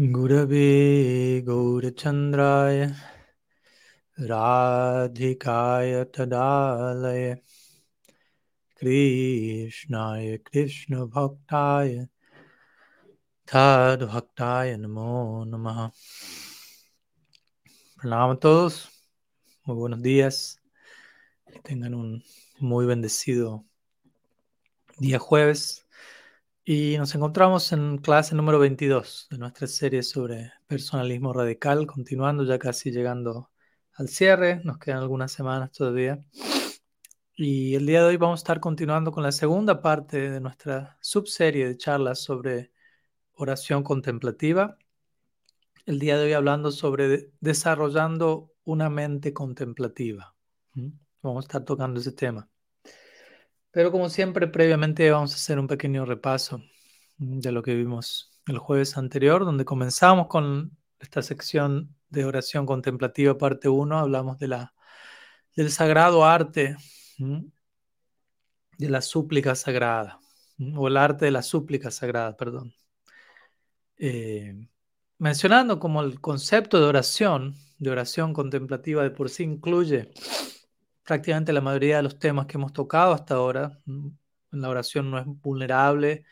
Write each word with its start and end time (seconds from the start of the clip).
Gurave 0.00 1.44
Gaurachandraya 1.44 2.96
Radhikaya 4.18 6.06
Tadalaya 6.06 7.36
Krishnaya 8.80 10.42
Krishna 10.42 11.06
Bhaktaya 11.06 12.08
Tad 13.46 14.00
Bhaktaya 14.00 14.78
Namo 14.80 15.44
Namaha. 15.44 15.92
Pranam 17.98 18.38
a 18.42 18.70
muy 19.66 19.76
buenos 19.76 20.00
días, 20.00 20.62
que 21.52 21.60
tengan 21.60 21.92
un 21.92 22.22
muy 22.58 22.86
bendecido 22.86 23.66
día 24.98 25.18
jueves. 25.18 25.84
Y 26.72 26.96
nos 26.98 27.12
encontramos 27.16 27.72
en 27.72 27.98
clase 27.98 28.36
número 28.36 28.60
22 28.60 29.26
de 29.28 29.38
nuestra 29.38 29.66
serie 29.66 30.04
sobre 30.04 30.52
personalismo 30.68 31.32
radical, 31.32 31.84
continuando 31.84 32.44
ya 32.44 32.60
casi 32.60 32.92
llegando 32.92 33.50
al 33.94 34.08
cierre, 34.08 34.60
nos 34.62 34.78
quedan 34.78 34.98
algunas 34.98 35.32
semanas 35.32 35.72
todavía. 35.72 36.24
Y 37.34 37.74
el 37.74 37.86
día 37.86 38.02
de 38.02 38.10
hoy 38.10 38.16
vamos 38.18 38.38
a 38.38 38.42
estar 38.42 38.60
continuando 38.60 39.10
con 39.10 39.24
la 39.24 39.32
segunda 39.32 39.82
parte 39.82 40.30
de 40.30 40.40
nuestra 40.40 40.96
subserie 41.00 41.66
de 41.66 41.76
charlas 41.76 42.20
sobre 42.22 42.70
oración 43.32 43.82
contemplativa. 43.82 44.78
El 45.86 45.98
día 45.98 46.18
de 46.18 46.26
hoy 46.26 46.34
hablando 46.34 46.70
sobre 46.70 47.32
desarrollando 47.40 48.52
una 48.62 48.88
mente 48.88 49.32
contemplativa. 49.32 50.36
¿Mm? 50.74 50.90
Vamos 51.20 51.46
a 51.46 51.46
estar 51.48 51.64
tocando 51.64 51.98
ese 51.98 52.12
tema. 52.12 52.48
Pero 53.70 53.92
como 53.92 54.08
siempre, 54.08 54.48
previamente 54.48 55.10
vamos 55.10 55.32
a 55.32 55.36
hacer 55.36 55.58
un 55.58 55.68
pequeño 55.68 56.04
repaso 56.04 56.62
de 57.18 57.52
lo 57.52 57.62
que 57.62 57.74
vimos 57.74 58.30
el 58.46 58.58
jueves 58.58 58.96
anterior, 58.96 59.44
donde 59.44 59.64
comenzamos 59.64 60.26
con 60.26 60.76
esta 60.98 61.22
sección 61.22 61.94
de 62.08 62.24
oración 62.24 62.66
contemplativa, 62.66 63.38
parte 63.38 63.68
1, 63.68 63.98
hablamos 63.98 64.38
de 64.38 64.48
la, 64.48 64.74
del 65.54 65.70
sagrado 65.70 66.24
arte, 66.24 66.76
de 68.78 68.88
la 68.88 69.00
súplica 69.00 69.54
sagrada, 69.54 70.20
o 70.74 70.88
el 70.88 70.96
arte 70.96 71.26
de 71.26 71.30
la 71.30 71.42
súplica 71.42 71.90
sagrada, 71.90 72.36
perdón. 72.36 72.74
Eh, 73.98 74.66
mencionando 75.18 75.78
como 75.78 76.02
el 76.02 76.20
concepto 76.20 76.80
de 76.80 76.86
oración, 76.86 77.54
de 77.78 77.90
oración 77.90 78.32
contemplativa 78.32 79.02
de 79.02 79.10
por 79.10 79.30
sí 79.30 79.44
incluye 79.44 80.12
prácticamente 81.10 81.52
la 81.52 81.60
mayoría 81.60 81.96
de 81.96 82.04
los 82.04 82.20
temas 82.20 82.46
que 82.46 82.56
hemos 82.56 82.72
tocado 82.72 83.12
hasta 83.12 83.34
ahora. 83.34 83.80
Mm, 83.84 84.10
la 84.52 84.68
oración 84.68 85.10
no 85.10 85.18
es 85.18 85.26
vulnerable, 85.26 86.24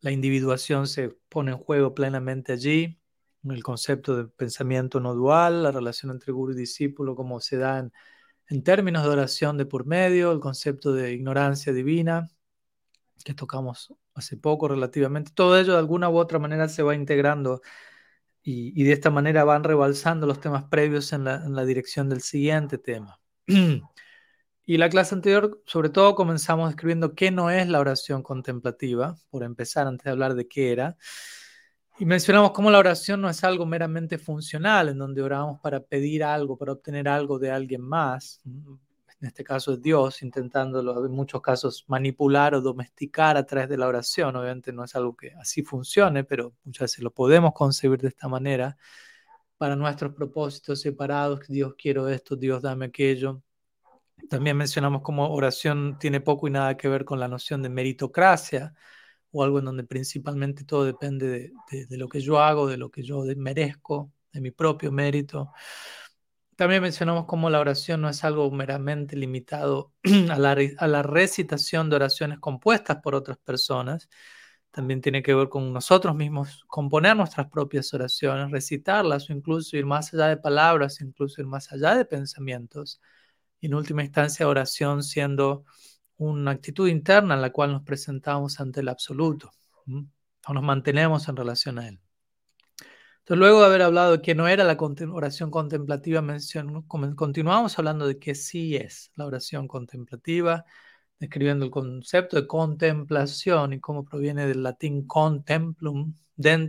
la 0.00 0.12
individuación 0.12 0.86
se 0.86 1.10
pone 1.28 1.52
en 1.52 1.58
juego 1.58 1.94
plenamente 1.94 2.52
allí, 2.52 2.98
el 3.44 3.62
concepto 3.62 4.16
de 4.16 4.24
pensamiento 4.26 4.98
no 4.98 5.14
dual, 5.14 5.62
la 5.62 5.72
relación 5.72 6.10
entre 6.10 6.32
guru 6.32 6.54
y 6.54 6.56
discípulo, 6.56 7.14
como 7.16 7.38
se 7.40 7.58
da 7.58 7.90
en, 8.48 8.62
términos 8.62 9.02
de 9.04 9.10
oración 9.10 9.58
de 9.58 9.66
por 9.66 9.84
medio, 9.84 10.32
el 10.32 10.40
concepto 10.40 10.94
de 10.94 11.12
ignorancia 11.12 11.74
divina, 11.74 12.30
que 13.24 13.34
tocamos 13.34 13.94
hace 14.14 14.38
poco 14.38 14.68
relativamente, 14.68 15.32
todo 15.34 15.58
ello 15.58 15.74
de 15.74 15.80
alguna 15.80 16.08
u 16.08 16.16
otra 16.16 16.38
manera 16.38 16.68
se 16.70 16.82
va 16.82 16.94
integrando 16.94 17.60
y, 18.42 18.84
de 18.84 18.92
esta 18.92 19.10
manera 19.10 19.44
van 19.44 19.64
rebalsando 19.64 20.26
los 20.26 20.40
temas 20.40 20.64
previos 20.64 21.12
en 21.12 21.24
la 21.24 21.64
dirección 21.66 22.08
del 22.08 22.22
siguiente 22.22 22.78
tema. 22.78 23.20
Y 24.66 24.78
la 24.78 24.88
clase 24.88 25.14
anterior, 25.14 25.62
sobre 25.66 25.90
todo, 25.90 26.14
comenzamos 26.14 26.70
describiendo 26.70 27.14
qué 27.14 27.30
no 27.30 27.50
es 27.50 27.68
la 27.68 27.80
oración 27.80 28.22
contemplativa, 28.22 29.16
por 29.28 29.42
empezar 29.42 29.86
antes 29.86 30.04
de 30.04 30.10
hablar 30.10 30.34
de 30.34 30.48
qué 30.48 30.72
era. 30.72 30.96
Y 31.98 32.06
mencionamos 32.06 32.52
cómo 32.52 32.70
la 32.70 32.78
oración 32.78 33.20
no 33.20 33.28
es 33.28 33.44
algo 33.44 33.66
meramente 33.66 34.18
funcional, 34.18 34.88
en 34.88 34.98
donde 34.98 35.22
oramos 35.22 35.60
para 35.60 35.80
pedir 35.80 36.24
algo, 36.24 36.56
para 36.56 36.72
obtener 36.72 37.08
algo 37.08 37.38
de 37.38 37.50
alguien 37.52 37.82
más. 37.82 38.40
En 38.44 39.28
este 39.28 39.44
caso 39.44 39.74
es 39.74 39.82
Dios, 39.82 40.22
intentándolo 40.22 41.06
en 41.06 41.12
muchos 41.12 41.40
casos 41.40 41.84
manipular 41.86 42.54
o 42.54 42.60
domesticar 42.60 43.36
a 43.36 43.46
través 43.46 43.68
de 43.68 43.76
la 43.78 43.86
oración. 43.86 44.34
Obviamente 44.34 44.72
no 44.72 44.82
es 44.82 44.96
algo 44.96 45.14
que 45.14 45.34
así 45.34 45.62
funcione, 45.62 46.24
pero 46.24 46.54
muchas 46.64 46.90
veces 46.90 47.04
lo 47.04 47.12
podemos 47.12 47.52
concebir 47.54 48.00
de 48.00 48.08
esta 48.08 48.28
manera 48.28 48.76
para 49.56 49.76
nuestros 49.76 50.14
propósitos 50.14 50.80
separados. 50.80 51.46
Dios 51.48 51.74
quiero 51.78 52.08
esto, 52.08 52.34
Dios 52.34 52.60
dame 52.60 52.86
aquello. 52.86 53.43
También 54.30 54.56
mencionamos 54.56 55.02
cómo 55.02 55.32
oración 55.32 55.98
tiene 55.98 56.20
poco 56.20 56.48
y 56.48 56.50
nada 56.50 56.76
que 56.76 56.88
ver 56.88 57.04
con 57.04 57.20
la 57.20 57.28
noción 57.28 57.62
de 57.62 57.68
meritocracia 57.68 58.74
o 59.32 59.42
algo 59.42 59.58
en 59.58 59.64
donde 59.66 59.84
principalmente 59.84 60.64
todo 60.64 60.84
depende 60.84 61.52
de, 61.70 61.96
lo 61.98 62.08
que 62.08 62.20
yo 62.20 62.40
hago, 62.40 62.68
de 62.68 62.76
lo 62.76 62.90
que 62.90 63.02
yo 63.02 63.24
merezco, 63.36 64.12
de 64.32 64.40
mi 64.40 64.50
propio 64.52 64.92
mérito. 64.92 65.52
También 66.56 66.82
mencionamos 66.82 67.26
cómo 67.26 67.50
la 67.50 67.58
oración 67.58 68.00
no 68.00 68.08
es 68.08 68.22
algo 68.22 68.48
meramente 68.52 69.16
limitado 69.16 69.92
a 70.30 70.38
la, 70.38 70.56
a 70.78 70.86
la 70.86 71.02
recitación 71.02 71.90
de 71.90 71.96
oraciones 71.96 72.38
compuestas 72.38 72.98
por 73.02 73.16
otras 73.16 73.38
personas. 73.38 74.08
También 74.70 75.00
tiene 75.00 75.22
que 75.22 75.34
ver 75.34 75.48
con 75.48 75.72
nosotros 75.72 76.14
mismos 76.14 76.64
componer 76.68 77.16
nuestras 77.16 77.48
propias 77.48 77.92
oraciones, 77.94 78.50
recitarlas 78.52 79.28
o 79.30 79.32
incluso 79.32 79.76
ir 79.76 79.86
más 79.86 80.14
allá 80.14 80.28
de 80.28 80.36
palabras, 80.36 81.00
incluso 81.00 81.40
ir 81.40 81.48
más 81.48 81.72
allá 81.72 81.96
de 81.96 82.04
pensamientos 82.04 83.00
y 83.64 83.66
en 83.66 83.74
última 83.74 84.02
instancia 84.02 84.46
oración 84.46 85.02
siendo 85.02 85.64
una 86.18 86.50
actitud 86.50 86.86
interna 86.86 87.32
en 87.32 87.40
la 87.40 87.50
cual 87.50 87.72
nos 87.72 87.82
presentamos 87.82 88.60
ante 88.60 88.80
el 88.80 88.90
absoluto 88.90 89.52
o 90.46 90.52
nos 90.52 90.62
mantenemos 90.62 91.26
en 91.30 91.36
relación 91.36 91.78
a 91.78 91.88
él. 91.88 91.98
Entonces, 93.20 93.38
luego 93.38 93.60
de 93.60 93.66
haber 93.66 93.80
hablado 93.80 94.12
de 94.12 94.20
que 94.20 94.34
no 94.34 94.48
era 94.48 94.64
la 94.64 94.76
oración 95.10 95.50
contemplativa, 95.50 96.22
continuamos 97.16 97.78
hablando 97.78 98.06
de 98.06 98.18
que 98.18 98.34
sí 98.34 98.76
es 98.76 99.10
la 99.14 99.24
oración 99.24 99.66
contemplativa, 99.66 100.66
describiendo 101.18 101.64
el 101.64 101.70
concepto 101.70 102.36
de 102.36 102.46
contemplación 102.46 103.72
y 103.72 103.80
cómo 103.80 104.04
proviene 104.04 104.46
del 104.46 104.62
latín 104.62 105.06
contemplum, 105.06 106.12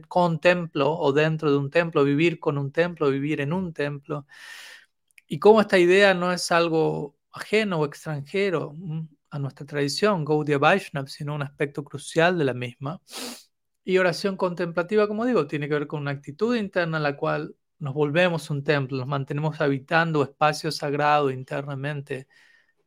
contemplo 0.07 0.93
o 0.97 1.11
dentro 1.11 1.51
de 1.51 1.57
un 1.57 1.69
templo, 1.69 2.05
vivir 2.05 2.39
con 2.39 2.57
un 2.57 2.71
templo, 2.71 3.09
vivir 3.09 3.41
en 3.41 3.51
un 3.51 3.73
templo 3.73 4.25
y 5.27 5.39
cómo 5.39 5.61
esta 5.61 5.77
idea 5.77 6.13
no 6.13 6.31
es 6.31 6.51
algo 6.51 7.17
ajeno 7.31 7.79
o 7.79 7.85
extranjero 7.85 8.73
mm, 8.77 9.07
a 9.31 9.39
nuestra 9.39 9.65
tradición, 9.65 10.23
Gaudiya 10.25 10.57
Vaishnav, 10.57 11.07
sino 11.07 11.35
un 11.35 11.41
aspecto 11.41 11.83
crucial 11.83 12.37
de 12.37 12.45
la 12.45 12.53
misma. 12.53 13.01
Y 13.83 13.97
oración 13.97 14.37
contemplativa, 14.37 15.07
como 15.07 15.25
digo, 15.25 15.47
tiene 15.47 15.67
que 15.67 15.75
ver 15.75 15.87
con 15.87 16.01
una 16.01 16.11
actitud 16.11 16.55
interna 16.55 16.97
en 16.97 17.03
la 17.03 17.17
cual 17.17 17.55
nos 17.79 17.93
volvemos 17.93 18.49
un 18.49 18.63
templo, 18.63 18.97
nos 18.97 19.07
mantenemos 19.07 19.61
habitando 19.61 20.23
espacio 20.23 20.71
sagrado 20.71 21.29
internamente, 21.29 22.27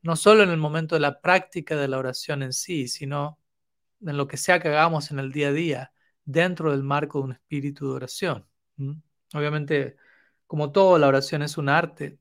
no 0.03 0.17
solo 0.17 0.43
en 0.43 0.51
el 0.51 0.57
momento 0.57 0.95
de 0.97 1.01
la 1.01 1.21
práctica 1.21 1.77
de 1.77 1.89
la 1.89 1.99
oración 1.99 2.43
en 2.43 2.53
sí, 2.53 2.89
sino 2.89 3.39
en 4.01 4.17
lo 4.17 4.27
que 4.29 4.37
sea 4.37 4.61
que 4.61 4.69
hagamos 4.69 5.11
en 5.11 5.19
el 5.19 5.33
día 5.33 5.49
a 5.49 5.53
día, 5.53 5.93
dentro 6.25 6.71
del 6.73 6.83
marco 6.83 7.19
de 7.19 7.25
un 7.25 7.33
espíritu 7.33 7.89
de 7.89 7.95
oración. 7.97 8.47
Obviamente, 9.35 9.97
como 10.47 10.73
todo, 10.73 10.99
la 10.99 11.09
oración 11.09 11.43
es 11.43 11.59
un 11.59 11.69
arte, 11.69 12.19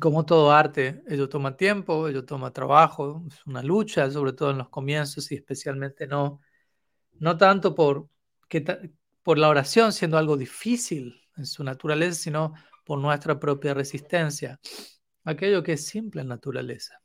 como 0.00 0.24
todo 0.24 0.52
arte, 0.52 1.02
ello 1.08 1.28
toma 1.28 1.56
tiempo, 1.56 2.08
ello 2.08 2.24
toma 2.24 2.52
trabajo, 2.52 3.24
es 3.28 3.46
una 3.46 3.62
lucha, 3.62 4.10
sobre 4.10 4.32
todo 4.32 4.50
en 4.50 4.58
los 4.58 4.68
comienzos 4.68 5.30
y 5.32 5.34
especialmente 5.34 6.06
no, 6.06 6.40
no 7.18 7.36
tanto 7.36 7.74
por, 7.74 8.08
que 8.48 8.64
por 9.22 9.38
la 9.38 9.48
oración 9.48 9.92
siendo 9.92 10.18
algo 10.18 10.36
difícil 10.36 11.20
en 11.36 11.46
su 11.46 11.62
naturaleza, 11.64 12.22
sino 12.22 12.54
por 12.84 12.98
nuestra 12.98 13.38
propia 13.38 13.74
resistencia, 13.74 14.58
aquello 15.24 15.62
que 15.62 15.74
es 15.74 15.86
simple 15.86 16.22
en 16.22 16.28
naturaleza. 16.28 17.00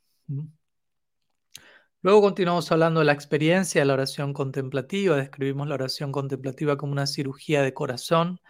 Luego 2.00 2.20
continuamos 2.20 2.70
hablando 2.70 3.00
de 3.00 3.06
la 3.06 3.12
experiencia 3.12 3.80
de 3.80 3.84
la 3.86 3.94
oración 3.94 4.32
contemplativa, 4.32 5.16
describimos 5.16 5.68
la 5.68 5.74
oración 5.74 6.12
contemplativa 6.12 6.76
como 6.76 6.92
una 6.92 7.06
cirugía 7.06 7.62
de 7.62 7.74
corazón, 7.74 8.40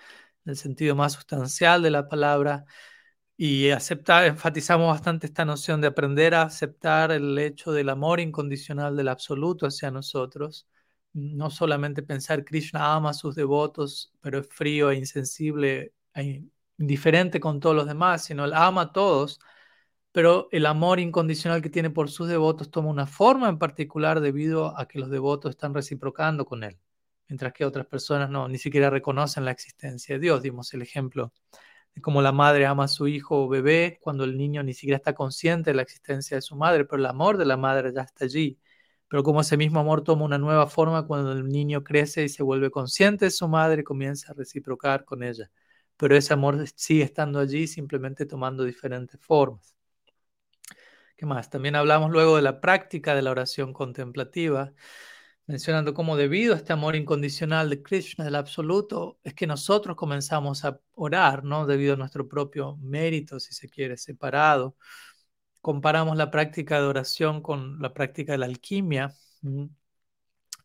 en 0.45 0.51
el 0.51 0.57
sentido 0.57 0.95
más 0.95 1.15
sustancial 1.15 1.83
de 1.83 1.91
la 1.91 2.09
palabra, 2.09 2.65
y 3.41 3.71
aceptar, 3.71 4.25
enfatizamos 4.27 4.89
bastante 4.89 5.27
esta 5.29 5.45
noción 5.45 5.81
de 5.81 5.87
aprender 5.89 6.35
a 6.35 6.43
aceptar 6.43 7.13
el 7.13 7.39
hecho 7.39 7.73
del 7.73 7.89
amor 7.91 8.21
incondicional 8.21 8.97
del 8.97 9.09
absoluto 9.09 9.67
hacia 9.67 9.93
nosotros. 9.93 10.67
No 11.13 11.51
solamente 11.51 12.03
pensar 12.03 12.45
Krishna 12.45 12.95
ama 12.95 13.11
a 13.11 13.15
sus 13.15 13.37
devotos, 13.37 14.13
pero 14.21 14.41
es 14.41 14.49
frío 14.49 14.91
e 14.91 14.97
insensible 14.97 15.95
e 16.15 16.45
indiferente 16.79 17.41
con 17.41 17.61
todos 17.61 17.77
los 17.77 17.87
demás, 17.87 18.25
sino 18.25 18.45
él 18.45 18.53
ama 18.55 18.83
a 18.83 18.93
todos, 18.93 19.41
pero 20.13 20.49
el 20.53 20.67
amor 20.67 21.01
incondicional 21.01 21.63
que 21.63 21.71
tiene 21.71 21.91
por 21.91 22.11
sus 22.11 22.29
devotos 22.29 22.71
toma 22.71 22.89
una 22.91 23.07
forma 23.07 23.49
en 23.49 23.59
particular 23.59 24.21
debido 24.21 24.77
a 24.79 24.89
que 24.89 24.99
los 24.99 25.11
devotos 25.11 25.51
están 25.51 25.75
reciprocando 25.75 26.45
con 26.47 26.65
él, 26.65 26.79
mientras 27.29 27.53
que 27.53 27.65
otras 27.65 27.87
personas 27.87 28.31
no, 28.31 28.49
ni 28.49 28.59
siquiera 28.59 28.91
reconocen 28.91 29.45
la 29.45 29.53
existencia 29.53 30.17
de 30.17 30.21
Dios. 30.21 30.43
Dimos 30.43 30.75
el 30.75 30.83
ejemplo 30.83 31.33
como 32.03 32.23
la 32.23 32.33
madre 32.33 32.67
ama 32.67 32.85
a 32.85 32.89
su 32.89 33.09
hijo 33.09 33.45
o 33.45 33.49
bebé 33.49 33.99
cuando 34.03 34.25
el 34.25 34.37
niño 34.37 34.63
ni 34.63 34.75
siquiera 34.75 34.97
está 34.97 35.15
consciente 35.15 35.71
de 35.71 35.77
la 35.77 35.83
existencia 35.83 36.37
de 36.37 36.43
su 36.43 36.57
madre, 36.57 36.85
pero 36.85 37.01
el 37.01 37.07
amor 37.07 37.39
de 37.39 37.47
la 37.47 37.57
madre 37.57 37.93
ya 37.95 38.03
está 38.03 38.25
allí. 38.25 38.59
pero 39.09 39.23
como 39.23 39.41
ese 39.41 39.57
mismo 39.57 39.81
amor 39.81 40.03
toma 40.05 40.25
una 40.25 40.39
nueva 40.39 40.67
forma 40.69 41.07
cuando 41.07 41.33
el 41.33 41.49
niño 41.49 41.83
crece 41.85 42.25
y 42.25 42.29
se 42.29 42.43
vuelve 42.43 42.71
consciente 42.71 43.27
de 43.27 43.31
su 43.31 43.49
madre, 43.49 43.85
comienza 43.85 44.33
a 44.33 44.35
reciprocar 44.35 45.05
con 45.05 45.23
ella. 45.23 45.51
Pero 45.97 46.17
ese 46.17 46.35
amor 46.35 46.65
sigue 46.77 47.05
estando 47.05 47.41
allí, 47.41 47.67
simplemente 47.67 48.27
tomando 48.27 48.65
diferentes 48.65 49.21
formas. 49.21 49.75
¿Qué 51.17 51.27
más? 51.27 51.51
También 51.51 51.75
hablamos 51.75 52.11
luego 52.13 52.37
de 52.37 52.43
la 52.43 52.61
práctica 52.61 53.15
de 53.15 53.23
la 53.23 53.33
oración 53.33 53.73
contemplativa, 53.73 54.73
mencionando 55.49 55.95
cómo 55.95 56.17
debido 56.17 56.55
a 56.55 56.59
este 56.59 56.73
amor 56.73 56.95
incondicional 56.95 57.71
de 57.71 57.83
Krishna, 57.83 58.25
del 58.25 58.37
absoluto, 58.37 59.19
es 59.25 59.35
que 59.35 59.49
nosotros 59.49 59.97
comenzamos 59.97 60.65
a 60.65 60.81
orar, 60.95 61.43
¿no? 61.43 61.67
Debido 61.67 61.95
a 61.95 61.97
nuestro 61.97 62.29
propio 62.29 62.77
mérito, 62.77 63.41
si 63.41 63.55
se 63.55 63.69
quiere, 63.69 63.97
separado 63.97 64.77
comparamos 65.61 66.17
la 66.17 66.31
práctica 66.31 66.81
de 66.81 66.87
oración 66.87 67.43
con 67.43 67.81
la 67.81 67.93
práctica 67.93 68.33
de 68.33 68.39
la 68.39 68.47
alquimia. 68.47 69.15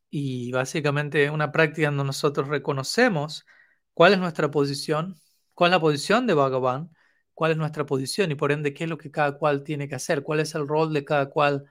Y 0.09 0.51
básicamente 0.51 1.29
una 1.29 1.51
práctica 1.51 1.87
donde 1.87 2.05
nosotros 2.05 2.47
reconocemos 2.47 3.45
cuál 3.93 4.13
es 4.13 4.19
nuestra 4.19 4.51
posición, 4.51 5.15
cuál 5.53 5.71
es 5.71 5.73
la 5.73 5.81
posición 5.81 6.27
de 6.27 6.33
Bhagavan, 6.35 6.91
cuál 7.33 7.51
es 7.51 7.57
nuestra 7.57 7.85
posición 7.85 8.31
y 8.31 8.35
por 8.35 8.51
ende 8.51 8.73
qué 8.73 8.85
es 8.85 8.89
lo 8.89 8.97
que 8.97 9.11
cada 9.11 9.37
cual 9.37 9.63
tiene 9.63 9.87
que 9.87 9.95
hacer, 9.95 10.23
cuál 10.23 10.39
es 10.39 10.55
el 10.55 10.67
rol 10.67 10.93
de 10.93 11.03
cada 11.03 11.29
cual 11.29 11.65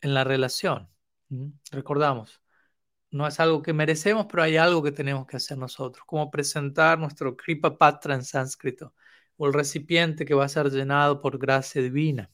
en 0.00 0.14
la 0.14 0.24
relación. 0.24 0.88
Recordamos, 1.72 2.40
no 3.16 3.26
es 3.26 3.40
algo 3.40 3.62
que 3.62 3.72
merecemos, 3.72 4.26
pero 4.30 4.42
hay 4.42 4.56
algo 4.56 4.82
que 4.82 4.92
tenemos 4.92 5.26
que 5.26 5.36
hacer 5.38 5.58
nosotros, 5.58 6.04
como 6.06 6.30
presentar 6.30 6.98
nuestro 6.98 7.36
Kripa 7.36 7.76
Patra 7.76 8.14
en 8.14 8.24
sánscrito, 8.24 8.94
o 9.36 9.46
el 9.46 9.52
recipiente 9.52 10.24
que 10.24 10.34
va 10.34 10.44
a 10.44 10.48
ser 10.48 10.70
llenado 10.70 11.20
por 11.20 11.38
gracia 11.38 11.82
divina. 11.82 12.30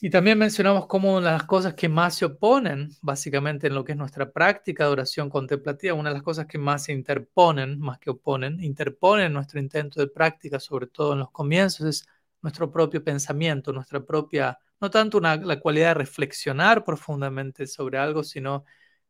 Y 0.00 0.10
también 0.10 0.36
mencionamos 0.36 0.86
cómo 0.88 1.16
una 1.16 1.28
de 1.28 1.32
las 1.34 1.44
cosas 1.44 1.74
que 1.74 1.88
más 1.88 2.16
se 2.16 2.24
oponen, 2.24 2.90
básicamente 3.02 3.68
en 3.68 3.74
lo 3.74 3.84
que 3.84 3.92
es 3.92 3.98
nuestra 3.98 4.32
práctica 4.32 4.84
de 4.84 4.90
oración 4.90 5.30
contemplativa, 5.30 5.94
una 5.94 6.10
de 6.10 6.14
las 6.14 6.24
cosas 6.24 6.46
que 6.46 6.58
más 6.58 6.84
se 6.84 6.92
interponen, 6.92 7.78
más 7.78 8.00
que 8.00 8.10
oponen, 8.10 8.60
interponen 8.62 9.32
nuestro 9.32 9.60
intento 9.60 10.00
de 10.00 10.08
práctica, 10.08 10.58
sobre 10.58 10.88
todo 10.88 11.12
en 11.12 11.20
los 11.20 11.30
comienzos, 11.30 11.86
es 11.86 12.06
nuestro 12.40 12.70
propio 12.72 13.04
pensamiento, 13.04 13.72
nuestra 13.72 14.04
propia, 14.04 14.58
no 14.80 14.90
tanto 14.90 15.20
la 15.20 15.60
cualidad 15.60 15.90
de 15.90 15.94
reflexionar 15.94 16.84
profundamente 16.84 17.68
sobre 17.68 17.98
algo, 17.98 18.24
sino 18.24 18.64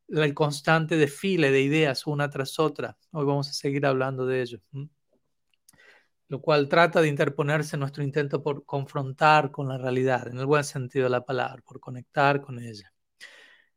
el 0.09 0.35
constante 0.35 0.97
desfile 0.97 1.51
de 1.51 1.63
ideas 1.63 2.07
una 2.07 2.31
tras 2.31 2.59
otra. 2.59 2.97
Hoy 3.13 3.25
vamos 3.25 3.49
a 3.49 3.53
seguir 3.53 3.87
hablando 3.87 4.27
de 4.27 4.43
ello 4.43 4.61
lo 6.33 6.41
cual 6.41 6.67
trata 6.67 7.03
de 7.03 7.09
interponerse 7.09 7.77
nuestro 7.77 8.03
intento 8.03 8.43
por 8.43 8.65
confrontar 8.65 9.51
con 9.51 9.69
la 9.69 9.77
realidad, 9.77 10.29
en 10.29 10.39
el 10.39 10.47
buen 10.47 10.65
sentido 10.65 11.05
de 11.05 11.11
la 11.11 11.27
palabra, 11.27 11.63
por 11.63 11.79
conectar 11.79 12.41
con 12.41 12.59
ella. 12.59 12.91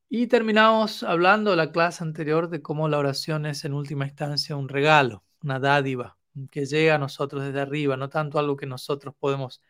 Y 0.07 0.27
terminamos 0.27 1.03
hablando 1.03 1.51
de 1.51 1.57
la 1.57 1.73
clase 1.73 2.01
anterior 2.05 2.49
de 2.49 2.61
cómo 2.61 2.87
la 2.87 2.97
oración 2.97 3.45
es 3.45 3.65
en 3.65 3.73
última 3.73 4.05
instancia 4.05 4.55
un 4.55 4.69
regalo, 4.69 5.25
una 5.43 5.59
dádiva 5.59 6.17
que 6.49 6.65
llega 6.65 6.95
a 6.95 6.97
nosotros 6.97 7.43
desde 7.43 7.59
arriba, 7.59 7.97
no 7.97 8.07
tanto 8.07 8.39
algo 8.39 8.55
que 8.55 8.65
nosotros 8.65 9.13
podemos 9.19 9.61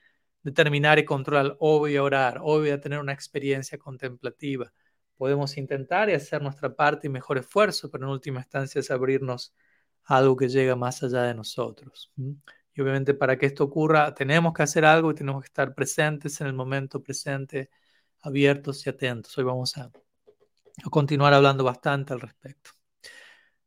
determinar 0.44 1.00
y 1.00 1.06
controlar. 1.06 1.58
Hoy 1.60 1.80
voy 1.80 1.96
a 1.96 2.04
orar, 2.04 2.40
hoy 2.44 2.60
voy 2.62 2.70
a 2.70 2.80
tener 2.80 3.00
una 3.00 3.14
experiencia 3.14 3.80
contemplativa. 3.80 4.72
Podemos 5.18 5.58
intentar 5.58 6.10
y 6.10 6.14
hacer 6.14 6.42
nuestra 6.42 6.76
parte 6.76 7.08
y 7.08 7.10
mejor 7.10 7.38
esfuerzo, 7.38 7.90
pero 7.90 8.06
en 8.06 8.12
última 8.12 8.40
instancia 8.42 8.80
es 8.80 8.92
abrirnos 8.92 9.54
a 10.06 10.18
algo 10.18 10.36
que 10.36 10.50
llega 10.50 10.76
más 10.76 11.04
allá 11.04 11.24
de 11.24 11.34
nosotros. 11.34 12.12
Y 12.76 12.82
obviamente 12.82 13.14
para 13.14 13.38
que 13.38 13.46
esto 13.46 13.64
ocurra 13.64 14.14
tenemos 14.14 14.54
que 14.54 14.64
hacer 14.64 14.86
algo 14.86 15.12
y 15.12 15.16
tenemos 15.16 15.42
que 15.42 15.48
estar 15.48 15.74
presentes 15.74 16.42
en 16.42 16.48
el 16.48 16.54
momento 16.54 17.02
presente, 17.02 17.70
abiertos 18.22 18.86
y 18.86 18.90
atentos. 18.90 19.38
Hoy 19.38 19.46
vamos 19.46 19.78
a, 19.78 19.92
continuar 20.92 21.34
hablando 21.34 21.64
bastante 21.64 22.14
al 22.14 22.22
respecto. 22.22 22.72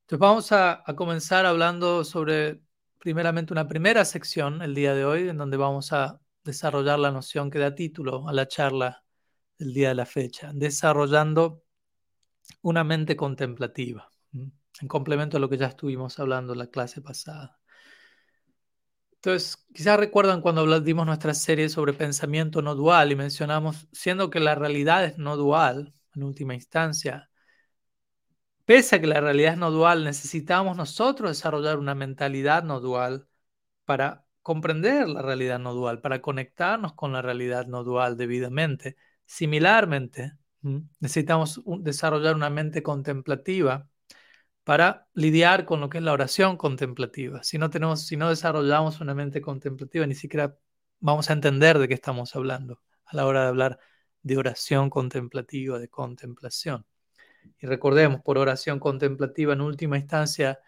Entonces 0.03 0.19
vamos 0.19 0.53
a, 0.53 0.85
comenzar 0.97 1.47
hablando 1.47 2.05
sobre 2.05 2.61
primeramente 2.99 3.53
una 3.53 3.69
primera 3.69 4.05
sección 4.05 4.63
el 4.63 4.75
día 4.75 4.95
de 4.95 5.05
hoy 5.05 5.29
en 5.29 5.39
donde 5.39 5.57
vamos 5.57 5.93
a 5.93 6.21
desarrollar 6.45 6.99
la 6.99 7.11
noción 7.11 7.51
que 7.51 7.59
da 7.59 7.75
título 7.75 8.29
a 8.29 8.33
la 8.33 8.49
charla 8.49 9.05
del 9.59 9.75
día 9.75 9.89
de 9.89 9.95
la 9.95 10.07
fecha, 10.07 10.53
desarrollando 10.55 11.65
una 12.63 12.85
mente 12.85 13.17
contemplativa, 13.17 14.09
en 14.33 14.89
complemento 14.89 15.37
a 15.37 15.41
lo 15.41 15.49
que 15.49 15.59
ya 15.59 15.67
estuvimos 15.67 16.19
hablando 16.19 16.53
en 16.53 16.61
la 16.61 16.69
clase 16.69 17.03
pasada. 17.03 17.59
Entonces, 19.13 19.67
quizás 19.75 19.99
recuerdan 19.99 20.41
cuando 20.41 20.81
dimos 20.81 21.05
nuestra 21.05 21.35
serie 21.35 21.69
sobre 21.69 21.93
pensamiento 21.93 22.63
no 22.63 22.77
dual 22.77 23.11
y 23.11 23.17
mencionamos, 23.17 23.89
siendo 23.93 24.31
que 24.31 24.39
la 24.39 24.55
realidad 24.55 25.05
es 25.05 25.19
no 25.19 25.37
dual, 25.37 25.93
en 26.15 26.23
última 26.23 26.55
instancia, 26.55 27.29
pese 28.65 28.97
a 28.97 29.01
que 29.01 29.07
la 29.07 29.21
realidad 29.21 29.55
es 29.55 29.59
no 29.59 29.71
dual, 29.71 30.05
necesitamos 30.05 30.77
nosotros 30.77 31.31
desarrollar 31.31 31.79
una 31.79 31.95
mentalidad 31.95 32.63
no 32.63 32.81
dual 32.81 33.27
para 33.85 34.27
comprender 34.43 35.09
la 35.09 35.23
realidad 35.23 35.59
no 35.59 35.75
dual, 35.75 36.01
para 36.01 36.23
conectarnos 36.23 36.95
con 36.95 37.13
la 37.13 37.23
realidad 37.23 37.67
no 37.67 37.85
dual 37.85 38.17
debidamente. 38.17 38.97
Similarmente, 39.31 40.33
necesitamos 41.01 41.61
desarrollar 41.81 42.35
una 42.35 42.49
mente 42.49 42.83
contemplativa 42.83 43.87
para 44.65 45.07
lidiar 45.13 45.67
con 45.67 45.81
lo 45.81 45.91
que 45.91 45.99
es 45.99 46.05
la 46.05 46.15
oración 46.15 46.57
contemplativa. 46.57 47.43
Si 47.43 47.59
no, 47.59 47.69
tenemos, 47.69 48.07
si 48.07 48.17
no 48.17 48.31
desarrollamos 48.31 49.03
una 49.03 49.15
mente 49.15 49.43
contemplativa, 49.43 50.07
ni 50.07 50.15
siquiera 50.15 50.57
vamos 50.99 51.29
a 51.29 51.35
entender 51.35 51.79
de 51.79 51.89
qué 51.89 51.95
estamos 51.95 52.35
hablando 52.37 52.81
a 53.05 53.17
la 53.17 53.27
hora 53.27 53.43
de 53.43 53.49
hablar 53.49 53.79
de 54.23 54.39
oración 54.39 54.89
contemplativa, 54.89 55.79
de 55.79 55.89
contemplación. 55.89 56.87
Y 57.61 57.67
recordemos, 57.67 58.23
por 58.23 58.39
oración 58.39 58.81
contemplativa, 58.81 59.53
en 59.53 59.61
última 59.61 59.99
instancia, 59.99 60.59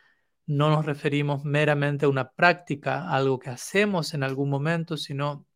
no 0.45 0.69
nos 0.69 0.85
referimos 0.85 1.45
meramente 1.45 2.05
a 2.05 2.11
una 2.11 2.31
práctica, 2.31 3.05
a 3.05 3.17
algo 3.17 3.39
que 3.39 3.49
hacemos 3.49 4.13
en 4.13 4.23
algún 4.23 4.51
momento, 4.51 4.99
sino 4.99 5.47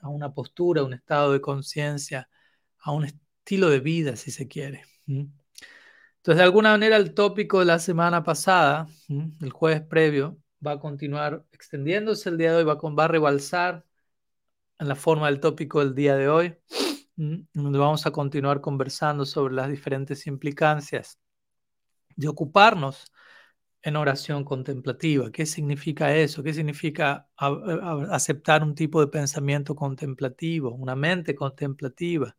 a 0.00 0.08
una 0.08 0.32
postura, 0.32 0.82
un 0.82 0.94
estado 0.94 1.34
de 1.34 1.42
conciencia, 1.42 2.28
a 2.88 2.92
un 2.92 3.04
estilo 3.04 3.68
de 3.68 3.80
vida, 3.80 4.16
si 4.16 4.30
se 4.30 4.48
quiere. 4.48 4.82
Entonces, 5.06 6.38
de 6.38 6.42
alguna 6.42 6.70
manera, 6.70 6.96
el 6.96 7.12
tópico 7.12 7.58
de 7.58 7.66
la 7.66 7.78
semana 7.78 8.22
pasada, 8.22 8.88
el 9.08 9.50
jueves 9.50 9.82
previo, 9.82 10.38
va 10.66 10.72
a 10.72 10.80
continuar 10.80 11.44
extendiéndose 11.52 12.30
el 12.30 12.38
día 12.38 12.52
de 12.52 12.56
hoy, 12.56 12.64
va, 12.64 12.76
va 12.76 13.04
a 13.04 13.08
rebalsar 13.08 13.84
en 14.78 14.88
la 14.88 14.94
forma 14.94 15.26
del 15.26 15.38
tópico 15.38 15.80
del 15.80 15.94
día 15.94 16.16
de 16.16 16.28
hoy, 16.30 16.56
donde 17.14 17.78
vamos 17.78 18.06
a 18.06 18.10
continuar 18.10 18.62
conversando 18.62 19.26
sobre 19.26 19.54
las 19.54 19.68
diferentes 19.68 20.26
implicancias 20.26 21.18
de 22.16 22.28
ocuparnos 22.28 23.12
en 23.82 23.96
oración 23.96 24.44
contemplativa. 24.44 25.30
¿Qué 25.30 25.44
significa 25.44 26.16
eso? 26.16 26.42
¿Qué 26.42 26.54
significa 26.54 27.28
aceptar 27.36 28.62
un 28.62 28.74
tipo 28.74 29.00
de 29.00 29.08
pensamiento 29.08 29.74
contemplativo, 29.74 30.70
una 30.70 30.96
mente 30.96 31.34
contemplativa? 31.34 32.34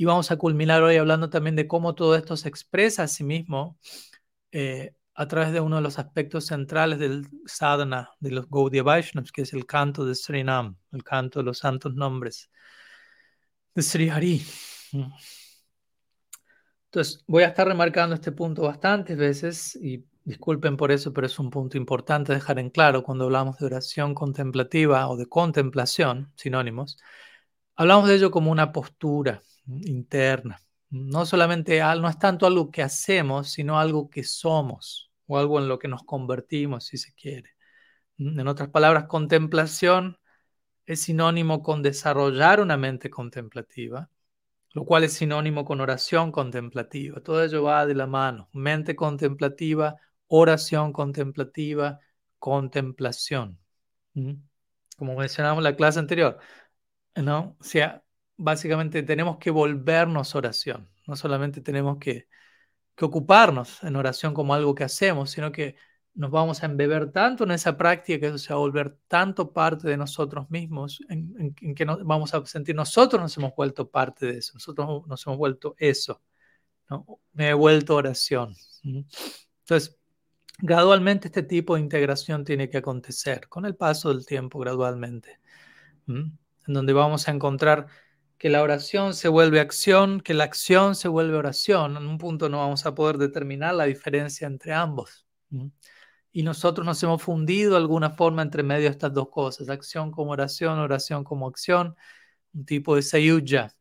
Y 0.00 0.06
vamos 0.06 0.30
a 0.30 0.38
culminar 0.38 0.82
hoy 0.82 0.96
hablando 0.96 1.28
también 1.28 1.56
de 1.56 1.68
cómo 1.68 1.94
todo 1.94 2.16
esto 2.16 2.34
se 2.34 2.48
expresa 2.48 3.02
a 3.02 3.06
sí 3.06 3.22
mismo 3.22 3.78
eh, 4.50 4.94
a 5.12 5.28
través 5.28 5.52
de 5.52 5.60
uno 5.60 5.76
de 5.76 5.82
los 5.82 5.98
aspectos 5.98 6.46
centrales 6.46 6.98
del 6.98 7.28
sadhana 7.44 8.08
de 8.18 8.30
los 8.30 8.48
Gaudiya 8.48 8.82
Vaishnavas, 8.82 9.30
que 9.30 9.42
es 9.42 9.52
el 9.52 9.66
canto 9.66 10.06
de 10.06 10.14
Srinam, 10.14 10.78
el 10.92 11.04
canto 11.04 11.40
de 11.40 11.44
los 11.44 11.58
santos 11.58 11.94
nombres 11.96 12.50
de 13.74 13.82
Sri 13.82 14.08
Hari. 14.08 14.42
Entonces, 16.86 17.22
voy 17.26 17.42
a 17.42 17.48
estar 17.48 17.68
remarcando 17.68 18.14
este 18.14 18.32
punto 18.32 18.62
bastantes 18.62 19.18
veces 19.18 19.76
y 19.76 20.06
disculpen 20.24 20.78
por 20.78 20.92
eso, 20.92 21.12
pero 21.12 21.26
es 21.26 21.38
un 21.38 21.50
punto 21.50 21.76
importante 21.76 22.32
dejar 22.32 22.58
en 22.58 22.70
claro 22.70 23.02
cuando 23.02 23.24
hablamos 23.24 23.58
de 23.58 23.66
oración 23.66 24.14
contemplativa 24.14 25.06
o 25.10 25.18
de 25.18 25.26
contemplación, 25.26 26.32
sinónimos. 26.36 26.96
Hablamos 27.76 28.08
de 28.08 28.14
ello 28.14 28.30
como 28.30 28.50
una 28.50 28.72
postura, 28.72 29.42
interna. 29.84 30.60
No 30.90 31.24
solamente 31.26 31.80
no 31.80 32.08
es 32.08 32.18
tanto 32.18 32.46
algo 32.46 32.70
que 32.70 32.82
hacemos, 32.82 33.50
sino 33.50 33.78
algo 33.78 34.10
que 34.10 34.24
somos 34.24 35.10
o 35.26 35.38
algo 35.38 35.58
en 35.58 35.68
lo 35.68 35.78
que 35.78 35.88
nos 35.88 36.02
convertimos, 36.02 36.86
si 36.86 36.98
se 36.98 37.12
quiere. 37.14 37.50
En 38.18 38.46
otras 38.48 38.68
palabras, 38.68 39.04
contemplación 39.04 40.18
es 40.86 41.02
sinónimo 41.02 41.62
con 41.62 41.82
desarrollar 41.82 42.60
una 42.60 42.76
mente 42.76 43.08
contemplativa, 43.10 44.10
lo 44.72 44.84
cual 44.84 45.04
es 45.04 45.12
sinónimo 45.14 45.64
con 45.64 45.80
oración 45.80 46.32
contemplativa. 46.32 47.20
Todo 47.22 47.44
ello 47.44 47.62
va 47.62 47.86
de 47.86 47.94
la 47.94 48.06
mano. 48.06 48.48
Mente 48.52 48.96
contemplativa, 48.96 49.96
oración 50.26 50.92
contemplativa, 50.92 52.00
contemplación. 52.38 53.58
Como 54.96 55.14
mencionamos 55.16 55.58
en 55.58 55.64
la 55.64 55.76
clase 55.76 55.98
anterior, 56.00 56.38
¿no? 57.14 57.56
O 57.60 57.64
sea, 57.64 58.02
básicamente 58.40 59.02
tenemos 59.02 59.36
que 59.36 59.50
volvernos 59.50 60.34
oración. 60.34 60.88
No 61.06 61.14
solamente 61.14 61.60
tenemos 61.60 61.98
que, 61.98 62.28
ocuparnos 63.02 63.82
en 63.82 63.96
oración 63.96 64.34
como 64.34 64.52
algo 64.52 64.74
que 64.74 64.84
hacemos, 64.84 65.30
sino 65.30 65.50
que 65.50 65.74
nos 66.12 66.30
vamos 66.30 66.62
a 66.62 66.66
embeber 66.66 67.10
tanto 67.10 67.44
en 67.44 67.52
esa 67.52 67.74
práctica 67.74 68.20
que 68.20 68.26
eso 68.26 68.36
se 68.36 68.52
va 68.52 68.58
a 68.58 68.60
volver 68.60 68.98
tanto 69.08 69.54
parte 69.54 69.88
de 69.88 69.96
nosotros 69.96 70.50
mismos, 70.50 71.00
en, 71.08 71.54
que 71.54 71.84
vamos 71.86 72.34
a 72.34 72.44
sentir 72.44 72.74
nosotros 72.74 73.22
nos 73.22 73.34
hemos 73.38 73.54
vuelto 73.56 73.88
parte 73.88 74.26
de 74.26 74.38
eso, 74.38 74.52
nosotros 74.52 75.06
nos 75.06 75.26
hemos 75.26 75.38
vuelto 75.38 75.74
eso, 75.78 76.20
¿no? 76.90 77.06
me 77.32 77.48
he 77.48 77.54
vuelto 77.54 77.96
oración. 77.96 78.54
Entonces, 78.82 79.98
gradualmente 80.58 81.28
este 81.28 81.42
tipo 81.42 81.76
de 81.76 81.80
integración 81.80 82.44
tiene 82.44 82.68
que 82.68 82.78
acontecer, 82.78 83.48
con 83.48 83.64
el 83.64 83.76
paso 83.76 84.10
del 84.10 84.26
tiempo, 84.26 84.58
gradualmente, 84.58 85.40
en 86.06 86.38
donde 86.66 86.92
vamos 86.92 87.28
a 87.28 87.30
encontrar 87.30 87.86
que 88.40 88.48
la 88.48 88.62
oración 88.62 89.12
se 89.12 89.28
vuelve 89.28 89.60
acción, 89.60 90.22
que 90.22 90.32
la 90.32 90.44
acción 90.44 90.94
se 90.94 91.08
vuelve 91.08 91.36
oración. 91.36 91.98
En 91.98 92.06
un 92.06 92.16
punto 92.16 92.48
no 92.48 92.56
vamos 92.56 92.86
a 92.86 92.94
poder 92.94 93.18
determinar 93.18 93.74
la 93.74 93.84
diferencia 93.84 94.46
entre 94.46 94.72
ambos. 94.72 95.26
Y 96.32 96.42
nosotros 96.42 96.86
nos 96.86 97.02
hemos 97.02 97.22
fundido 97.22 97.72
de 97.72 97.76
alguna 97.76 98.08
forma 98.08 98.40
entre 98.40 98.62
medio 98.62 98.84
de 98.84 98.92
estas 98.92 99.12
dos 99.12 99.28
cosas, 99.28 99.68
acción 99.68 100.10
como 100.10 100.30
oración, 100.30 100.78
oración 100.78 101.22
como 101.22 101.46
acción, 101.46 101.94
un 102.54 102.64
tipo 102.64 102.96
de 102.96 103.02
sayuja, 103.02 103.74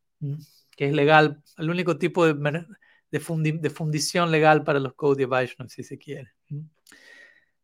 que 0.76 0.88
es 0.88 0.94
legal, 0.94 1.42
el 1.58 1.70
único 1.70 1.98
tipo 1.98 2.26
de, 2.26 3.70
fundición 3.70 4.30
legal 4.30 4.66
para 4.66 4.82
los 4.82 4.94
Gaudiya 4.98 5.28
Vaishnavas, 5.28 5.72
si 5.72 5.84
se 5.84 5.98
quiere. 5.98 6.34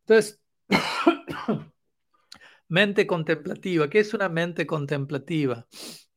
Entonces, 0.06 0.40
mente 2.68 3.06
contemplativa, 3.06 3.90
¿qué 3.90 3.98
es 3.98 4.14
una 4.14 4.30
mente 4.30 4.66
contemplativa? 4.66 5.66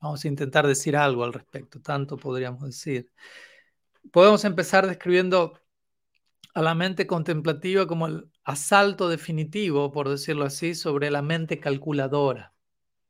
Vamos 0.01 0.23
a 0.23 0.27
intentar 0.27 0.65
decir 0.65 0.95
algo 0.95 1.23
al 1.23 1.33
respecto, 1.33 1.81
tanto 1.81 2.17
podríamos 2.17 2.63
decir. 2.63 3.11
Podemos 4.11 4.45
empezar 4.45 4.87
describiendo 4.87 5.59
a 6.53 6.61
la 6.61 6.75
mente 6.75 7.05
contemplativa 7.07 7.87
como 7.87 8.07
el 8.07 8.31
asalto 8.43 9.09
definitivo, 9.09 9.91
por 9.91 10.09
decirlo 10.09 10.45
así, 10.45 10.75
sobre 10.75 11.11
la 11.11 11.21
mente 11.21 11.59
calculadora, 11.59 12.53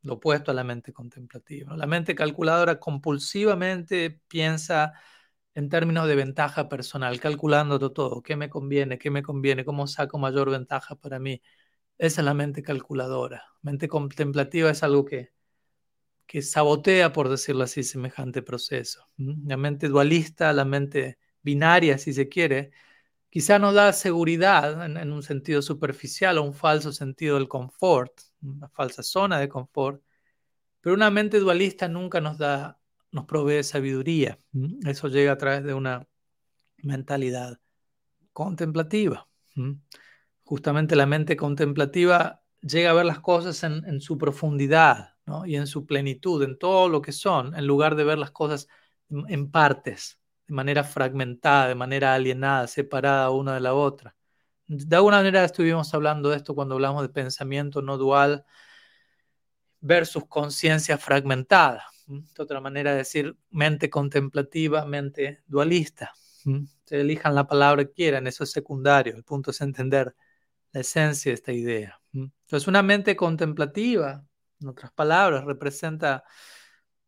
lo 0.03 0.15
opuesto 0.15 0.51
a 0.51 0.53
la 0.53 0.63
mente 0.63 0.93
contemplativa. 0.93 1.75
La 1.77 1.85
mente 1.87 2.15
calculadora 2.15 2.79
compulsivamente 2.79 4.21
piensa 4.27 4.93
en 5.55 5.69
términos 5.69 6.07
de 6.07 6.15
ventaja 6.15 6.69
personal, 6.69 7.19
calculando 7.19 7.91
todo, 7.91 8.21
qué 8.21 8.35
me 8.35 8.49
conviene, 8.49 8.97
qué 8.97 9.11
me 9.11 9.23
conviene, 9.23 9.65
cómo 9.65 9.87
saco 9.87 10.17
mayor 10.17 10.49
ventaja 10.51 10.95
para 10.95 11.19
mí. 11.19 11.41
Esa 11.97 12.21
es 12.21 12.25
la 12.25 12.33
mente 12.33 12.63
calculadora. 12.63 13.45
Mente 13.61 13.87
contemplativa 13.87 14.69
es 14.69 14.83
algo 14.83 15.05
que, 15.05 15.33
que 16.29 16.43
sabotea, 16.43 17.11
por 17.11 17.27
decirlo 17.27 17.63
así, 17.63 17.81
semejante 17.81 18.43
proceso. 18.43 19.09
La 19.17 19.57
mente 19.57 19.87
dualista, 19.87 20.53
la 20.53 20.63
mente 20.63 21.17
binaria, 21.41 21.97
si 21.97 22.13
se 22.13 22.29
quiere, 22.29 22.69
quizá 23.31 23.57
nos 23.57 23.73
da 23.73 23.91
seguridad 23.93 24.85
en, 24.85 25.11
un 25.11 25.23
sentido 25.23 25.63
superficial 25.63 26.37
o 26.37 26.43
un 26.43 26.53
falso 26.53 26.91
sentido 26.91 27.37
del 27.37 27.47
confort, 27.47 28.13
una 28.43 28.69
falsa 28.69 29.01
zona 29.01 29.39
de 29.39 29.49
confort, 29.49 30.03
pero 30.81 30.93
una 30.93 31.09
mente 31.09 31.39
dualista 31.39 31.87
nunca 31.87 32.21
nos 32.21 32.37
da, 32.37 32.79
nos 33.11 33.25
provee 33.25 33.63
sabiduría. 33.63 34.37
Eso 34.85 35.07
llega 35.07 35.31
a 35.31 35.37
través 35.39 35.63
de 35.63 35.73
una 35.73 36.07
mentalidad 36.77 37.59
contemplativa. 38.33 39.27
Justamente 40.43 40.95
la 40.95 41.07
mente 41.07 41.35
contemplativa 41.35 42.43
llega 42.61 42.91
a 42.91 42.93
ver 42.93 43.05
las 43.05 43.19
cosas 43.19 43.63
en, 43.63 43.99
su 43.99 44.19
profundidad 44.19 45.15
y 45.45 45.55
en 45.55 45.67
su 45.67 45.85
plenitud, 45.85 46.43
en 46.43 46.57
todo 46.57 46.89
lo 46.89 47.01
que 47.01 47.11
son, 47.11 47.55
en 47.55 47.65
lugar 47.67 47.95
de 47.95 48.03
ver 48.03 48.17
las 48.17 48.31
cosas 48.31 48.67
en 49.09 49.51
partes 49.51 50.19
de 50.47 50.53
manera 50.55 50.83
fragmentada, 50.83 51.67
de 51.67 51.75
manera 51.75 52.13
alienada, 52.15 52.67
separada 52.67 53.29
una 53.29 53.53
de 53.53 53.59
la 53.61 53.73
otra. 53.73 54.15
De 54.67 54.95
alguna 54.95 55.17
manera 55.17 55.43
estuvimos 55.43 55.93
hablando 55.93 56.29
de 56.29 56.37
esto 56.37 56.55
cuando 56.55 56.75
hablamos 56.75 57.01
de 57.03 57.09
pensamiento 57.09 57.81
no 57.81 57.97
dual 57.97 58.45
versus 59.79 60.25
conciencia 60.27 60.97
fragmentada. 60.97 61.85
De 62.07 62.41
otra 62.43 62.59
manera 62.59 62.91
de 62.91 62.97
decir 62.97 63.37
mente 63.51 63.89
contemplativa, 63.89 64.85
mente 64.85 65.43
dualista. 65.47 66.13
Se 66.85 67.01
elijan 67.01 67.35
la 67.35 67.47
palabra 67.47 67.85
que 67.85 67.91
quieran, 67.91 68.25
eso 68.25 68.43
es 68.43 68.51
secundario. 68.51 69.15
El 69.15 69.23
punto 69.23 69.51
es 69.51 69.61
entender 69.61 70.15
la 70.71 70.81
esencia 70.81 71.29
de 71.29 71.35
esta 71.35 71.51
idea. 71.51 71.99
Entonces, 72.13 72.67
una 72.67 72.81
mente 72.81 73.15
contemplativa, 73.15 74.25
en 74.61 74.67
otras 74.67 74.91
palabras, 74.91 75.45
representa 75.45 76.23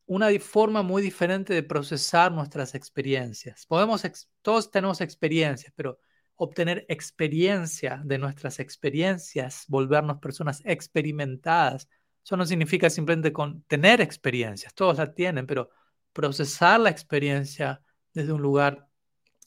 una 0.05 0.27
forma 0.39 0.84
muy 0.84 1.01
diferente 1.01 1.53
de 1.53 1.63
procesar 1.63 2.31
nuestras 2.31 2.75
experiencias. 2.75 3.65
Podemos, 3.65 4.03
todos 4.41 4.70
tenemos 4.72 5.00
experiencias, 5.01 5.74
pero 5.75 6.00
obtener 6.36 6.86
experiencia 6.89 8.01
de 8.03 8.17
nuestras 8.17 8.60
experiencias, 8.60 9.65
volvernos 9.67 10.17
personas 10.17 10.62
experimentadas, 10.65 11.88
eso 12.24 12.38
no 12.38 12.46
significa 12.46 12.89
simplemente 12.89 13.34
con 13.34 13.63
tener 13.63 14.01
experiencias, 14.01 14.74
todos 14.74 14.98
la 14.98 15.13
tienen, 15.13 15.48
pero 15.48 15.70
procesar 16.13 16.79
la 16.79 16.89
experiencia 16.89 17.81
desde 18.13 18.34
un 18.34 18.41
lugar 18.41 18.88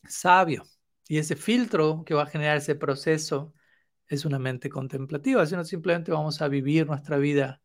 sabio. 0.09 0.65
Y 1.09 1.19
ese 1.19 1.37
filtro 1.37 2.05
que 2.05 2.15
va 2.15 2.23
a 2.23 2.27
generar 2.27 2.57
ese 2.57 2.75
proceso 2.75 3.53
es 4.07 4.25
una 4.25 4.39
mente 4.39 4.71
contemplativa, 4.71 5.45
sino 5.47 5.65
simplemente 5.65 6.13
vamos 6.13 6.41
a 6.43 6.49
vivir 6.49 6.87
nuestra 6.87 7.19
vida 7.19 7.61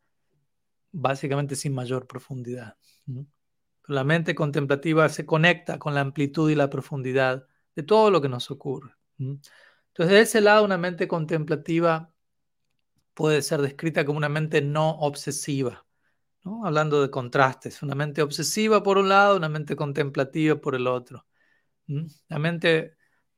básicamente 0.92 1.56
sin 1.56 1.74
mayor 1.74 2.06
profundidad. 2.06 2.76
La 3.86 4.04
mente 4.04 4.34
contemplativa 4.34 5.08
se 5.08 5.26
conecta 5.26 5.78
con 5.78 5.94
la 5.94 6.00
amplitud 6.00 6.50
y 6.50 6.54
la 6.54 6.70
profundidad 6.70 7.46
de 7.74 7.82
todo 7.82 8.10
lo 8.10 8.20
que 8.20 8.28
nos 8.28 8.50
ocurre. 8.50 8.94
Entonces, 9.18 10.14
de 10.14 10.20
ese 10.20 10.40
lado, 10.40 10.64
una 10.64 10.78
mente 10.78 11.08
contemplativa 11.08 12.12
puede 13.14 13.42
ser 13.42 13.60
descrita 13.60 14.04
como 14.04 14.18
una 14.18 14.28
mente 14.28 14.62
no 14.62 14.90
obsesiva, 14.90 15.86
hablando 16.64 17.02
de 17.02 17.10
contrastes, 17.10 17.82
una 17.82 17.94
mente 17.94 18.22
obsesiva 18.22 18.82
por 18.82 18.98
un 18.98 19.08
lado, 19.08 19.36
una 19.36 19.48
mente 19.48 19.76
contemplativa 19.76 20.56
por 20.60 20.74
el 20.74 20.86
otro. 20.86 21.26
La 22.28 22.38
mente 22.38 22.96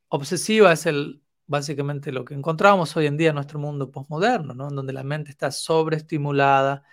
obsesiva 0.09 0.71
es 0.71 0.85
el, 0.85 1.23
básicamente 1.47 2.11
lo 2.11 2.23
que 2.23 2.33
encontramos 2.35 2.95
hoy 2.95 3.07
en 3.07 3.17
día 3.17 3.29
en 3.29 3.35
nuestro 3.35 3.59
mundo 3.59 3.91
postmoderno, 3.91 4.53
¿no? 4.53 4.69
donde 4.69 4.93
la 4.93 5.03
mente 5.03 5.31
está 5.31 5.51
sobreestimulada, 5.51 6.83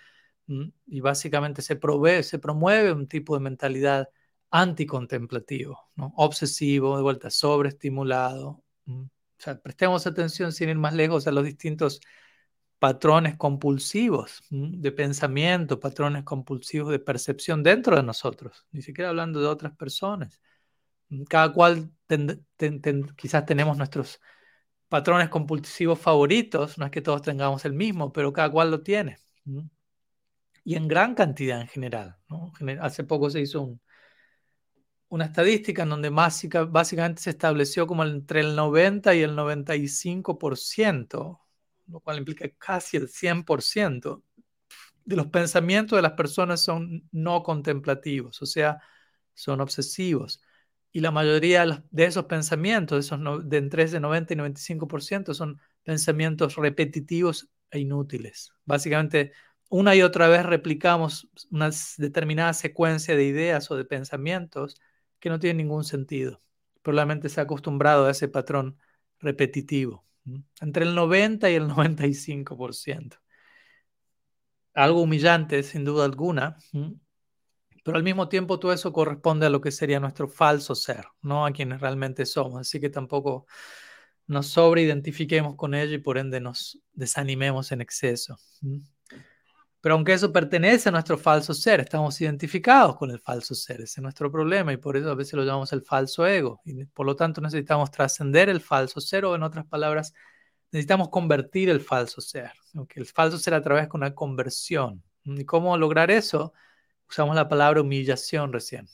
y 0.87 1.01
básicamente 1.01 1.63
se, 1.63 1.77
provee, 1.77 2.23
se 2.23 2.39
promueve 2.39 2.93
un 2.93 3.07
tipo 3.07 3.35
de 3.35 3.41
mentalidad 3.41 4.09
anticontemplativo, 4.51 5.79
obsesivo, 6.15 6.97
de 6.97 7.03
vuelta 7.03 7.31
sobreestimulado. 7.31 8.63
O 8.87 9.09
sea, 9.39 9.61
prestemos 9.61 10.07
atención 10.07 10.53
sin 10.53 10.69
ir 10.71 10.77
más 10.77 10.95
lejos 10.95 11.27
a 11.27 11.33
los 11.33 11.45
distintos 11.45 12.01
patrones 12.79 13.37
compulsivos 13.37 14.43
de 14.51 14.93
pensamiento, 14.93 15.79
patrones 15.79 16.25
compulsivos 16.25 16.91
de 16.91 16.99
percepción 16.99 17.63
dentro 17.63 17.97
de 17.97 18.03
nosotros, 18.03 18.67
ni 18.73 18.83
siquiera 18.83 19.11
hablando 19.11 19.41
de 19.41 19.47
otras 19.47 19.77
personas. 19.77 20.41
Cada 21.29 21.53
cual 21.53 21.91
quizás 23.17 23.47
tenemos 23.47 23.77
nuestros 23.77 24.21
patrones 24.89 25.29
compulsivos 25.29 25.99
favoritos, 25.99 26.79
no 26.79 26.87
es 26.87 26.91
que 26.91 27.03
todos 27.03 27.23
tengamos 27.23 27.65
el 27.65 27.75
mismo, 27.75 28.13
pero 28.13 28.33
cada 28.33 28.51
cual 28.51 28.71
lo 28.71 28.83
tiene 28.83 29.19
y 30.65 30.75
en 30.75 30.89
gran 30.89 31.15
cantidad 31.15 31.61
en 31.61 31.69
general. 31.69 32.17
Hace 32.81 33.05
poco 33.05 33.31
se 33.31 33.41
hizo 33.41 33.79
una 35.09 35.27
estadística 35.27 35.83
en 35.83 35.89
donde 35.89 36.11
básicamente 36.11 37.23
se 37.23 37.31
estableció 37.31 37.87
como 37.87 38.05
entre 38.05 38.41
el 38.41 38.55
90 38.55 39.15
y 39.15 39.23
el 39.23 39.35
95%, 39.35 41.41
lo 41.89 42.01
cual 42.01 42.19
implica 42.19 42.49
casi 42.59 42.97
el 42.97 43.09
100% 43.09 44.23
de 45.05 45.17
los 45.17 45.27
pensamientos 45.27 45.97
de 45.97 46.03
las 46.03 46.13
personas 46.13 46.63
son 46.63 47.09
no 47.11 47.43
contemplativos, 47.43 48.41
o 48.43 48.47
sea, 48.47 48.81
son 49.35 49.61
obsesivos. 49.61 50.41
Y 50.93 51.01
la 51.01 51.11
mayoría 51.11 51.85
de 51.91 52.05
esos 52.05 52.27
pensamientos, 52.27 53.07
esos 53.07 53.49
de 53.49 53.57
entre 53.57 53.85
ese 53.85 53.99
90 53.99 54.35
y 54.35 54.37
95%, 54.37 55.35
son 55.35 55.61
pensamientos 55.83 56.57
repetitivos 56.57 57.49
e 57.71 57.81
inútiles. 57.81 58.53
Básicamente 58.65 59.33
una 59.71 59.95
y 59.95 60.03
otra 60.03 60.29
vez 60.29 60.45
replicamos 60.45 61.31
una 61.51 61.71
determinada 61.97 62.53
secuencia 62.53 63.17
de 63.17 63.25
ideas 63.25 63.71
o 63.71 63.77
de 63.77 63.85
pensamientos 63.85 64.81
que 65.21 65.31
no 65.31 65.39
tienen 65.39 65.59
ningún 65.59 65.85
sentido. 65.85 66.43
Probablemente 66.83 67.29
se 67.29 67.41
ha 67.41 67.45
acostumbrado 67.45 68.07
a 68.07 68.11
ese 68.11 68.29
patrón 68.29 68.79
repetitivo, 69.21 70.05
entre 70.61 70.85
el 70.85 70.95
90 70.95 71.51
y 71.51 71.55
el 71.55 71.69
95%. 71.69 73.17
Algo 74.75 75.03
humillante, 75.03 75.63
sin 75.63 75.85
duda 75.85 76.05
alguna, 76.05 76.57
pero 77.85 77.97
al 77.97 78.03
mismo 78.03 78.29
tiempo 78.29 78.59
todo 78.59 78.73
eso 78.73 78.93
corresponde 78.93 79.47
a 79.47 79.51
lo 79.51 79.61
que 79.61 79.71
sería 79.71 80.01
nuestro 80.01 80.29
falso 80.29 80.75
ser, 80.75 81.07
no 81.23 81.47
a 81.47 81.53
quienes 81.53 81.81
realmente 81.81 82.27
somos. 82.27 82.61
Así 82.61 82.81
que 82.81 82.91
tampoco 82.91 83.47
nos 84.27 84.49
sobreidentifiquemos 84.49 85.55
con 85.57 85.75
ello 85.75 85.95
y 85.95 85.99
por 85.99 86.19
ende 86.19 86.41
nos 86.41 86.81
desanimemos 86.93 87.73
en 87.73 87.81
exceso. 87.83 88.37
Pero 89.81 89.95
aunque 89.95 90.13
eso 90.13 90.33
pertenece 90.33 90.91
a 90.91 90.93
nuestro 90.93 91.17
falso 91.17 91.55
ser, 91.55 91.81
estamos 91.81 92.21
identificados 92.21 92.97
con 92.97 93.11
el 93.11 93.19
falso 93.19 93.55
ser, 93.55 93.81
ese 93.81 94.01
es 94.01 94.03
nuestro 94.03 94.31
problema 94.31 94.73
y 94.73 94.77
por 94.77 94.97
eso 94.97 95.11
a 95.11 95.15
veces 95.15 95.35
lo 95.35 95.45
llamamos 95.45 95.73
el 95.73 95.83
falso 95.83 96.27
ego. 96.27 96.61
Y 96.65 96.85
por 96.85 97.07
lo 97.07 97.17
tanto 97.17 97.41
necesitamos 97.41 97.91
trascender 97.91 98.51
el 98.51 98.61
falso 98.61 99.01
ser 99.01 99.25
o 99.25 99.35
en 99.35 99.43
otras 99.43 99.67
palabras, 99.67 100.13
necesitamos 100.71 101.09
convertir 101.09 101.71
el 101.71 101.81
falso 101.81 102.21
ser, 102.21 102.53
el 102.95 103.07
falso 103.07 103.39
ser 103.39 103.55
a 103.55 103.63
través 103.63 103.85
de 103.85 103.91
una 103.95 104.15
conversión. 104.15 105.03
¿Y 105.25 105.45
cómo 105.45 105.77
lograr 105.79 106.11
eso? 106.11 106.53
Usamos 107.09 107.35
la 107.35 107.49
palabra 107.49 107.81
humillación 107.81 108.53
recién. 108.53 108.87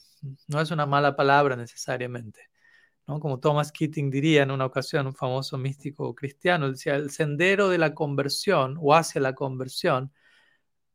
No 0.47 0.61
es 0.61 0.71
una 0.71 0.85
mala 0.85 1.15
palabra 1.15 1.55
necesariamente. 1.55 2.49
Como 3.05 3.39
Thomas 3.39 3.71
Keating 3.71 4.09
diría 4.09 4.43
en 4.43 4.51
una 4.51 4.65
ocasión, 4.65 5.07
un 5.07 5.15
famoso 5.15 5.57
místico 5.57 6.13
cristiano, 6.13 6.69
decía, 6.69 6.95
el 6.95 7.09
sendero 7.09 7.69
de 7.69 7.77
la 7.77 7.93
conversión 7.93 8.77
o 8.81 8.93
hacia 8.93 9.21
la 9.21 9.33
conversión 9.33 10.11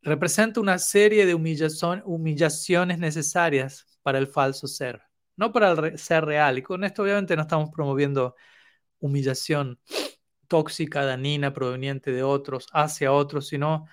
representa 0.03 0.59
una 0.59 0.77
serie 0.77 1.25
de 1.25 1.33
humillaciones 1.33 2.99
necesarias 2.99 3.87
para 4.01 4.19
el 4.19 4.27
falso 4.27 4.67
ser, 4.67 5.01
no 5.37 5.51
para 5.51 5.71
el 5.71 5.97
ser 5.97 6.25
real. 6.25 6.57
Y 6.57 6.61
con 6.61 6.83
esto 6.83 7.03
obviamente 7.03 7.35
no 7.35 7.43
estamos 7.43 7.69
promoviendo 7.71 8.35
humillación 8.99 9.79
tóxica, 10.47 11.03
danina, 11.05 11.53
proveniente 11.53 12.11
de 12.11 12.21
otros, 12.23 12.67
hacia 12.73 13.11
otros, 13.11 13.47
sino 13.47 13.87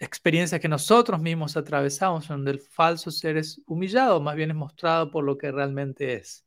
experiencias 0.00 0.60
que 0.60 0.68
nosotros 0.68 1.20
mismos 1.20 1.56
atravesamos, 1.56 2.28
donde 2.28 2.50
el 2.50 2.60
falso 2.60 3.10
ser 3.10 3.36
es 3.38 3.62
humillado, 3.66 4.20
más 4.20 4.36
bien 4.36 4.50
es 4.50 4.56
mostrado 4.56 5.10
por 5.10 5.24
lo 5.24 5.38
que 5.38 5.50
realmente 5.50 6.14
es. 6.14 6.44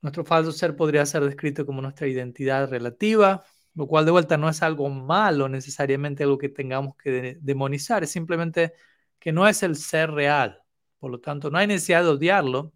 Nuestro 0.00 0.24
falso 0.24 0.50
ser 0.50 0.76
podría 0.76 1.04
ser 1.06 1.24
descrito 1.24 1.66
como 1.66 1.82
nuestra 1.82 2.08
identidad 2.08 2.68
relativa, 2.68 3.44
lo 3.74 3.86
cual 3.86 4.04
de 4.04 4.10
vuelta 4.10 4.36
no 4.36 4.48
es 4.48 4.62
algo 4.62 4.88
malo 4.90 5.48
necesariamente, 5.48 6.24
algo 6.24 6.38
que 6.38 6.48
tengamos 6.48 6.96
que 6.96 7.38
demonizar, 7.40 8.02
es 8.04 8.10
simplemente 8.10 8.72
que 9.18 9.32
no 9.32 9.46
es 9.48 9.62
el 9.62 9.76
ser 9.76 10.10
real. 10.10 10.62
Por 10.98 11.10
lo 11.10 11.20
tanto, 11.20 11.50
no 11.50 11.58
hay 11.58 11.66
necesidad 11.66 12.02
de 12.02 12.08
odiarlo, 12.10 12.72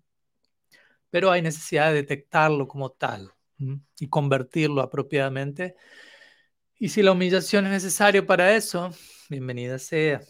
pero 1.10 1.30
hay 1.30 1.42
necesidad 1.42 1.88
de 1.88 1.96
detectarlo 1.96 2.68
como 2.68 2.90
tal 2.90 3.32
y 3.98 4.08
convertirlo 4.08 4.80
apropiadamente. 4.80 5.76
Y 6.78 6.88
si 6.88 7.02
la 7.02 7.12
humillación 7.12 7.66
es 7.66 7.72
necesaria 7.72 8.26
para 8.26 8.54
eso, 8.56 8.90
bienvenida 9.28 9.78
sea. 9.78 10.20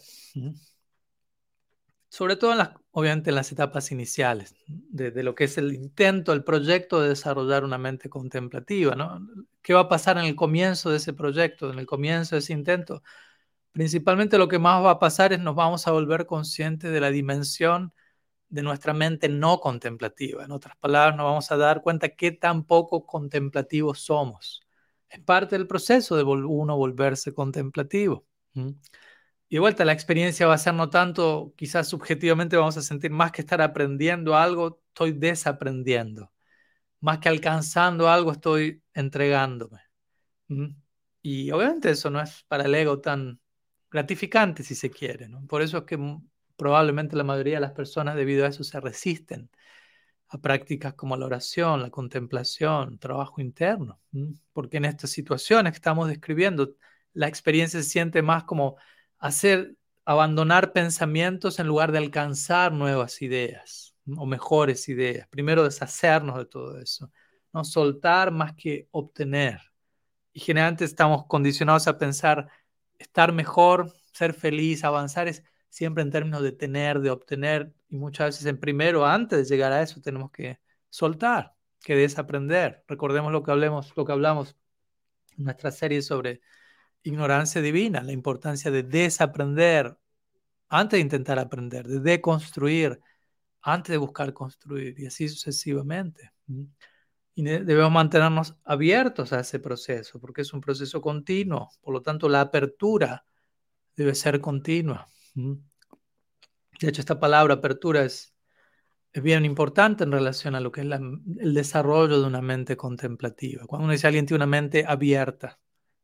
Sobre 2.13 2.35
todo, 2.35 2.51
en 2.51 2.59
las, 2.59 2.69
obviamente, 2.91 3.31
en 3.31 3.35
las 3.35 3.51
etapas 3.51 3.91
iniciales 3.91 4.53
de, 4.67 5.23
lo 5.23 5.33
que 5.33 5.45
es 5.45 5.57
el 5.57 5.73
intento, 5.73 6.31
el 6.31 6.43
proyecto 6.43 7.01
de 7.01 7.09
desarrollar 7.09 7.63
una 7.63 7.79
mente 7.79 8.07
contemplativa. 8.07 8.93
¿no? 8.93 9.19
¿Qué 9.63 9.73
va 9.73 9.79
a 9.79 9.89
pasar 9.89 10.19
en 10.19 10.25
el 10.25 10.35
comienzo 10.35 10.91
de 10.91 10.97
ese 10.97 11.13
proyecto, 11.13 11.73
en 11.73 11.79
el 11.79 11.87
comienzo 11.87 12.35
de 12.35 12.39
ese 12.41 12.53
intento? 12.53 13.01
Principalmente 13.71 14.37
lo 14.37 14.47
que 14.47 14.59
más 14.59 14.83
va 14.83 14.91
a 14.91 14.99
pasar 14.99 15.33
es 15.33 15.39
nos 15.39 15.55
vamos 15.55 15.87
a 15.87 15.91
volver 15.91 16.27
conscientes 16.27 16.91
de 16.91 17.01
la 17.01 17.09
dimensión 17.09 17.93
de 18.47 18.61
nuestra 18.61 18.93
mente 18.93 19.27
no 19.27 19.59
contemplativa. 19.59 20.45
En 20.45 20.51
otras 20.51 20.77
palabras, 20.77 21.17
nos 21.17 21.25
vamos 21.25 21.51
a 21.51 21.57
dar 21.57 21.81
cuenta 21.81 22.09
qué 22.09 22.31
tan 22.31 22.63
poco 22.65 23.07
contemplativos 23.07 24.01
somos. 24.01 24.61
Es 25.09 25.19
parte 25.19 25.57
del 25.57 25.65
proceso 25.65 26.15
de 26.15 26.21
uno 26.21 26.77
volverse 26.77 27.33
contemplativo. 27.33 28.23
Y 29.49 29.55
de 29.55 29.59
vuelta, 29.59 29.85
la 29.85 29.93
experiencia 29.93 30.47
va 30.47 30.55
a 30.55 30.57
ser 30.57 30.73
no 30.73 30.89
tanto, 30.89 31.53
quizás 31.55 31.87
subjetivamente 31.87 32.57
vamos 32.57 32.77
a 32.77 32.81
sentir 32.81 33.11
más 33.11 33.31
que 33.31 33.41
estar 33.41 33.61
aprendiendo 33.61 34.35
algo, 34.35 34.81
estoy 34.87 35.11
desaprendiendo. 35.11 36.31
Más 37.01 37.19
que 37.19 37.29
alcanzando 37.29 38.09
algo, 38.09 38.31
estoy 38.31 38.81
entregándome. 38.93 39.81
Y 41.21 41.51
obviamente 41.51 41.91
eso 41.91 42.09
no 42.09 42.21
es 42.21 42.43
para 42.47 42.63
el 42.65 42.73
ego 42.75 42.99
tan 42.99 43.39
gratificante, 43.91 44.63
si 44.63 44.73
se 44.75 44.89
quiere. 44.89 45.29
Por 45.47 45.61
eso 45.61 45.79
es 45.79 45.83
que 45.83 45.99
probablemente 46.55 47.15
la 47.15 47.23
mayoría 47.23 47.55
de 47.55 47.61
las 47.61 47.73
personas 47.73 48.15
debido 48.15 48.45
a 48.45 48.49
eso 48.49 48.63
se 48.63 48.79
resisten 48.79 49.49
a 50.29 50.39
prácticas 50.39 50.95
como 50.95 51.15
la 51.15 51.27
oración, 51.27 51.81
la 51.81 51.91
contemplación, 51.91 52.97
trabajo 52.97 53.39
interno, 53.39 53.99
porque 54.51 54.77
en 54.77 54.85
estas 54.85 55.11
situaciones 55.11 55.73
que 55.73 55.77
estamos 55.77 56.07
describiendo, 56.07 56.75
la 57.13 57.27
experiencia 57.27 57.81
se 57.83 57.89
siente 57.89 58.23
más 58.23 58.43
como 58.45 58.77
hacer, 59.23 59.77
abandonar 60.05 60.73
pensamientos 60.73 61.59
en 61.59 61.67
lugar 61.67 61.93
de 61.93 61.97
alcanzar 61.97 62.73
nuevas 62.73 63.21
ideas 63.21 63.95
o 64.17 64.25
mejores 64.25 64.89
ideas. 64.89 65.27
Primero 65.29 65.63
deshacernos 65.63 66.37
de 66.37 66.45
todo 66.45 66.77
eso, 66.77 67.09
no 67.53 67.63
soltar 67.63 68.31
más 68.31 68.53
que 68.53 68.89
obtener. 68.91 69.61
Y 70.33 70.41
generalmente 70.41 70.83
estamos 70.83 71.25
condicionados 71.27 71.87
a 71.87 71.97
pensar 71.97 72.49
estar 72.99 73.31
mejor, 73.31 73.93
ser 74.11 74.33
feliz, 74.33 74.83
avanzar 74.83 75.29
es 75.29 75.43
siempre 75.69 76.03
en 76.03 76.11
términos 76.11 76.43
de 76.43 76.51
tener, 76.51 76.99
de 76.99 77.09
obtener, 77.09 77.73
y 77.87 77.95
muchas 77.95 78.27
veces 78.27 78.45
en 78.47 78.59
primero, 78.59 79.05
antes 79.05 79.39
de 79.39 79.55
llegar 79.55 79.71
a 79.71 79.81
eso, 79.81 80.01
tenemos 80.01 80.31
que 80.31 80.59
soltar, 80.89 81.55
que 81.81 81.95
desaprender. 81.95 82.83
Recordemos 82.89 83.31
lo 83.31 83.41
que, 83.41 83.51
hablemos, 83.51 83.93
lo 83.95 84.03
que 84.03 84.11
hablamos 84.11 84.57
en 85.37 85.45
nuestra 85.45 85.71
serie 85.71 86.01
sobre 86.01 86.41
ignorancia 87.03 87.61
divina, 87.61 88.01
la 88.01 88.11
importancia 88.11 88.71
de 88.71 88.83
desaprender 88.83 89.97
antes 90.69 90.97
de 90.97 91.01
intentar 91.01 91.37
aprender, 91.37 91.87
de 91.87 91.99
deconstruir 91.99 92.99
antes 93.61 93.91
de 93.91 93.97
buscar 93.97 94.33
construir, 94.33 94.99
y 94.99 95.05
así 95.05 95.29
sucesivamente. 95.29 96.31
Y 97.35 97.43
debemos 97.43 97.91
mantenernos 97.91 98.55
abiertos 98.65 99.31
a 99.33 99.39
ese 99.39 99.59
proceso, 99.59 100.19
porque 100.19 100.41
es 100.41 100.53
un 100.53 100.61
proceso 100.61 101.01
continuo, 101.01 101.69
por 101.81 101.93
lo 101.93 102.01
tanto 102.01 102.27
la 102.27 102.41
apertura 102.41 103.25
debe 103.95 104.15
ser 104.15 104.41
continua. 104.41 105.07
De 105.35 106.89
hecho, 106.89 107.01
esta 107.01 107.19
palabra 107.19 107.55
apertura 107.55 108.03
es, 108.03 108.35
es 109.13 109.23
bien 109.23 109.45
importante 109.45 110.03
en 110.03 110.11
relación 110.11 110.55
a 110.55 110.59
lo 110.59 110.71
que 110.71 110.81
es 110.81 110.87
el 110.87 111.53
desarrollo 111.53 112.19
de 112.19 112.27
una 112.27 112.41
mente 112.41 112.75
contemplativa. 112.75 113.65
Cuando 113.65 113.85
uno 113.85 113.93
dice 113.93 114.07
alguien 114.07 114.25
tiene 114.25 114.43
una 114.43 114.51
mente 114.51 114.83
abierta 114.85 115.59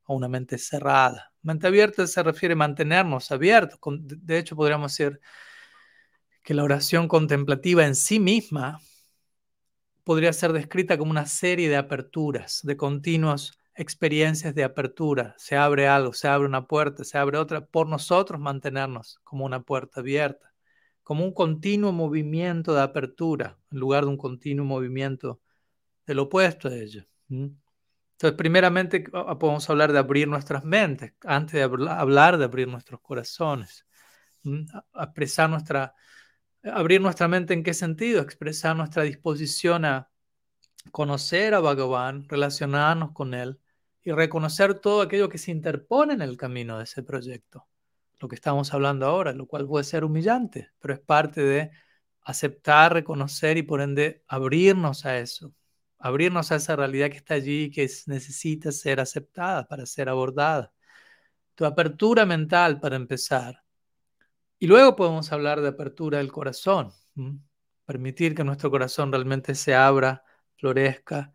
o 0.10 0.16
una 0.16 0.28
mente 0.28 0.58
cerrada. 0.58 1.32
Mente 1.44 1.68
abierta 1.68 2.08
se 2.08 2.24
refiere 2.24 2.54
a 2.54 2.58
mantenernos 2.58 3.32
abiertos. 3.32 3.80
De 4.02 4.40
hecho, 4.40 4.56
podríamos 4.56 4.92
decir 4.92 5.22
que 6.44 6.56
la 6.56 6.64
oración 6.64 7.08
contemplativa 7.08 7.86
en 7.86 7.94
sí 7.94 8.20
misma 8.20 8.82
podría 10.04 10.34
ser 10.34 10.52
descrita 10.52 10.98
como 10.98 11.12
una 11.12 11.28
serie 11.28 11.70
de 11.70 11.78
aperturas, 11.78 12.62
de 12.64 12.76
continuos 12.76 13.54
experiencias 13.76 14.56
de 14.56 14.64
apertura. 14.64 15.36
Se 15.38 15.56
abre 15.56 15.88
algo, 15.88 16.12
se 16.14 16.28
abre 16.28 16.48
una 16.48 16.66
puerta, 16.66 17.04
se 17.04 17.20
abre 17.20 17.38
otra, 17.38 17.68
por 17.68 17.88
nosotros 17.88 18.40
mantenernos 18.40 19.20
como 19.24 19.46
una 19.46 19.62
puerta 19.62 20.00
abierta, 20.00 20.56
como 21.04 21.24
un 21.24 21.34
continuo 21.34 21.92
movimiento 21.92 22.74
de 22.74 22.82
apertura, 22.82 23.60
en 23.72 23.80
lugar 23.80 24.06
de 24.06 24.10
un 24.10 24.18
continuo 24.18 24.66
movimiento 24.66 25.40
del 26.08 26.18
opuesto 26.18 26.68
de 26.68 26.84
ello. 26.84 27.06
Entonces, 28.20 28.38
primeramente 28.38 29.06
podemos 29.40 29.70
hablar 29.70 29.94
de 29.94 30.00
abrir 30.00 30.28
nuestras 30.28 30.66
mentes, 30.66 31.14
antes 31.24 31.54
de 31.54 31.64
hablar 31.64 32.38
de 32.38 32.44
abrir 32.44 32.68
nuestros 32.68 33.00
corazones. 33.00 33.86
Expresar 34.94 35.50
nuestra, 35.50 35.96
abrir 36.64 37.00
nuestra 37.00 37.30
mente 37.30 37.54
en 37.54 37.64
qué 37.64 37.74
sentido? 37.74 38.22
Expresar 38.22 38.76
nuestra 38.76 39.04
disposición 39.04 39.86
a 39.86 40.10
conocer 40.92 41.54
a 41.54 41.62
Bhagavan, 41.62 42.28
relacionarnos 42.28 43.14
con 43.14 43.34
él 43.34 43.58
y 44.04 44.12
reconocer 44.12 44.74
todo 44.74 45.02
aquello 45.02 45.30
que 45.30 45.38
se 45.38 45.52
interpone 45.52 46.14
en 46.14 46.22
el 46.22 46.36
camino 46.36 46.78
de 46.78 46.84
ese 46.84 47.04
proyecto. 47.04 47.70
Lo 48.20 48.28
que 48.28 48.36
estamos 48.36 48.74
hablando 48.74 49.06
ahora, 49.06 49.32
lo 49.32 49.48
cual 49.48 49.66
puede 49.66 49.86
ser 49.86 50.04
humillante, 50.04 50.72
pero 50.82 50.94
es 50.94 51.00
parte 51.00 51.42
de 51.42 51.72
aceptar, 52.24 52.92
reconocer 52.92 53.58
y 53.58 53.64
por 53.64 53.80
ende 53.80 54.26
abrirnos 54.28 55.06
a 55.06 55.20
eso, 55.20 55.54
abrirnos 56.00 56.52
a 56.52 56.56
esa 56.56 56.76
realidad 56.76 57.10
que 57.10 57.18
está 57.18 57.36
allí 57.36 57.66
y 57.66 57.72
que 57.72 57.90
necesita 58.08 58.72
ser 58.72 59.00
aceptada 59.00 59.68
para 59.68 59.86
ser 59.86 60.10
abordada. 60.10 60.74
Tu 61.56 61.66
apertura 61.66 62.26
mental 62.26 62.80
para 62.80 62.96
empezar. 62.96 63.64
Y 64.60 64.68
luego 64.68 64.96
podemos 64.96 65.32
hablar 65.32 65.62
de 65.62 65.70
apertura 65.70 66.20
del 66.20 66.32
corazón, 66.32 66.92
permitir 67.86 68.36
que 68.36 68.44
nuestro 68.44 68.72
corazón 68.72 69.12
realmente 69.12 69.56
se 69.56 69.76
abra, 69.76 70.24
florezca 70.58 71.34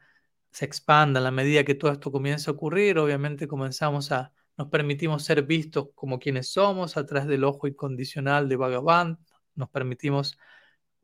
se 0.55 0.65
expanda 0.67 1.19
a 1.19 1.23
la 1.23 1.33
medida 1.33 1.65
que 1.65 1.75
todo 1.75 1.91
esto 1.91 2.13
comienza 2.13 2.51
a 2.51 2.55
ocurrir, 2.55 2.97
obviamente 2.99 3.49
comenzamos 3.49 4.13
a, 4.13 4.33
nos 4.57 4.69
permitimos 4.69 5.25
ser 5.25 5.43
vistos 5.43 5.89
como 5.97 6.21
quienes 6.21 6.53
somos 6.53 6.97
a 6.97 7.05
través 7.05 7.27
del 7.27 7.43
ojo 7.43 7.67
incondicional 7.67 8.49
de 8.49 8.55
Bhagavan, 8.55 9.19
nos 9.57 9.69
permitimos 9.71 10.39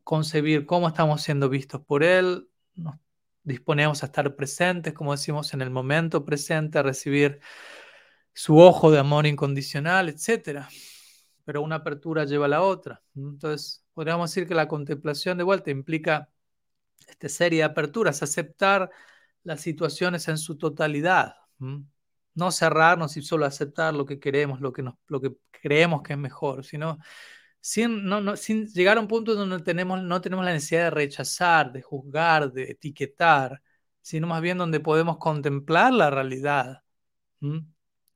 concebir 0.05 0.65
cómo 0.65 0.87
estamos 0.87 1.21
siendo 1.21 1.49
vistos 1.49 1.81
por 1.81 2.01
Él, 2.01 2.47
nos 2.75 2.95
disponemos 3.43 4.03
a 4.03 4.07
estar 4.07 4.35
presentes, 4.35 4.93
como 4.93 5.11
decimos, 5.11 5.53
en 5.53 5.61
el 5.61 5.69
momento 5.69 6.25
presente, 6.25 6.79
a 6.79 6.83
recibir 6.83 7.39
su 8.33 8.57
ojo 8.57 8.91
de 8.91 8.99
amor 8.99 9.25
incondicional, 9.25 10.09
etc. 10.09 10.67
Pero 11.45 11.61
una 11.61 11.77
apertura 11.77 12.25
lleva 12.25 12.45
a 12.45 12.49
la 12.49 12.61
otra. 12.61 13.01
Entonces, 13.15 13.85
podríamos 13.93 14.29
decir 14.29 14.47
que 14.47 14.55
la 14.55 14.67
contemplación 14.67 15.37
de 15.37 15.43
vuelta 15.43 15.71
implica 15.71 16.29
esta 17.07 17.29
serie 17.29 17.59
de 17.59 17.65
aperturas, 17.65 18.23
aceptar 18.23 18.89
las 19.43 19.61
situaciones 19.61 20.27
en 20.27 20.37
su 20.37 20.57
totalidad. 20.57 21.35
No 22.33 22.51
cerrarnos 22.51 23.17
y 23.17 23.21
solo 23.21 23.45
aceptar 23.45 23.93
lo 23.93 24.05
que 24.05 24.19
queremos, 24.19 24.61
lo 24.61 24.71
que, 24.71 24.83
nos, 24.83 24.95
lo 25.07 25.19
que 25.19 25.35
creemos 25.51 26.01
que 26.01 26.13
es 26.13 26.19
mejor, 26.19 26.63
sino 26.63 26.99
sin, 27.61 28.67
llegar 28.73 28.97
a 28.97 29.01
un 29.01 29.07
punto 29.07 29.35
donde 29.35 29.59
tenemos, 29.59 30.01
no 30.03 30.19
tenemos 30.19 30.43
la 30.43 30.53
necesidad 30.53 30.85
de 30.85 30.89
rechazar, 30.91 31.71
de 31.71 31.81
juzgar, 31.81 32.51
de 32.51 32.71
etiquetar 32.71 33.61
sino 34.01 34.27
más 34.27 34.41
bien 34.41 34.57
donde 34.57 34.79
podemos 34.79 35.17
contemplar 35.17 35.93
la 35.93 36.09
realidad, 36.09 36.83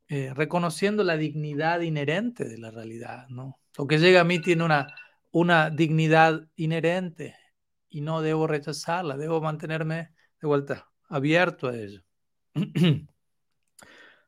eh, 0.08 0.34
reconociendo 0.34 1.04
la 1.04 1.18
dignidad 1.18 1.82
inherente 1.82 2.46
de 2.46 2.58
la 2.58 2.72
realidad. 2.72 3.28
Lo 3.30 3.88
que 3.88 4.00
llega 4.00 4.22
a 4.22 4.26
mí 4.26 4.40
tiene 4.40 4.64
una, 4.64 4.88
una 5.32 5.70
dignidad 5.70 6.48
inherente 6.56 7.36
y 7.90 8.02
no 8.02 8.22
debo 8.22 8.48
rechazarla, 8.48 9.18
debo 9.18 9.42
mantenerme 9.42 10.12
de 10.42 10.48
vuelta 10.48 10.90
abierto 11.08 11.68
a 11.68 11.78
ello. 11.78 12.02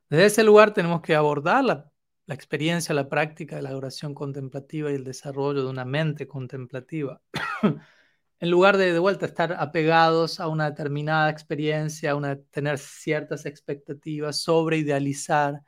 Desde 0.09 0.25
ese 0.25 0.43
lugar 0.43 0.73
tenemos 0.73 1.01
que 1.01 1.15
abordar 1.15 1.63
la, 1.65 1.91
la, 2.27 2.35
experiencia, 2.35 2.93
la 2.93 3.09
práctica 3.09 3.55
de 3.55 3.63
la 3.63 3.75
oración 3.75 4.13
contemplativa 4.13 4.91
y 4.91 4.95
el 4.95 5.03
desarrollo 5.03 5.63
de 5.63 5.69
una 5.69 5.85
mente 5.85 6.27
contemplativa. 6.27 7.21
en 8.39 8.51
lugar 8.51 8.77
de 8.77 8.93
de 8.93 8.99
vuelta 8.99 9.25
estar 9.25 9.53
apegados 9.53 10.39
a 10.39 10.47
una 10.47 10.69
determinada 10.69 11.29
experiencia, 11.29 12.11
a 12.11 12.35
tener 12.51 12.77
ciertas 12.77 13.45
expectativas, 13.45 14.41
sobre 14.41 14.77
idealizar 14.77 15.61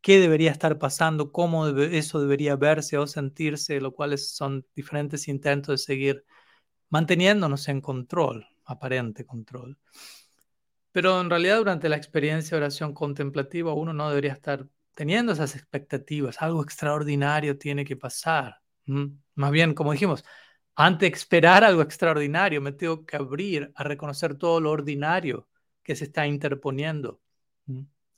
qué 0.00 0.18
debería 0.20 0.50
estar 0.50 0.78
pasando, 0.78 1.32
cómo 1.32 1.68
eso 1.68 2.20
debería 2.20 2.56
verse 2.56 2.98
o 2.98 3.06
sentirse, 3.06 3.80
lo 3.80 3.92
cual 3.92 4.16
son 4.18 4.66
diferentes 4.74 5.28
intentos 5.28 5.80
de 5.80 5.84
seguir 5.84 6.24
manteniéndonos 6.88 7.68
en 7.68 7.80
control, 7.80 8.46
aparente 8.64 9.26
control. 9.26 9.78
Pero 10.92 11.20
en 11.20 11.30
realidad 11.30 11.58
durante 11.58 11.88
la 11.88 11.96
experiencia 11.96 12.56
de 12.56 12.62
oración 12.64 12.94
contemplativa 12.94 13.74
uno 13.74 13.92
no 13.92 14.08
debería 14.08 14.32
estar 14.32 14.66
teniendo 15.00 15.32
esas 15.32 15.56
expectativas, 15.56 16.42
algo 16.42 16.62
extraordinario 16.62 17.56
tiene 17.56 17.86
que 17.86 17.96
pasar. 17.96 18.60
Más 19.34 19.50
bien, 19.50 19.72
como 19.72 19.92
dijimos, 19.92 20.26
ante 20.74 21.06
esperar 21.06 21.64
algo 21.64 21.80
extraordinario, 21.80 22.60
me 22.60 22.72
tengo 22.72 23.06
que 23.06 23.16
abrir 23.16 23.72
a 23.76 23.82
reconocer 23.82 24.34
todo 24.34 24.60
lo 24.60 24.70
ordinario 24.70 25.48
que 25.82 25.96
se 25.96 26.04
está 26.04 26.26
interponiendo 26.26 27.22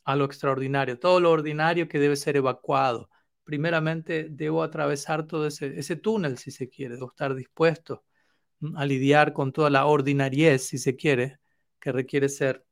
a 0.03 0.16
lo 0.16 0.25
extraordinario, 0.25 0.99
todo 0.99 1.21
lo 1.21 1.31
ordinario 1.31 1.87
que 1.87 2.01
debe 2.01 2.16
ser 2.16 2.35
evacuado. 2.37 3.09
Primeramente, 3.45 4.27
debo 4.29 4.64
atravesar 4.64 5.25
todo 5.29 5.47
ese, 5.47 5.79
ese 5.79 5.95
túnel, 5.95 6.37
si 6.37 6.51
se 6.51 6.68
quiere, 6.68 6.97
debo 6.97 7.11
estar 7.11 7.33
dispuesto 7.37 8.03
a 8.75 8.85
lidiar 8.85 9.33
con 9.33 9.53
toda 9.53 9.71
la 9.71 9.87
ordinariez, 9.87 10.66
si 10.66 10.79
se 10.79 10.97
quiere, 10.97 11.38
que 11.79 11.92
requiere 11.92 12.29
ser 12.29 12.66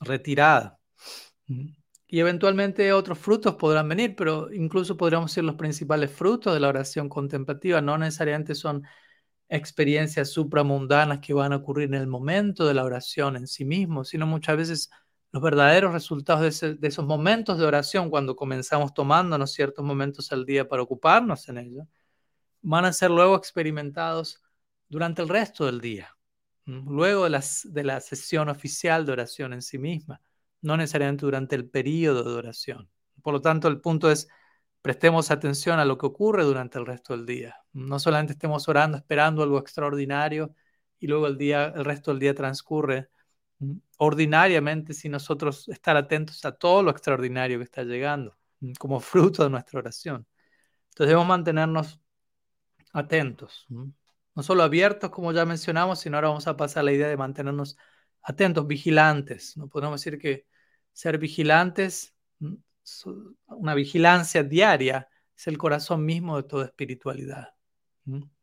retirada. 0.00 0.78
Y 2.08 2.20
eventualmente 2.20 2.92
otros 2.92 3.18
frutos 3.18 3.56
podrán 3.56 3.88
venir, 3.88 4.14
pero 4.16 4.52
incluso 4.52 4.96
podríamos 4.96 5.30
decir 5.30 5.44
los 5.44 5.56
principales 5.56 6.10
frutos 6.12 6.54
de 6.54 6.60
la 6.60 6.68
oración 6.68 7.08
contemplativa 7.08 7.80
no 7.80 7.98
necesariamente 7.98 8.54
son 8.54 8.84
experiencias 9.48 10.30
supramundanas 10.30 11.20
que 11.20 11.34
van 11.34 11.52
a 11.52 11.56
ocurrir 11.56 11.88
en 11.88 11.94
el 11.94 12.06
momento 12.06 12.66
de 12.66 12.74
la 12.74 12.84
oración 12.84 13.36
en 13.36 13.46
sí 13.46 13.64
mismo, 13.64 14.04
sino 14.04 14.26
muchas 14.26 14.56
veces 14.56 14.90
los 15.32 15.42
verdaderos 15.42 15.92
resultados 15.92 16.60
de, 16.60 16.78
esos 16.88 17.06
momentos 17.06 17.58
de 17.58 17.66
oración, 17.66 18.10
cuando 18.10 18.36
comenzamos 18.36 18.94
tomándonos 18.94 19.52
ciertos 19.52 19.84
momentos 19.84 20.32
al 20.32 20.46
día 20.46 20.68
para 20.68 20.82
ocuparnos 20.82 21.48
en 21.48 21.58
ello, 21.58 21.88
van 22.62 22.84
a 22.84 22.92
ser 22.92 23.10
luego 23.10 23.36
experimentados 23.36 24.42
durante 24.88 25.22
el 25.22 25.28
resto 25.28 25.66
del 25.66 25.80
día 25.80 26.16
luego 26.66 27.24
de, 27.24 27.30
las, 27.30 27.72
de 27.72 27.84
la 27.84 28.00
sesión 28.00 28.48
oficial 28.48 29.06
de 29.06 29.12
oración 29.12 29.52
en 29.52 29.62
sí 29.62 29.78
misma, 29.78 30.20
no 30.62 30.76
necesariamente 30.76 31.26
durante 31.26 31.56
el 31.56 31.68
periodo 31.68 32.24
de 32.24 32.34
oración. 32.34 32.90
Por 33.22 33.34
lo 33.34 33.40
tanto, 33.40 33.68
el 33.68 33.80
punto 33.80 34.10
es, 34.10 34.28
prestemos 34.82 35.30
atención 35.30 35.78
a 35.78 35.84
lo 35.84 35.98
que 35.98 36.06
ocurre 36.06 36.44
durante 36.44 36.78
el 36.78 36.86
resto 36.86 37.16
del 37.16 37.26
día. 37.26 37.56
No 37.72 37.98
solamente 37.98 38.32
estemos 38.34 38.68
orando, 38.68 38.98
esperando 38.98 39.42
algo 39.42 39.58
extraordinario 39.58 40.54
y 40.98 41.06
luego 41.06 41.26
el, 41.26 41.36
día, 41.38 41.66
el 41.74 41.84
resto 41.84 42.10
del 42.12 42.20
día 42.20 42.34
transcurre 42.34 43.10
ordinariamente 43.98 44.94
sin 44.94 45.12
nosotros 45.12 45.68
estar 45.68 45.96
atentos 45.96 46.44
a 46.44 46.52
todo 46.52 46.82
lo 46.82 46.90
extraordinario 46.90 47.58
que 47.58 47.64
está 47.64 47.82
llegando 47.84 48.36
como 48.78 49.00
fruto 49.00 49.44
de 49.44 49.50
nuestra 49.50 49.80
oración. 49.80 50.26
Entonces 50.90 51.08
debemos 51.08 51.26
mantenernos 51.28 52.00
atentos 52.92 53.66
no 54.36 54.42
solo 54.42 54.62
abiertos, 54.62 55.10
como 55.10 55.32
ya 55.32 55.46
mencionamos, 55.46 56.00
sino 56.00 56.18
ahora 56.18 56.28
vamos 56.28 56.46
a 56.46 56.56
pasar 56.56 56.82
a 56.82 56.84
la 56.84 56.92
idea 56.92 57.08
de 57.08 57.16
mantenernos 57.16 57.78
atentos, 57.78 57.86
vigilantes. 58.66 59.56
No 59.56 59.68
podemos 59.68 60.00
decir 60.00 60.18
que 60.18 60.46
ser 60.92 61.18
vigilantes, 61.18 62.14
una 63.46 63.74
vigilancia 63.74 64.42
diaria, 64.42 65.08
es 65.36 65.46
el 65.46 65.58
corazón 65.58 66.04
mismo 66.04 66.36
de 66.36 66.44
toda 66.44 66.64
espiritualidad. 66.66 67.54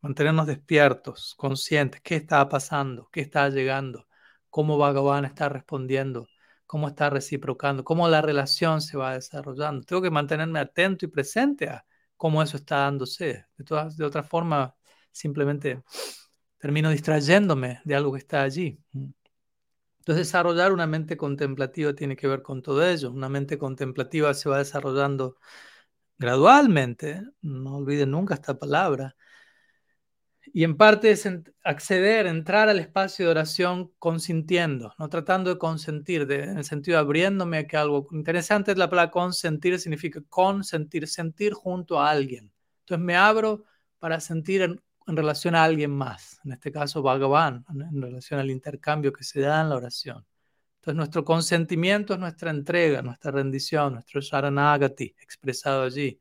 Mantenernos 0.02 0.48
despiertos, 0.48 1.34
conscientes, 1.36 2.02
qué 2.02 2.16
está 2.18 2.48
pasando, 2.50 3.10
qué 3.12 3.22
está 3.22 3.50
llegando, 3.50 4.08
cómo 4.50 4.78
Bhagavan 4.78 5.26
está 5.26 5.50
respondiendo, 5.50 6.28
cómo 6.66 6.88
está 6.88 7.10
reciprocando, 7.10 7.84
cómo 7.84 8.08
la 8.10 8.22
relación 8.22 8.82
se 8.82 8.98
va 8.98 9.14
desarrollando. 9.14 9.84
Tengo 9.86 10.02
que 10.02 10.12
mantenerme 10.12 10.60
atento 10.60 11.06
y 11.06 11.08
presente 11.08 11.70
a 11.70 11.86
cómo 12.18 12.44
eso 12.44 12.58
está 12.58 12.78
dándose. 12.78 13.46
De, 13.58 13.64
todas, 13.64 13.98
de 13.98 14.06
otra 14.06 14.24
forma, 14.24 14.76
simplemente 15.12 15.82
termino 16.58 16.90
distrayéndome 16.90 17.82
de 17.84 17.96
algo 17.96 18.12
que 18.12 18.20
está 18.20 18.44
allí. 18.44 18.80
Entonces, 20.04 20.28
desarrollar 20.28 20.74
una 20.74 20.86
mente 20.86 21.16
contemplativa 21.16 21.94
tiene 21.96 22.18
que 22.18 22.28
ver 22.28 22.42
con 22.42 22.62
todo 22.62 22.86
ello. 22.86 23.10
Una 23.10 23.30
mente 23.30 23.58
contemplativa 23.58 24.34
se 24.34 24.50
va 24.50 24.58
desarrollando 24.58 25.38
gradualmente, 26.18 27.22
no 27.42 27.78
olviden 27.78 28.12
nunca 28.12 28.34
esta 28.34 28.60
palabra. 28.60 29.16
Y 30.54 30.66
en 30.66 30.76
parte 30.76 31.12
es 31.12 31.26
acceder, 31.64 32.28
entrar 32.28 32.68
al 32.68 32.80
espacio 32.80 33.26
de 33.26 33.32
oración 33.32 33.94
consintiendo, 33.98 34.94
no 35.00 35.08
tratando 35.08 35.52
de 35.52 35.58
consentir, 35.58 36.30
en 36.30 36.58
el 36.58 36.66
sentido 36.66 36.98
de 36.98 37.02
abriéndome 37.02 37.60
a 37.60 37.68
que 37.68 37.78
algo 37.78 38.08
interesante 38.12 38.74
es 38.74 38.78
la 38.78 38.90
palabra 38.90 39.10
consentir, 39.12 39.80
significa 39.80 40.22
consentir, 40.28 41.08
sentir 41.08 41.54
junto 41.54 41.98
a 42.00 42.10
alguien. 42.10 42.52
Entonces 42.82 43.06
me 43.06 43.16
abro 43.16 43.64
para 44.00 44.20
sentir 44.20 44.64
en, 44.64 44.82
en 45.08 45.18
relación 45.18 45.56
a 45.56 45.64
alguien 45.64 45.92
más, 45.92 46.40
en 46.46 46.54
este 46.54 46.72
caso 46.72 47.02
Bhagavan, 47.02 47.66
en 47.70 48.02
relación 48.02 48.40
al 48.40 48.50
intercambio 48.50 49.12
que 49.12 49.24
se 49.24 49.42
da 49.42 49.62
en 49.62 49.70
la 49.70 49.76
oración. 49.76 50.26
Entonces 50.84 50.98
nuestro 50.98 51.24
consentimiento 51.24 52.14
es 52.14 52.20
nuestra 52.20 52.52
entrega, 52.52 53.02
nuestra 53.02 53.32
rendición, 53.32 53.94
nuestro 53.94 54.20
sharanagati 54.20 55.16
expresado 55.22 55.84
allí. 55.84 56.20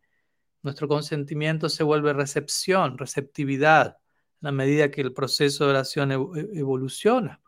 Nuestro 0.62 0.86
consentimiento 0.86 1.68
se 1.68 1.82
vuelve 1.82 2.12
recepción, 2.12 2.96
receptividad, 2.96 3.98
en 4.40 4.46
la 4.46 4.52
medida 4.52 4.90
que 4.90 5.00
el 5.00 5.12
proceso 5.12 5.64
de 5.64 5.70
oración 5.70 6.12
e-, 6.12 6.58
evoluciona. 6.60 7.40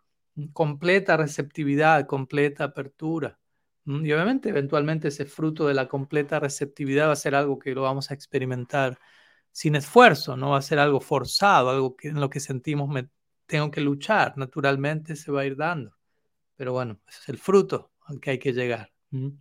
Completa 0.52 1.16
receptividad, 1.16 2.06
completa 2.06 2.64
apertura. 2.64 3.38
Y 3.86 4.12
obviamente 4.12 4.48
eventualmente 4.48 5.08
ese 5.08 5.26
fruto 5.26 5.68
de 5.68 5.74
la 5.74 5.86
completa 5.86 6.40
receptividad 6.40 7.08
va 7.08 7.12
a 7.12 7.16
ser 7.16 7.34
algo 7.34 7.58
que 7.58 7.74
lo 7.74 7.82
vamos 7.82 8.10
a 8.10 8.14
experimentar 8.14 8.98
sin 9.54 9.76
esfuerzo, 9.76 10.36
no 10.36 10.50
va 10.50 10.58
a 10.58 10.62
ser 10.62 10.80
algo 10.80 11.00
forzado, 11.00 11.70
algo 11.70 11.94
que 11.94 12.08
en 12.08 12.20
lo 12.20 12.28
que 12.28 12.40
sentimos 12.40 12.88
me 12.88 13.08
tengo 13.46 13.70
que 13.70 13.80
luchar, 13.80 14.36
naturalmente 14.36 15.14
se 15.14 15.30
va 15.30 15.42
a 15.42 15.46
ir 15.46 15.56
dando. 15.56 15.96
Pero 16.56 16.72
bueno, 16.72 17.00
es 17.08 17.28
el 17.28 17.38
fruto 17.38 17.92
al 18.06 18.18
que 18.18 18.30
hay 18.32 18.38
que 18.40 18.52
llegar. 18.52 18.92
En 19.12 19.38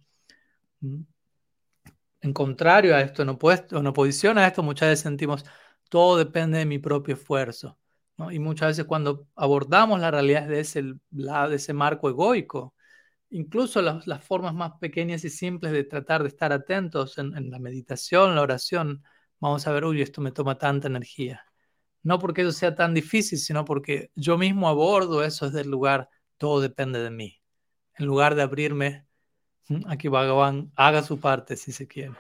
contrario 2.32 2.96
a 2.96 3.02
esto, 3.02 3.24
en, 3.24 3.30
en 3.30 3.88
oposición 3.88 4.38
a 4.38 4.46
esto, 4.46 4.62
muchas 4.62 4.90
veces 4.90 5.04
sentimos 5.04 5.46
todo 5.90 6.18
depende 6.18 6.60
de 6.60 6.66
mi 6.68 6.78
propio 6.78 7.16
esfuerzo. 7.16 7.80
Y 8.32 8.38
muchas 8.38 8.70
veces 8.70 8.86
cuando 8.86 9.28
abordamos 9.36 10.00
la 10.00 10.12
realidad 10.12 10.48
de 10.48 10.60
ese, 10.60 10.84
de 11.10 11.56
ese 11.56 11.74
marco 11.74 12.08
egoico, 12.08 12.76
incluso 13.32 13.82
las, 13.82 14.24
formas 14.24 14.54
más 14.54 14.74
pequeñas 14.80 15.26
y 15.26 15.32
simples 15.32 15.74
de 15.74 15.84
tratar 15.86 16.22
de 16.22 16.30
estar 16.30 16.54
atentos 16.54 17.18
en, 17.18 17.36
en 17.36 17.50
la 17.50 17.58
meditación, 17.58 18.36
la 18.36 18.44
oración, 18.44 19.04
vamos 19.44 19.68
a 19.68 19.74
ver, 19.74 19.84
uy, 19.84 20.02
esto 20.02 20.22
me 20.22 20.32
toma 20.32 20.58
tanta 20.58 20.88
energía. 20.88 21.46
No 22.02 22.18
porque 22.18 22.42
eso 22.44 22.54
sea 22.54 22.76
tan 22.76 22.94
difícil, 22.94 23.38
sino 23.38 23.66
porque 23.66 24.10
yo 24.16 24.38
mismo 24.38 24.70
abordo 24.70 25.22
eso 25.24 25.48
desde 25.48 25.62
el 25.62 25.70
lugar, 25.70 26.10
todo 26.38 26.62
depende 26.62 27.00
de 27.00 27.10
mí. 27.12 27.42
En 27.96 28.06
lugar 28.06 28.36
de 28.36 28.42
abrirme 28.42 29.06
a 29.86 29.98
que 29.98 30.08
Bhagavan 30.08 30.72
haga 30.78 31.04
su 31.04 31.20
parte 31.20 31.58
si 31.58 31.74
se 31.74 31.88
quiere. 31.88 32.14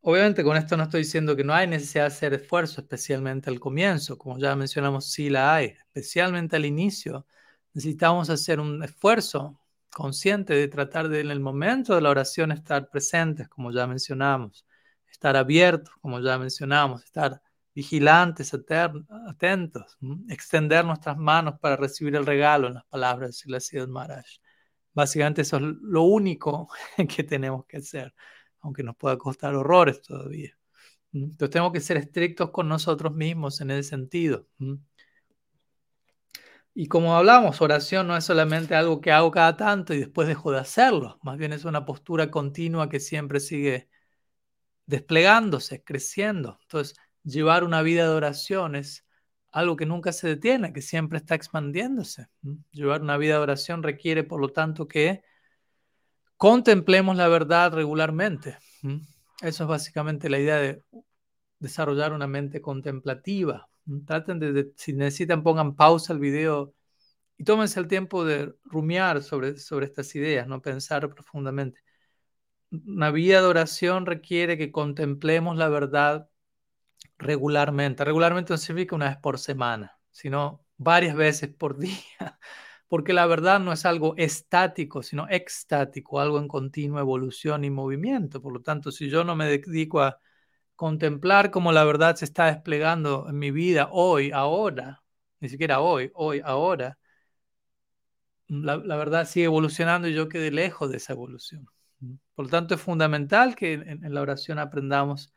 Obviamente 0.00 0.42
con 0.42 0.56
esto 0.56 0.78
no 0.78 0.84
estoy 0.84 1.02
diciendo 1.02 1.36
que 1.36 1.44
no 1.44 1.52
hay 1.52 1.66
necesidad 1.66 2.04
de 2.04 2.08
hacer 2.08 2.34
esfuerzo, 2.34 2.80
especialmente 2.80 3.50
al 3.50 3.60
comienzo, 3.60 4.16
como 4.16 4.38
ya 4.38 4.56
mencionamos, 4.56 5.10
sí 5.12 5.28
la 5.28 5.54
hay, 5.54 5.66
especialmente 5.66 6.56
al 6.56 6.64
inicio. 6.64 7.26
Necesitamos 7.74 8.30
hacer 8.30 8.60
un 8.60 8.82
esfuerzo 8.82 9.60
consciente 9.90 10.54
de 10.54 10.68
tratar 10.68 11.10
de 11.10 11.20
en 11.20 11.30
el 11.30 11.40
momento 11.40 11.94
de 11.94 12.00
la 12.00 12.08
oración 12.10 12.50
estar 12.50 12.88
presentes, 12.88 13.48
como 13.48 13.70
ya 13.72 13.86
mencionamos 13.86 14.64
estar 15.22 15.36
abiertos, 15.36 15.94
como 16.00 16.18
ya 16.18 16.36
mencionamos, 16.36 17.04
estar 17.04 17.40
vigilantes, 17.72 18.52
atentos, 18.54 19.96
extender 20.28 20.84
nuestras 20.84 21.16
manos 21.16 21.60
para 21.60 21.76
recibir 21.76 22.16
el 22.16 22.26
regalo 22.26 22.66
en 22.66 22.74
las 22.74 22.84
palabras 22.86 23.42
de 23.46 23.60
Siddhartha 23.60 23.92
Maharaj. 23.92 24.26
Básicamente 24.92 25.42
eso 25.42 25.58
es 25.58 25.62
lo 25.62 26.02
único 26.02 26.68
que 27.08 27.22
tenemos 27.22 27.64
que 27.66 27.76
hacer, 27.76 28.12
aunque 28.62 28.82
nos 28.82 28.96
pueda 28.96 29.16
costar 29.16 29.54
horrores 29.54 30.02
todavía. 30.02 30.58
Entonces 31.12 31.50
tenemos 31.50 31.72
que 31.72 31.80
ser 31.80 31.98
estrictos 31.98 32.50
con 32.50 32.68
nosotros 32.68 33.14
mismos 33.14 33.60
en 33.60 33.70
ese 33.70 33.90
sentido. 33.90 34.48
Y 36.74 36.88
como 36.88 37.14
hablamos, 37.14 37.60
oración 37.60 38.08
no 38.08 38.16
es 38.16 38.24
solamente 38.24 38.74
algo 38.74 39.00
que 39.00 39.12
hago 39.12 39.30
cada 39.30 39.56
tanto 39.56 39.94
y 39.94 40.00
después 40.00 40.26
dejo 40.26 40.50
de 40.50 40.58
hacerlo, 40.58 41.20
más 41.22 41.38
bien 41.38 41.52
es 41.52 41.64
una 41.64 41.84
postura 41.84 42.28
continua 42.30 42.88
que 42.88 42.98
siempre 42.98 43.38
sigue 43.38 43.88
desplegándose, 44.86 45.82
creciendo. 45.82 46.58
Entonces, 46.62 46.96
llevar 47.24 47.64
una 47.64 47.82
vida 47.82 48.04
de 48.04 48.14
oración 48.14 48.74
es 48.76 49.06
algo 49.50 49.76
que 49.76 49.86
nunca 49.86 50.12
se 50.12 50.28
detiene, 50.28 50.72
que 50.72 50.82
siempre 50.82 51.18
está 51.18 51.34
expandiéndose. 51.34 52.28
Llevar 52.72 53.02
una 53.02 53.18
vida 53.18 53.34
de 53.34 53.40
oración 53.40 53.82
requiere, 53.82 54.24
por 54.24 54.40
lo 54.40 54.48
tanto, 54.48 54.88
que 54.88 55.22
contemplemos 56.36 57.16
la 57.16 57.28
verdad 57.28 57.72
regularmente. 57.72 58.56
Eso 59.42 59.64
es 59.64 59.68
básicamente 59.68 60.30
la 60.30 60.38
idea 60.38 60.56
de 60.56 60.82
desarrollar 61.58 62.12
una 62.12 62.26
mente 62.26 62.60
contemplativa. 62.60 63.68
Traten 64.06 64.38
de, 64.38 64.72
si 64.76 64.92
necesitan, 64.94 65.42
pongan 65.42 65.76
pausa 65.76 66.12
al 66.12 66.18
video 66.18 66.74
y 67.36 67.44
tómense 67.44 67.78
el 67.78 67.88
tiempo 67.88 68.24
de 68.24 68.54
rumiar 68.64 69.22
sobre, 69.22 69.58
sobre 69.58 69.86
estas 69.86 70.14
ideas, 70.14 70.46
no 70.46 70.62
pensar 70.62 71.08
profundamente. 71.12 71.80
Una 72.72 73.10
vida 73.10 73.40
de 73.42 73.46
oración 73.46 74.06
requiere 74.06 74.56
que 74.56 74.72
contemplemos 74.72 75.56
la 75.56 75.68
verdad 75.68 76.30
regularmente. 77.18 78.04
Regularmente 78.04 78.52
no 78.52 78.58
significa 78.58 78.96
una 78.96 79.08
vez 79.10 79.18
por 79.18 79.38
semana, 79.38 79.98
sino 80.10 80.64
varias 80.78 81.16
veces 81.16 81.50
por 81.50 81.78
día, 81.78 82.38
porque 82.88 83.12
la 83.12 83.26
verdad 83.26 83.60
no 83.60 83.72
es 83.72 83.86
algo 83.86 84.14
estático, 84.16 85.02
sino 85.02 85.28
extático, 85.28 86.20
algo 86.20 86.38
en 86.38 86.48
continua 86.48 87.00
evolución 87.00 87.64
y 87.64 87.70
movimiento. 87.70 88.42
Por 88.42 88.52
lo 88.54 88.62
tanto, 88.62 88.92
si 88.92 89.10
yo 89.10 89.24
no 89.24 89.36
me 89.36 89.46
dedico 89.46 90.00
a 90.02 90.18
contemplar 90.76 91.50
cómo 91.50 91.72
la 91.72 91.84
verdad 91.84 92.16
se 92.16 92.24
está 92.26 92.46
desplegando 92.46 93.26
en 93.28 93.38
mi 93.38 93.50
vida 93.50 93.88
hoy, 93.92 94.32
ahora, 94.32 95.02
ni 95.40 95.48
siquiera 95.48 95.80
hoy, 95.80 96.10
hoy, 96.14 96.42
ahora, 96.44 96.98
la, 98.48 98.76
verdad 98.96 99.26
sigue 99.26 99.46
evolucionando 99.46 100.08
y 100.08 100.14
yo 100.14 100.28
quedé 100.28 100.50
lejos 100.50 100.90
de 100.90 100.98
esa 100.98 101.12
evolución. 101.14 101.66
Por 102.42 102.48
lo 102.48 102.58
tanto, 102.58 102.74
es 102.74 102.80
fundamental 102.80 103.54
que 103.54 103.74
en, 103.74 104.12
la 104.12 104.20
oración 104.20 104.58
aprendamos 104.58 105.32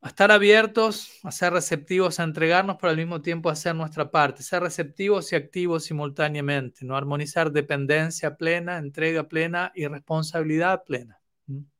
a 0.00 0.06
estar 0.06 0.30
abiertos, 0.30 1.18
a 1.24 1.32
ser 1.32 1.52
receptivos, 1.52 2.20
a 2.20 2.22
entregarnos, 2.22 2.76
pero 2.80 2.92
al 2.92 2.96
mismo 2.96 3.20
tiempo 3.20 3.48
a 3.48 3.54
hacer 3.54 3.74
nuestra 3.74 4.12
parte, 4.12 4.44
ser 4.44 4.62
receptivos 4.62 5.32
y 5.32 5.34
activos 5.34 5.82
simultáneamente, 5.82 6.84
no 6.84 6.96
armonizar 6.96 7.50
dependencia 7.50 8.36
plena, 8.36 8.78
entrega 8.78 9.26
plena 9.26 9.72
y 9.74 9.88
responsabilidad 9.88 10.84
plena. 10.84 11.20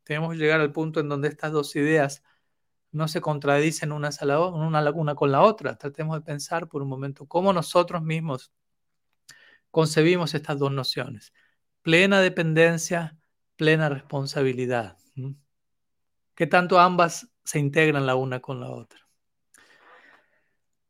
Tenemos 0.02 0.32
que 0.32 0.38
llegar 0.38 0.60
al 0.60 0.72
punto 0.72 0.98
en 0.98 1.08
donde 1.08 1.28
estas 1.28 1.52
dos 1.52 1.76
ideas 1.76 2.24
no 2.90 3.06
se 3.06 3.20
contradicen 3.20 3.92
una, 3.92 4.10
una, 4.52 4.90
una 4.90 5.14
con 5.14 5.30
la 5.30 5.42
otra. 5.42 5.78
Tratemos 5.78 6.18
de 6.18 6.24
pensar 6.24 6.66
por 6.66 6.82
un 6.82 6.88
momento 6.88 7.26
cómo 7.26 7.52
nosotros 7.52 8.02
mismos 8.02 8.50
concebimos 9.70 10.34
estas 10.34 10.58
dos 10.58 10.72
nociones. 10.72 11.32
Plena 11.82 12.20
dependencia, 12.20 13.16
plena 13.56 13.88
responsabilidad. 13.88 14.96
¿Qué 16.34 16.46
tanto 16.46 16.78
ambas 16.78 17.28
se 17.44 17.58
integran 17.58 18.06
la 18.06 18.14
una 18.14 18.40
con 18.40 18.60
la 18.60 18.70
otra? 18.70 19.00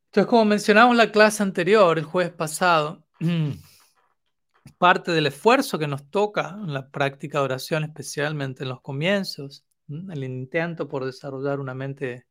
Entonces, 0.06 0.28
como 0.28 0.44
mencionamos 0.44 0.92
en 0.92 0.98
la 0.98 1.12
clase 1.12 1.42
anterior, 1.42 1.98
el 1.98 2.04
jueves 2.04 2.32
pasado, 2.32 3.06
parte 4.78 5.12
del 5.12 5.26
esfuerzo 5.26 5.78
que 5.78 5.86
nos 5.86 6.10
toca 6.10 6.50
en 6.50 6.72
la 6.72 6.90
práctica 6.90 7.38
de 7.38 7.44
oración, 7.44 7.84
especialmente 7.84 8.64
en 8.64 8.70
los 8.70 8.80
comienzos, 8.80 9.64
el 9.88 10.24
intento 10.24 10.88
por 10.88 11.04
desarrollar 11.04 11.60
una 11.60 11.74
mente 11.74 12.26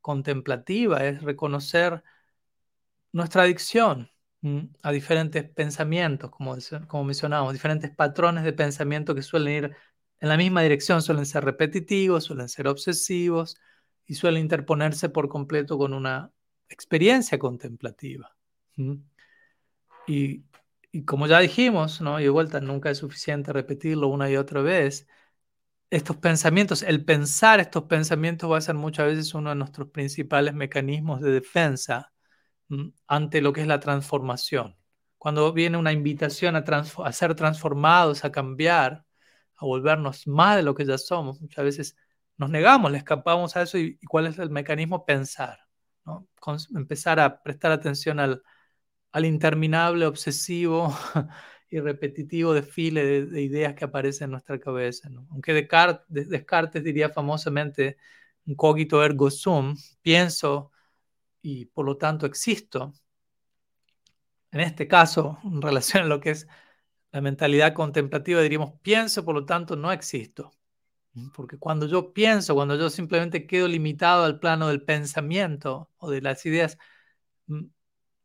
contemplativa, 0.00 1.04
es 1.06 1.22
reconocer 1.22 2.02
nuestra 3.12 3.42
adicción 3.42 4.10
a 4.82 4.92
diferentes 4.92 5.48
pensamientos, 5.50 6.30
como, 6.30 6.56
como 6.88 7.04
mencionábamos, 7.04 7.52
diferentes 7.52 7.90
patrones 7.94 8.44
de 8.44 8.52
pensamiento 8.52 9.14
que 9.14 9.22
suelen 9.22 9.64
ir 9.64 9.76
en 10.20 10.28
la 10.28 10.36
misma 10.36 10.62
dirección, 10.62 11.02
suelen 11.02 11.26
ser 11.26 11.44
repetitivos, 11.44 12.24
suelen 12.24 12.48
ser 12.48 12.68
obsesivos 12.68 13.56
y 14.06 14.14
suelen 14.14 14.42
interponerse 14.42 15.08
por 15.08 15.28
completo 15.28 15.78
con 15.78 15.94
una 15.94 16.32
experiencia 16.68 17.38
contemplativa. 17.38 18.36
Y 20.06 20.44
y 20.92 21.04
como 21.06 21.26
ya 21.26 21.40
dijimos, 21.40 22.00
¿no? 22.02 22.20
Y 22.20 22.24
de 22.24 22.28
vuelta, 22.28 22.60
nunca 22.60 22.90
es 22.90 22.98
suficiente 22.98 23.52
repetirlo 23.52 24.08
una 24.08 24.30
y 24.30 24.36
otra 24.36 24.60
vez. 24.62 25.08
Estos 25.90 26.18
pensamientos, 26.18 26.82
el 26.82 27.04
pensar 27.04 27.60
estos 27.60 27.84
pensamientos 27.84 28.50
va 28.50 28.58
a 28.58 28.60
ser 28.62 28.74
muchas 28.76 29.06
veces 29.06 29.34
uno 29.34 29.50
de 29.50 29.56
nuestros 29.56 29.90
principales 29.90 30.54
mecanismos 30.54 31.20
de 31.22 31.32
defensa 31.32 32.12
ante 33.06 33.40
lo 33.40 33.52
que 33.52 33.62
es 33.62 33.66
la 33.66 33.80
transformación. 33.80 34.76
Cuando 35.18 35.52
viene 35.52 35.78
una 35.78 35.92
invitación 35.92 36.56
a, 36.56 37.12
ser 37.12 37.34
transformados, 37.34 38.24
a 38.24 38.32
cambiar, 38.32 39.04
a 39.56 39.64
volvernos 39.66 40.26
más 40.26 40.56
de 40.56 40.62
lo 40.62 40.74
que 40.74 40.84
ya 40.84 40.98
somos, 40.98 41.40
muchas 41.40 41.64
veces 41.64 41.96
nos 42.36 42.50
negamos, 42.50 42.90
le 42.90 42.98
escapamos 42.98 43.56
a 43.56 43.62
eso 43.62 43.78
y, 43.78 43.98
cuál 44.08 44.26
es 44.26 44.38
el 44.38 44.50
mecanismo 44.50 45.04
pensar, 45.06 45.60
¿no? 46.04 46.26
empezar 46.74 47.20
a 47.20 47.42
prestar 47.42 47.72
atención 47.72 48.18
al, 48.20 48.42
interminable, 49.24 50.06
obsesivo 50.06 50.96
y 51.70 51.78
repetitivo 51.80 52.54
desfile 52.54 53.26
de, 53.26 53.42
ideas 53.42 53.74
que 53.74 53.84
aparecen 53.84 54.26
en 54.26 54.30
nuestra 54.32 54.58
cabeza. 54.58 55.08
Aunque 55.30 55.52
Descartes, 55.54 56.28
Descartes 56.28 56.82
diría 56.82 57.10
famosamente, 57.10 57.96
cogito 58.56 59.04
ergo 59.04 59.30
sum, 59.30 59.76
pienso 60.02 60.71
y 61.42 61.66
por 61.66 61.84
lo 61.84 61.96
tanto 61.98 62.24
existo. 62.24 62.94
En 64.50 64.60
este 64.60 64.86
caso, 64.86 65.38
en 65.44 65.60
relación 65.60 66.04
a 66.04 66.06
lo 66.06 66.20
que 66.20 66.30
es 66.30 66.46
la 67.10 67.20
mentalidad 67.20 67.74
contemplativa, 67.74 68.40
diríamos, 68.40 68.74
pienso, 68.82 69.24
por 69.24 69.34
lo 69.34 69.44
tanto 69.44 69.76
no 69.76 69.92
existo. 69.92 70.52
Porque 71.34 71.58
cuando 71.58 71.86
yo 71.86 72.14
pienso, 72.14 72.54
cuando 72.54 72.76
yo 72.76 72.88
simplemente 72.88 73.46
quedo 73.46 73.68
limitado 73.68 74.24
al 74.24 74.38
plano 74.38 74.68
del 74.68 74.82
pensamiento 74.82 75.90
o 75.98 76.10
de 76.10 76.22
las 76.22 76.46
ideas, 76.46 76.78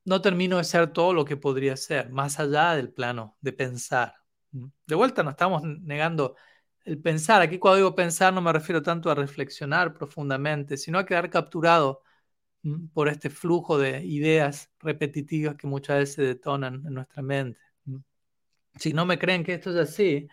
no 0.05 0.21
termino 0.21 0.57
de 0.57 0.63
ser 0.63 0.93
todo 0.93 1.13
lo 1.13 1.25
que 1.25 1.35
podría 1.35 1.75
ser, 1.75 2.09
más 2.11 2.39
allá 2.39 2.75
del 2.75 2.93
plano 2.93 3.35
de 3.41 3.51
pensar. 3.51 4.15
De 4.51 4.95
vuelta, 4.95 5.23
no 5.23 5.31
estamos 5.31 5.63
negando 5.63 6.35
el 6.85 7.01
pensar. 7.01 7.41
Aquí 7.41 7.59
cuando 7.59 7.77
digo 7.77 7.95
pensar 7.95 8.33
no 8.33 8.41
me 8.41 8.53
refiero 8.53 8.81
tanto 8.81 9.11
a 9.11 9.15
reflexionar 9.15 9.93
profundamente, 9.93 10.77
sino 10.77 10.97
a 10.97 11.05
quedar 11.05 11.29
capturado 11.29 12.03
por 12.93 13.07
este 13.07 13.29
flujo 13.29 13.77
de 13.77 14.05
ideas 14.05 14.71
repetitivas 14.79 15.55
que 15.55 15.67
muchas 15.67 15.99
veces 15.99 16.15
se 16.15 16.21
detonan 16.23 16.83
en 16.85 16.93
nuestra 16.93 17.21
mente. 17.21 17.59
Si 18.75 18.93
no 18.93 19.05
me 19.05 19.17
creen 19.17 19.43
que 19.43 19.53
esto 19.53 19.71
es 19.71 19.77
así, 19.77 20.27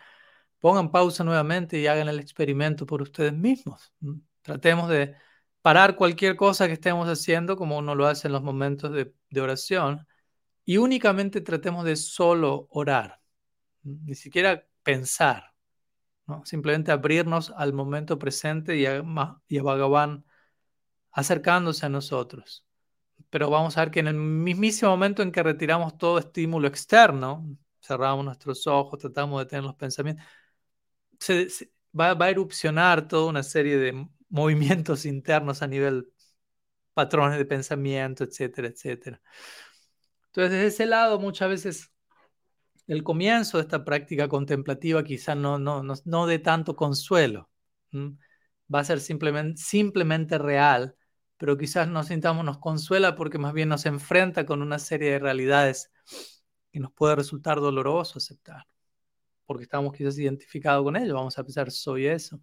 pongan 0.61 0.91
pausa 0.91 1.25
nuevamente 1.25 1.79
y 1.79 1.87
hagan 1.87 2.09
el 2.09 2.21
experimento 2.21 2.87
por 2.87 3.03
ustedes 3.03 3.33
mismos. 3.33 3.93
Tratemos 4.43 4.89
de 4.89 5.15
parar 5.63 5.97
cualquier 5.97 6.37
cosa 6.37 6.67
que 6.67 6.75
estemos 6.75 7.09
haciendo, 7.09 7.57
como 7.57 7.79
uno 7.79 7.95
lo 7.95 8.07
hace 8.07 8.29
en 8.29 8.33
los 8.33 8.43
momentos 8.43 8.93
de, 8.93 9.41
oración, 9.41 10.07
y 10.65 10.77
únicamente 10.79 11.41
tratemos 11.41 11.85
de 11.85 11.97
solo 11.97 12.67
orar, 12.71 13.21
ni 13.83 14.15
siquiera 14.15 14.67
pensar, 14.83 15.55
simplemente 16.45 16.93
abrirnos 16.93 17.53
al 17.57 17.73
momento 17.73 18.19
presente 18.19 18.77
y 18.77 18.87
a, 18.87 19.03
y 19.49 19.59
a 19.59 19.63
Bhagavan 19.63 20.25
acercándose 21.15 21.87
a 21.87 21.89
nosotros. 21.89 22.67
Pero 23.31 23.49
vamos 23.49 23.77
a 23.77 23.81
ver 23.81 23.91
que 23.91 24.01
en 24.01 24.09
el 24.09 24.15
mismísimo 24.15 24.91
momento 24.91 25.23
en 25.23 25.33
que 25.33 25.43
retiramos 25.43 25.97
todo 25.97 26.19
estímulo 26.19 26.69
externo, 26.69 27.57
cerramos 27.81 28.25
nuestros 28.25 28.67
ojos, 28.67 28.99
tratamos 28.99 29.41
de 29.41 29.47
tener 29.47 29.65
los 29.65 29.77
pensamientos, 29.77 30.25
se, 31.19 31.49
va, 31.99 32.13
a 32.13 32.31
erupcionar 32.31 33.09
toda 33.09 33.31
una 33.31 33.43
serie 33.43 33.79
de 33.79 34.09
movimientos 34.29 35.07
internos 35.07 35.63
a 35.63 35.67
nivel 35.67 36.09
patrones 36.93 37.39
de 37.39 37.45
pensamiento, 37.45 38.25
etcétera, 38.25 38.69
etcétera. 38.69 39.21
Entonces, 40.27 40.53
desde 40.53 40.67
ese 40.67 40.87
lado, 40.87 41.19
muchas 41.21 41.49
veces 41.49 41.93
el 42.87 43.03
comienzo 43.03 43.59
de 43.59 43.63
esta 43.63 43.85
práctica 43.85 44.29
contemplativa 44.29 45.05
quizá 45.05 45.35
no, 45.35 45.59
no, 45.59 45.83
no, 45.83 45.95
no 46.05 46.27
dé 46.27 46.39
tanto 46.41 46.77
consuelo. 46.77 47.49
Va 48.73 48.81
a 48.81 48.85
ser 48.85 49.01
simplemente, 49.01 49.61
simplemente 49.61 50.39
real, 50.39 50.97
pero 51.45 51.59
quizás 51.59 51.87
nos 51.87 52.07
sintamos, 52.07 52.43
nos 52.43 52.57
consuela 52.57 53.15
porque 53.15 53.37
más 53.37 53.53
bien 53.53 53.69
nos 53.69 53.85
enfrenta 53.85 54.47
con 54.47 54.63
una 54.63 54.79
serie 54.79 55.11
de 55.11 55.19
realidades 55.19 55.93
que 56.73 56.81
nos 56.81 56.91
puede 56.91 57.17
resultar 57.17 57.61
doloroso 57.61 58.17
aceptar, 58.17 58.67
porque 59.45 59.65
estamos 59.65 59.93
quizás 59.93 60.19
identificados 60.19 60.83
con 60.83 60.97
ello. 60.97 61.13
Vamos 61.13 61.39
a 61.39 61.45
pensar, 61.45 61.71
soy 61.71 62.07
eso. 62.07 62.41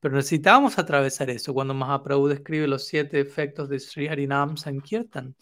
Pero 0.00 0.16
necesitamos 0.16 0.80
atravesar 0.80 1.30
eso 1.30 1.54
cuando 1.54 1.72
Mahaprabhu 1.72 2.26
describe 2.26 2.66
los 2.66 2.88
siete 2.88 3.20
efectos 3.20 3.68
de 3.68 3.78
Sri 3.78 4.08
Harinam 4.08 4.56
Sankirtan. 4.56 5.36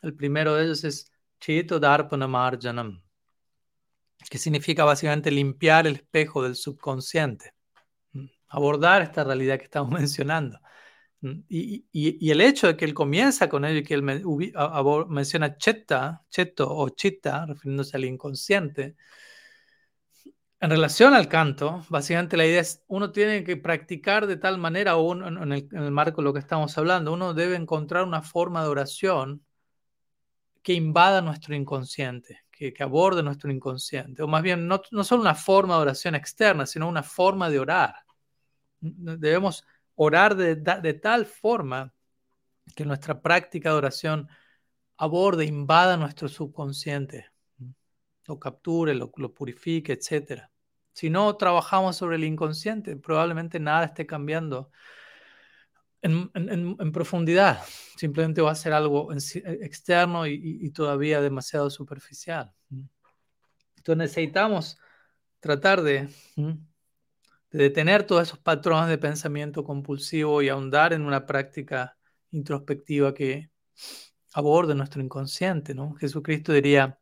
El 0.00 0.14
primero 0.14 0.54
de 0.54 0.66
ellos 0.66 0.84
es 0.84 1.10
Chito 1.40 1.80
Marjanam, 1.80 3.02
que 4.30 4.38
significa 4.38 4.84
básicamente 4.84 5.32
limpiar 5.32 5.88
el 5.88 5.96
espejo 5.96 6.44
del 6.44 6.54
subconsciente, 6.54 7.52
abordar 8.46 9.02
esta 9.02 9.24
realidad 9.24 9.58
que 9.58 9.64
estamos 9.64 9.90
mencionando, 9.98 10.60
Y, 11.48 12.30
el 12.30 12.40
hecho 12.40 12.66
de 12.66 12.76
que 12.76 12.84
él 12.84 12.92
comienza 12.92 13.48
con 13.48 13.64
ello 13.64 13.78
y 13.78 13.82
que 13.82 13.94
él 13.94 14.02
menciona 14.02 15.56
cheta, 15.56 16.22
cheto 16.28 16.68
o 16.74 16.90
chita, 16.90 17.46
refiriéndose 17.46 17.96
al 17.96 18.04
inconsciente, 18.04 18.96
en 20.60 20.70
relación 20.70 21.14
al 21.14 21.28
canto, 21.28 21.84
básicamente 21.88 22.36
la 22.36 22.46
idea 22.46 22.60
es, 22.60 22.84
uno 22.88 23.12
tiene 23.12 23.44
que 23.44 23.56
practicar 23.56 24.26
de 24.26 24.36
tal 24.36 24.58
manera, 24.58 24.96
o 24.96 25.12
en, 25.12 25.52
el, 25.52 25.68
en, 25.70 25.82
el, 25.82 25.90
marco 25.90 26.20
de 26.22 26.24
lo 26.24 26.32
que 26.32 26.40
estamos 26.40 26.76
hablando, 26.78 27.12
uno 27.12 27.34
debe 27.34 27.56
encontrar 27.56 28.04
una 28.04 28.22
forma 28.22 28.62
de 28.62 28.68
oración 28.68 29.44
que 30.62 30.72
invada 30.72 31.20
nuestro 31.20 31.54
inconsciente, 31.54 32.40
que, 32.50 32.74
aborde 32.80 33.22
nuestro 33.22 33.50
inconsciente, 33.50 34.22
o 34.22 34.28
más 34.28 34.42
bien 34.42 34.66
no, 34.66 34.80
no 34.90 35.04
solo 35.04 35.22
una 35.22 35.34
forma 35.34 35.76
de 35.76 35.82
oración 35.82 36.14
externa, 36.14 36.66
sino 36.66 36.88
una 36.88 37.02
forma 37.02 37.50
de 37.50 37.58
orar. 37.58 37.94
Debemos 38.80 39.64
orar 39.96 40.36
de, 40.36 40.94
tal 40.94 41.26
forma 41.26 41.92
que 42.74 42.84
nuestra 42.84 43.20
práctica 43.20 43.70
de 43.70 43.76
oración 43.76 44.28
aborde, 44.96 45.44
invada 45.44 45.96
nuestro 45.96 46.28
subconsciente, 46.28 47.30
lo 48.26 48.38
capture, 48.38 48.94
lo, 48.94 49.10
purifique, 49.10 49.92
etc. 49.92 50.48
Si 50.92 51.10
no 51.10 51.36
trabajamos 51.36 51.96
sobre 51.96 52.16
el 52.16 52.24
inconsciente, 52.24 52.96
probablemente 52.96 53.60
nada 53.60 53.86
esté 53.86 54.06
cambiando 54.06 54.70
en, 56.00 56.92
profundidad. 56.92 57.62
Simplemente 57.96 58.42
va 58.42 58.50
a 58.52 58.56
ser 58.56 58.72
algo 58.72 59.10
externo 59.12 60.26
y, 60.26 60.70
todavía 60.70 61.20
demasiado 61.20 61.70
superficial. 61.70 62.52
Entonces 63.76 63.98
necesitamos 63.98 64.78
tratar 65.40 65.82
de 65.82 66.08
de 67.54 67.62
detener 67.62 68.02
todos 68.02 68.24
esos 68.24 68.40
patrones 68.40 68.88
de 68.88 68.98
pensamiento 68.98 69.62
compulsivo 69.62 70.42
y 70.42 70.48
ahondar 70.48 70.92
en 70.92 71.02
una 71.02 71.24
práctica 71.24 71.96
introspectiva 72.32 73.14
que 73.14 73.48
aborde 74.32 74.74
nuestro 74.74 75.00
inconsciente, 75.00 75.72
¿no? 75.72 75.94
Jesucristo 75.94 76.52
diría, 76.52 76.98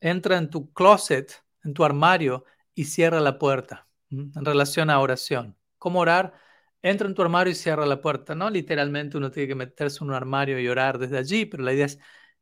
entra 0.00 0.38
en 0.38 0.48
tu 0.48 0.72
closet, 0.72 1.44
en 1.62 1.74
tu 1.74 1.84
armario 1.84 2.46
y 2.74 2.84
cierra 2.84 3.20
la 3.20 3.38
puerta, 3.38 3.86
en 4.08 4.32
relación 4.46 4.88
a 4.88 4.98
oración. 4.98 5.58
¿Cómo 5.76 6.00
orar? 6.00 6.32
Entra 6.80 7.06
en 7.06 7.14
tu 7.14 7.20
armario 7.20 7.52
y 7.52 7.54
cierra 7.54 7.84
la 7.84 8.00
puerta, 8.00 8.34
¿no? 8.34 8.48
Literalmente 8.48 9.18
uno 9.18 9.30
tiene 9.30 9.48
que 9.48 9.54
meterse 9.54 9.98
en 10.02 10.08
un 10.08 10.14
armario 10.14 10.58
y 10.58 10.68
orar 10.68 10.98
desde 10.98 11.18
allí, 11.18 11.44
pero 11.44 11.64
la 11.64 11.74
idea 11.74 11.84
es, 11.84 11.98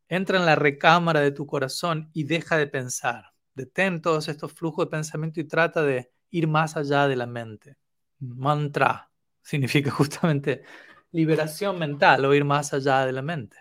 entra 0.06 0.38
en 0.38 0.46
la 0.46 0.54
recámara 0.54 1.18
de 1.18 1.32
tu 1.32 1.46
corazón 1.46 2.10
y 2.12 2.22
deja 2.22 2.56
de 2.56 2.68
pensar. 2.68 3.32
Detén 3.54 4.00
todos 4.02 4.28
estos 4.28 4.52
flujos 4.52 4.86
de 4.86 4.90
pensamiento 4.92 5.40
y 5.40 5.44
trata 5.48 5.82
de 5.82 6.12
ir 6.32 6.48
más 6.48 6.76
allá 6.76 7.06
de 7.06 7.14
la 7.14 7.26
mente. 7.26 7.76
Mantra 8.18 9.08
significa 9.42 9.90
justamente 9.90 10.64
liberación 11.12 11.78
mental 11.78 12.24
o 12.24 12.34
ir 12.34 12.44
más 12.44 12.72
allá 12.74 13.06
de 13.06 13.12
la 13.12 13.22
mente. 13.22 13.56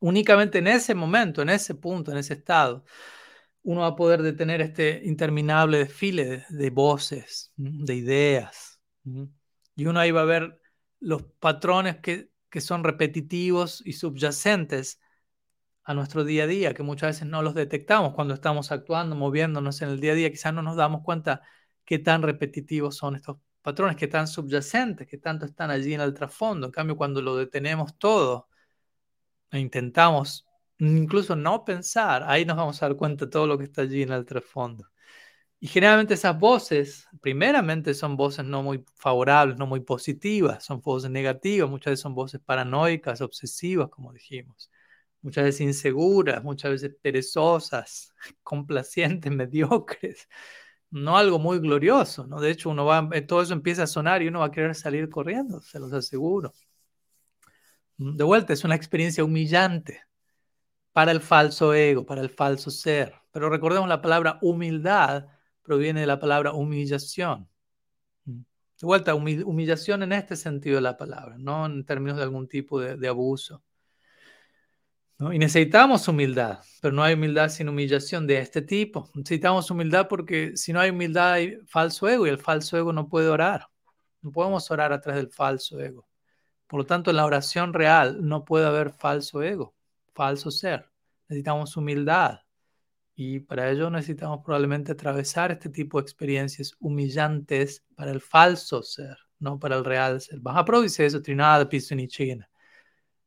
Únicamente 0.00 0.58
en 0.58 0.66
ese 0.66 0.94
momento, 0.94 1.42
en 1.42 1.50
ese 1.50 1.74
punto, 1.74 2.10
en 2.10 2.18
ese 2.18 2.34
estado, 2.34 2.84
uno 3.62 3.82
va 3.82 3.88
a 3.88 3.96
poder 3.96 4.22
detener 4.22 4.60
este 4.60 5.02
interminable 5.04 5.78
desfile 5.78 6.44
de, 6.48 6.70
voces, 6.70 7.52
de 7.56 7.94
ideas. 7.94 8.80
Y 9.76 9.86
uno 9.86 10.00
ahí 10.00 10.10
va 10.10 10.22
a 10.22 10.26
ver 10.26 10.60
los 11.00 11.22
patrones 11.22 11.98
que, 11.98 12.30
que 12.50 12.60
son 12.60 12.84
repetitivos 12.84 13.82
y 13.84 13.94
subyacentes 13.94 15.00
a 15.84 15.94
nuestro 15.94 16.24
día 16.24 16.44
a 16.44 16.46
día, 16.46 16.74
que 16.74 16.82
muchas 16.82 17.10
veces 17.10 17.28
no 17.28 17.42
los 17.42 17.54
detectamos 17.54 18.14
cuando 18.14 18.34
estamos 18.34 18.72
actuando, 18.72 19.16
moviéndonos 19.16 19.82
en 19.82 19.90
el 19.90 20.00
día 20.00 20.12
a 20.12 20.14
día, 20.14 20.30
quizás 20.30 20.54
no 20.54 20.62
nos 20.62 20.76
damos 20.76 21.02
cuenta 21.02 21.42
qué 21.84 21.98
tan 21.98 22.22
repetitivos 22.22 22.96
son 22.96 23.16
estos 23.16 23.36
patrones, 23.62 23.96
qué 23.96 24.08
tan 24.08 24.26
subyacentes, 24.26 25.06
qué 25.06 25.18
tanto 25.18 25.46
están 25.46 25.70
allí 25.70 25.94
en 25.94 26.00
el 26.00 26.14
trasfondo. 26.14 26.66
En 26.66 26.72
cambio, 26.72 26.96
cuando 26.96 27.20
lo 27.22 27.36
detenemos 27.36 27.98
todo 27.98 28.48
e 29.50 29.58
intentamos 29.60 30.46
incluso 30.78 31.36
no 31.36 31.64
pensar, 31.64 32.24
ahí 32.26 32.44
nos 32.44 32.56
vamos 32.56 32.82
a 32.82 32.88
dar 32.88 32.96
cuenta 32.96 33.26
de 33.26 33.30
todo 33.30 33.46
lo 33.46 33.58
que 33.58 33.64
está 33.64 33.82
allí 33.82 34.02
en 34.02 34.12
el 34.12 34.24
trasfondo. 34.26 34.88
Y 35.60 35.68
generalmente 35.68 36.14
esas 36.14 36.38
voces, 36.38 37.08
primeramente 37.22 37.94
son 37.94 38.16
voces 38.16 38.44
no 38.44 38.62
muy 38.62 38.84
favorables, 38.96 39.56
no 39.58 39.66
muy 39.66 39.80
positivas, 39.80 40.64
son 40.64 40.80
voces 40.80 41.10
negativas, 41.10 41.70
muchas 41.70 41.92
veces 41.92 42.02
son 42.02 42.14
voces 42.14 42.40
paranoicas, 42.40 43.20
obsesivas, 43.20 43.88
como 43.90 44.12
dijimos 44.12 44.70
muchas 45.24 45.44
veces 45.44 45.62
inseguras, 45.62 46.44
muchas 46.44 46.70
veces 46.72 46.94
perezosas, 47.02 48.14
complacientes, 48.42 49.32
mediocres. 49.32 50.28
No 50.90 51.16
algo 51.16 51.38
muy 51.40 51.58
glorioso, 51.58 52.26
¿no? 52.26 52.40
De 52.40 52.50
hecho, 52.50 52.70
uno 52.70 52.84
va, 52.84 53.08
eh, 53.12 53.22
todo 53.22 53.42
eso 53.42 53.54
empieza 53.54 53.84
a 53.84 53.86
sonar 53.88 54.22
y 54.22 54.28
uno 54.28 54.40
va 54.40 54.46
a 54.46 54.50
querer 54.52 54.74
salir 54.76 55.08
corriendo, 55.10 55.60
se 55.60 55.80
los 55.80 55.92
aseguro. 55.92 56.52
Mm, 57.98 58.16
de 58.16 58.24
vuelta, 58.24 58.52
es 58.52 58.64
una 58.64 58.74
experiencia 58.76 59.24
humillante 59.24 60.02
para 60.92 61.12
el 61.12 61.20
falso 61.20 61.74
ego, 61.74 62.06
para 62.06 62.20
el 62.22 62.30
falso 62.30 62.70
ser. 62.70 63.14
Pero 63.32 63.50
recordemos, 63.50 63.88
la 63.88 64.02
palabra 64.02 64.38
humildad 64.42 65.26
proviene 65.62 66.00
de 66.00 66.06
la 66.06 66.20
palabra 66.20 66.52
humillación. 66.52 67.48
Mm. 68.26 68.40
De 68.80 68.86
vuelta, 68.86 69.14
humillación 69.14 70.02
en 70.04 70.12
este 70.12 70.36
sentido 70.36 70.76
de 70.76 70.82
la 70.82 70.96
palabra, 70.96 71.36
no 71.38 71.66
en 71.66 71.84
términos 71.86 72.18
de 72.18 72.24
algún 72.24 72.48
tipo 72.48 72.80
de 72.80 73.08
abuso. 73.08 73.64
Y 75.18 75.38
necesitamos 75.38 76.08
humildad, 76.08 76.58
pero 76.82 76.92
no 76.92 77.02
hay 77.02 77.14
humildad 77.14 77.48
sin 77.48 77.68
humillación 77.68 78.26
de 78.26 78.38
este 78.38 78.62
tipo. 78.62 79.10
Necesitamos 79.14 79.70
humildad 79.70 80.08
porque 80.08 80.56
si 80.56 80.72
no 80.72 80.80
hay 80.80 80.90
humildad 80.90 81.32
hay 81.34 81.58
falso 81.66 82.08
ego 82.08 82.26
y 82.26 82.30
el 82.30 82.38
falso 82.38 82.76
ego 82.76 82.92
no 82.92 83.08
puede 83.08 83.28
orar. 83.28 83.68
No 84.22 84.32
podemos 84.32 84.68
orar 84.70 84.92
a 84.92 85.00
través 85.00 85.22
del 85.22 85.32
falso 85.32 85.78
ego. 85.80 86.08
Por 86.66 86.80
lo 86.80 86.86
tanto, 86.86 87.10
en 87.10 87.16
la 87.16 87.26
oración 87.26 87.72
real 87.72 88.26
no 88.26 88.44
puede 88.44 88.66
haber 88.66 88.90
falso 88.90 89.42
ego, 89.42 89.76
falso 90.14 90.50
ser. 90.50 90.90
Necesitamos 91.28 91.76
humildad. 91.76 92.40
Y 93.14 93.38
para 93.38 93.70
ello 93.70 93.90
necesitamos 93.90 94.40
probablemente 94.44 94.92
atravesar 94.92 95.52
este 95.52 95.68
tipo 95.68 95.98
de 95.98 96.02
experiencias 96.02 96.74
humillantes 96.80 97.84
para 97.94 98.10
el 98.10 98.20
falso 98.20 98.82
ser, 98.82 99.16
no 99.38 99.60
para 99.60 99.76
el 99.76 99.84
real 99.84 100.20
ser. 100.20 100.40
Mahaprabhu 100.40 100.82
dice 100.82 101.06
eso, 101.06 101.22
Trinada 101.22 101.68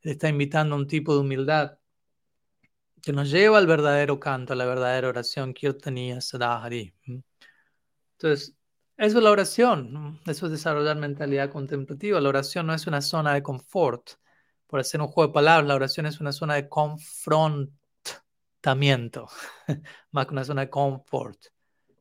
Pisunichina 0.01 0.11
está 0.11 0.29
invitando 0.29 0.75
a 0.75 0.77
un 0.77 0.87
tipo 0.87 1.13
de 1.13 1.21
humildad 1.21 1.77
que 3.01 3.13
nos 3.13 3.29
lleva 3.29 3.57
al 3.57 3.67
verdadero 3.67 4.19
canto, 4.19 4.53
a 4.53 4.55
la 4.55 4.65
verdadera 4.65 5.09
oración, 5.09 5.53
Kirtaniya 5.53 6.21
Sadahari. 6.21 6.93
Entonces, 8.13 8.55
eso 8.97 9.17
es 9.19 9.23
la 9.23 9.31
oración, 9.31 10.19
eso 10.25 10.47
es 10.47 10.51
desarrollar 10.51 10.97
mentalidad 10.97 11.51
contemplativa. 11.51 12.19
La 12.19 12.29
oración 12.29 12.67
no 12.67 12.73
es 12.73 12.87
una 12.87 13.01
zona 13.01 13.33
de 13.33 13.43
confort. 13.43 14.11
Por 14.65 14.79
hacer 14.79 15.01
un 15.01 15.07
juego 15.07 15.29
de 15.29 15.33
palabras, 15.33 15.67
la 15.67 15.75
oración 15.75 16.07
es 16.07 16.19
una 16.19 16.33
zona 16.33 16.55
de 16.55 16.67
confrontamiento, 16.67 19.27
más 20.11 20.25
que 20.25 20.33
una 20.33 20.43
zona 20.43 20.61
de 20.61 20.69
confort. 20.69 21.37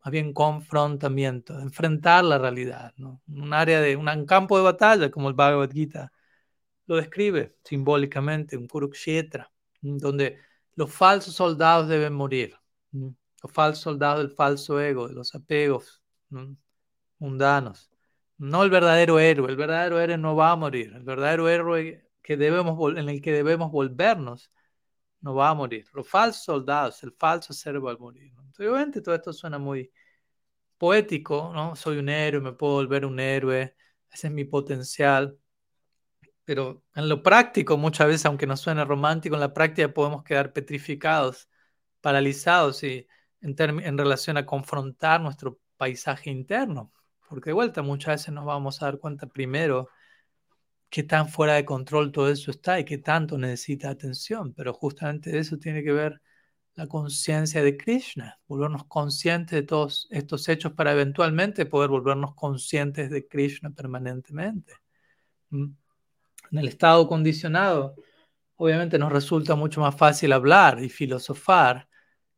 Más 0.04 0.10
bien 0.10 0.32
confrontamiento, 0.32 1.60
enfrentar 1.60 2.24
la 2.24 2.38
realidad, 2.38 2.92
¿no? 2.96 3.20
Un 3.28 3.52
área 3.52 3.80
de 3.80 3.96
un 3.96 4.26
campo 4.26 4.56
de 4.56 4.64
batalla 4.64 5.10
como 5.10 5.28
el 5.28 5.34
Bhagavad 5.34 5.70
Gita 5.70 6.12
lo 6.86 6.96
describe 6.96 7.56
simbólicamente, 7.64 8.56
un 8.56 8.66
Kurukshetra, 8.66 9.52
donde 9.80 10.38
los 10.74 10.92
falsos 10.92 11.34
soldados 11.34 11.88
deben 11.88 12.12
morir, 12.12 12.54
los 12.92 13.52
falsos 13.52 13.82
soldados 13.82 14.18
del 14.18 14.30
falso 14.30 14.80
ego, 14.80 15.08
de 15.08 15.14
los 15.14 15.34
apegos 15.34 16.02
mundanos. 17.18 17.90
No 18.38 18.62
el 18.62 18.70
verdadero 18.70 19.18
héroe, 19.18 19.50
el 19.50 19.56
verdadero 19.56 20.00
héroe 20.00 20.18
no 20.18 20.36
va 20.36 20.52
a 20.52 20.56
morir, 20.56 20.92
el 20.94 21.02
verdadero 21.04 21.48
héroe 21.48 22.10
que 22.22 22.36
debemos, 22.36 22.96
en 22.98 23.08
el 23.08 23.22
que 23.22 23.32
debemos 23.32 23.70
volvernos 23.70 24.52
no 25.20 25.34
va 25.34 25.50
a 25.50 25.54
morir. 25.54 25.86
Los 25.94 26.08
falsos 26.08 26.44
soldados, 26.44 27.02
el 27.02 27.12
falso 27.12 27.52
ser 27.52 27.84
va 27.84 27.92
a 27.92 27.96
morir. 27.96 28.32
obviamente 28.58 29.00
todo 29.00 29.14
esto 29.14 29.32
suena 29.32 29.58
muy 29.58 29.90
poético, 30.78 31.52
¿no? 31.54 31.76
Soy 31.76 31.98
un 31.98 32.08
héroe, 32.08 32.40
me 32.40 32.52
puedo 32.52 32.74
volver 32.74 33.06
un 33.06 33.18
héroe, 33.20 33.74
ese 34.10 34.26
es 34.28 34.32
mi 34.32 34.44
potencial. 34.44 35.38
Pero 36.46 36.84
en 36.94 37.08
lo 37.10 37.22
práctico, 37.22 37.76
muchas 37.76 38.06
veces, 38.08 38.26
aunque 38.26 38.46
nos 38.46 38.60
suene 38.60 38.84
romántico, 38.86 39.34
en 39.36 39.40
la 39.42 39.52
práctica 39.52 39.92
podemos 39.92 40.24
quedar 40.24 40.52
petrificados, 40.54 41.50
paralizados 42.00 42.82
y 42.84 43.06
en, 43.42 43.54
en 43.58 43.98
relación 43.98 44.38
a 44.38 44.46
confrontar 44.46 45.20
nuestro 45.20 45.60
paisaje 45.76 46.30
interno. 46.30 46.92
Porque 47.28 47.50
de 47.50 47.54
vuelta, 47.54 47.82
muchas 47.82 48.22
veces 48.22 48.34
nos 48.34 48.46
vamos 48.46 48.80
a 48.82 48.86
dar 48.86 48.98
cuenta 48.98 49.26
primero 49.26 49.90
qué 50.88 51.02
tan 51.02 51.28
fuera 51.28 51.54
de 51.54 51.64
control 51.64 52.12
todo 52.12 52.30
eso 52.30 52.50
está 52.50 52.80
y 52.80 52.84
qué 52.84 52.98
tanto 52.98 53.38
necesita 53.38 53.90
atención. 53.90 54.54
Pero 54.54 54.72
justamente 54.72 55.38
eso 55.38 55.58
tiene 55.58 55.82
que 55.82 55.92
ver 55.92 56.22
la 56.74 56.86
conciencia 56.86 57.62
de 57.62 57.76
Krishna, 57.76 58.38
volvernos 58.46 58.84
conscientes 58.84 59.52
de 59.52 59.62
todos 59.62 60.06
estos 60.10 60.48
hechos 60.48 60.72
para 60.74 60.92
eventualmente 60.92 61.66
poder 61.66 61.90
volvernos 61.90 62.34
conscientes 62.34 63.10
de 63.10 63.26
Krishna 63.26 63.70
permanentemente. 63.70 64.74
¿Mm? 65.50 65.66
En 66.50 66.58
el 66.58 66.68
estado 66.68 67.06
condicionado, 67.08 67.96
obviamente 68.56 68.98
nos 68.98 69.12
resulta 69.12 69.54
mucho 69.54 69.80
más 69.80 69.96
fácil 69.96 70.32
hablar 70.32 70.82
y 70.82 70.88
filosofar 70.88 71.88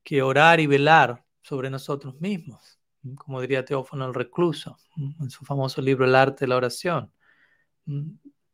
que 0.02 0.22
orar 0.22 0.60
y 0.60 0.66
velar 0.66 1.24
sobre 1.42 1.70
nosotros 1.70 2.20
mismos, 2.20 2.78
como 3.16 3.40
diría 3.40 3.64
Teófono 3.64 4.06
el 4.06 4.14
Recluso 4.14 4.78
en 5.20 5.30
su 5.30 5.44
famoso 5.44 5.80
libro 5.80 6.04
El 6.04 6.14
arte 6.14 6.44
de 6.44 6.48
la 6.48 6.56
oración. 6.56 7.12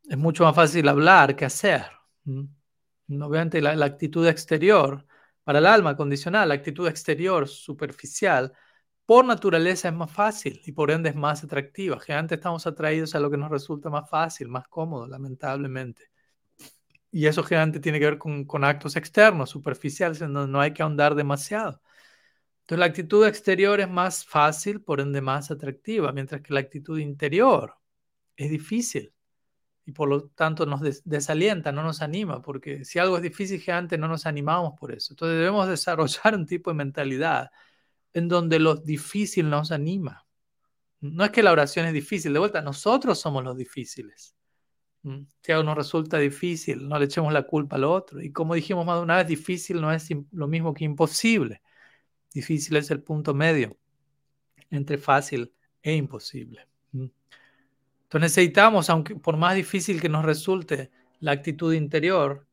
Es 0.09 0.19
mucho 0.19 0.45
más 0.45 0.55
fácil 0.55 0.89
hablar 0.89 1.35
que 1.35 1.45
hacer. 1.45 1.87
Obviamente 3.09 3.61
la, 3.61 3.75
la 3.75 3.87
actitud 3.87 4.27
exterior, 4.27 5.07
para 5.43 5.59
el 5.59 5.67
alma 5.67 5.97
condicional, 5.97 6.49
la 6.49 6.55
actitud 6.55 6.89
exterior 6.89 7.47
superficial, 7.49 8.53
por 9.07 9.25
naturaleza 9.25 9.89
es 9.89 9.95
más 9.95 10.11
fácil 10.11 10.61
y 10.65 10.73
por 10.73 10.91
ende 10.91 11.11
es 11.11 11.17
más 11.17 11.45
atractiva. 11.45 12.01
Generalmente 12.01 12.37
estamos 12.37 12.67
atraídos 12.67 13.15
a 13.15 13.21
lo 13.21 13.31
que 13.31 13.37
nos 13.37 13.51
resulta 13.51 13.91
más 13.91 14.09
fácil, 14.09 14.49
más 14.49 14.67
cómodo, 14.69 15.07
lamentablemente. 15.07 16.11
Y 17.11 17.27
eso 17.27 17.45
generalmente 17.45 17.81
tiene 17.81 18.01
que 18.01 18.07
ver 18.07 18.19
con, 18.19 18.65
actos 18.65 18.97
externos, 18.97 19.51
superficiales, 19.51 20.21
en 20.21 20.33
donde 20.33 20.51
no 20.53 20.61
hay 20.61 20.73
que 20.73 20.83
ahondar 20.83 21.15
demasiado. 21.15 21.81
Entonces 22.63 22.79
la 22.81 22.87
actitud 22.87 23.27
exterior 23.27 23.81
es 23.81 23.89
más 23.91 24.25
fácil, 24.27 24.83
por 24.83 25.01
ende 25.01 25.21
más 25.21 25.51
atractiva, 25.51 26.13
mientras 26.13 26.41
que 26.43 26.55
la 26.55 26.61
actitud 26.61 26.99
interior 26.99 27.77
es 28.37 28.51
difícil 28.51 29.15
y 29.87 29.93
por 29.93 30.09
lo 30.09 30.29
tanto 30.31 30.67
nos 30.67 30.81
desalienta, 31.05 31.73
no 31.73 31.83
nos 31.83 32.03
anima, 32.03 32.43
porque 32.43 32.85
si 32.85 32.99
algo 32.99 33.17
es 33.17 33.23
difícil, 33.23 33.63
antes 33.71 33.99
no 33.99 34.09
nos 34.09 34.27
animamos 34.27 34.75
por 34.79 34.93
eso. 34.93 35.13
Entonces 35.13 35.39
debemos 35.39 35.69
desarrollar 35.69 36.35
un 36.35 36.47
tipo 36.47 36.71
de 36.71 36.75
mentalidad 36.77 37.51
en 38.15 38.29
donde 38.29 38.59
lo 38.61 38.77
difícil 38.77 39.51
nos 39.51 39.73
anima. 39.73 40.25
No 41.01 41.25
es 41.25 41.31
que 41.31 41.43
la 41.43 41.53
oración 41.53 41.85
es 41.87 41.93
difícil, 41.93 42.33
de 42.33 42.39
vuelta, 42.39 42.63
nosotros 42.63 43.21
somos 43.21 43.45
los 43.45 43.57
difíciles. 43.57 44.35
¿Mm? 45.03 45.25
Si 45.43 45.53
algo 45.53 45.65
nos 45.65 45.77
resulta 45.77 46.19
difícil, 46.19 46.89
no 46.89 46.99
le 46.99 47.05
echemos 47.05 47.33
la 47.33 47.43
culpa 47.43 47.77
al 47.77 47.85
otro. 47.85 48.23
Y 48.23 48.33
como 48.33 48.55
dijimos 48.55 48.87
más 48.87 48.97
de 48.97 49.03
una 49.03 49.17
vez, 49.19 49.27
difícil 49.27 49.81
no 49.81 49.93
es 49.93 50.09
lo 50.33 50.49
mismo 50.49 50.73
que 50.73 50.85
imposible. 50.85 51.61
Difícil 52.33 52.77
es 52.77 52.91
el 52.91 53.03
punto 53.03 53.35
medio 53.35 53.77
entre 54.71 54.97
fácil 54.97 55.53
e 55.83 55.95
imposible. 55.95 56.67
¿Mm? 56.93 57.07
Entonces 58.05 58.21
necesitamos, 58.21 58.89
aunque 58.89 59.17
por 59.17 59.37
más 59.37 59.57
difícil 59.57 60.01
que 60.01 60.09
nos 60.09 60.25
resulte 60.25 60.91
la 61.21 61.33
actitud 61.33 61.75
interior, 61.75 62.47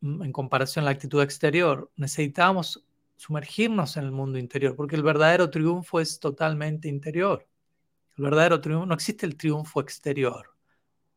¿Mm? 0.00 0.24
en 0.24 0.32
comparación 0.32 0.84
a 0.84 0.86
la 0.86 0.90
actitud 0.90 1.22
exterior, 1.22 1.90
necesitamos 1.96 2.84
sumergirnos 3.20 3.98
en 3.98 4.04
el 4.04 4.12
mundo 4.12 4.38
interior, 4.38 4.74
porque 4.74 4.96
el 4.96 5.02
verdadero 5.02 5.50
triunfo 5.50 6.00
es 6.00 6.18
totalmente 6.18 6.88
interior. 6.88 7.46
El 8.16 8.24
verdadero 8.24 8.62
triunfo, 8.62 8.86
no 8.86 8.94
existe 8.94 9.26
el 9.26 9.36
triunfo 9.36 9.82
exterior. 9.82 10.56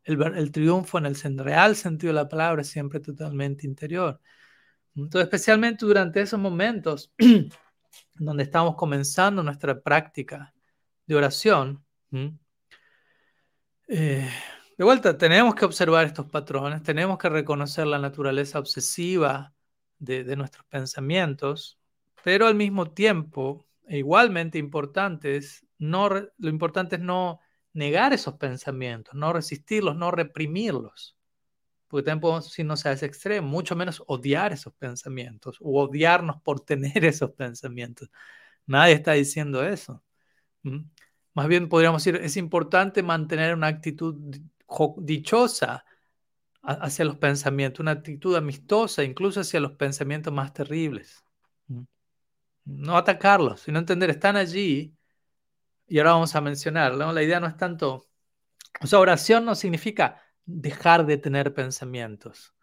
El, 0.03 0.51
triunfo 0.51 0.97
en 0.97 1.05
el 1.05 1.15
real 1.37 1.77
sentido 1.77 2.09
de 2.11 2.15
la 2.15 2.27
palabra 2.27 2.61
es 2.61 2.67
siempre 2.67 2.99
totalmente 2.99 3.65
interior. 3.65 4.19
Entonces, 4.93 5.27
especialmente 5.27 5.85
durante 5.85 6.19
esos 6.19 6.37
momentos 6.37 7.13
donde 8.15 8.43
estamos 8.43 8.75
comenzando 8.75 9.41
nuestra 9.41 9.79
práctica 9.79 10.53
de 11.05 11.15
oración, 11.15 11.85
eh, 13.87 14.29
de 14.77 14.83
vuelta, 14.83 15.17
tenemos 15.17 15.55
que 15.55 15.63
observar 15.63 16.05
estos 16.05 16.25
patrones, 16.25 16.83
tenemos 16.83 17.17
que 17.17 17.29
reconocer 17.29 17.87
la 17.87 17.97
naturaleza 17.97 18.59
obsesiva 18.59 19.53
de 19.99 20.35
nuestros 20.35 20.65
pensamientos, 20.65 21.79
pero 22.23 22.47
al 22.47 22.55
mismo 22.55 22.91
tiempo, 22.91 23.67
e 23.85 23.97
igualmente 23.99 24.57
importante 24.57 25.35
es 25.35 25.65
no, 25.77 26.09
lo 26.09 26.49
importante 26.49 26.95
es 26.95 27.01
no 27.01 27.41
negar 27.73 28.13
esos 28.13 28.35
pensamientos, 28.35 29.13
no 29.13 29.33
resistirlos, 29.33 29.97
no 29.97 30.09
reprimirlos. 30.09 31.17
Porque 31.87 32.05
también 32.05 32.21
podemos 32.21 32.45
decirnos 32.45 32.85
a 32.85 32.93
ese 32.93 33.05
extremo, 33.05 33.47
mucho 33.47 33.75
menos 33.75 34.01
odiar 34.07 34.53
esos 34.53 34.73
pensamientos 34.73 35.57
o 35.61 35.83
odiarnos 35.83 36.41
por 36.41 36.61
tener 36.65 37.05
esos 37.05 37.31
pensamientos. 37.31 38.09
Nadie 38.65 38.93
está 38.93 39.13
diciendo 39.13 39.63
eso. 39.65 40.01
Más 41.33 41.47
bien 41.47 41.67
podríamos 41.67 42.03
decir, 42.03 42.21
es 42.23 42.37
importante 42.37 43.03
mantener 43.03 43.53
una 43.53 43.67
actitud 43.67 44.15
dichosa 44.97 45.85
hacia 46.61 47.05
los 47.05 47.17
pensamientos, 47.17 47.81
una 47.81 47.91
actitud 47.91 48.35
amistosa 48.37 49.03
incluso 49.03 49.41
hacia 49.41 49.59
los 49.59 49.73
pensamientos 49.73 50.33
más 50.33 50.53
terribles 50.53 51.23
no 52.65 52.97
atacarlos, 52.97 53.61
sino 53.61 53.79
entender, 53.79 54.09
están 54.09 54.35
allí 54.35 54.95
y 55.87 55.99
ahora 55.99 56.13
vamos 56.13 56.35
a 56.35 56.41
mencionar, 56.41 56.95
la 56.95 57.23
idea 57.23 57.39
no 57.39 57.47
es 57.47 57.57
tanto, 57.57 58.07
o 58.81 58.87
sea, 58.87 58.99
oración 58.99 59.45
no 59.45 59.55
significa 59.55 60.21
dejar 60.45 61.05
de 61.05 61.17
tener 61.17 61.53
pensamientos, 61.53 62.55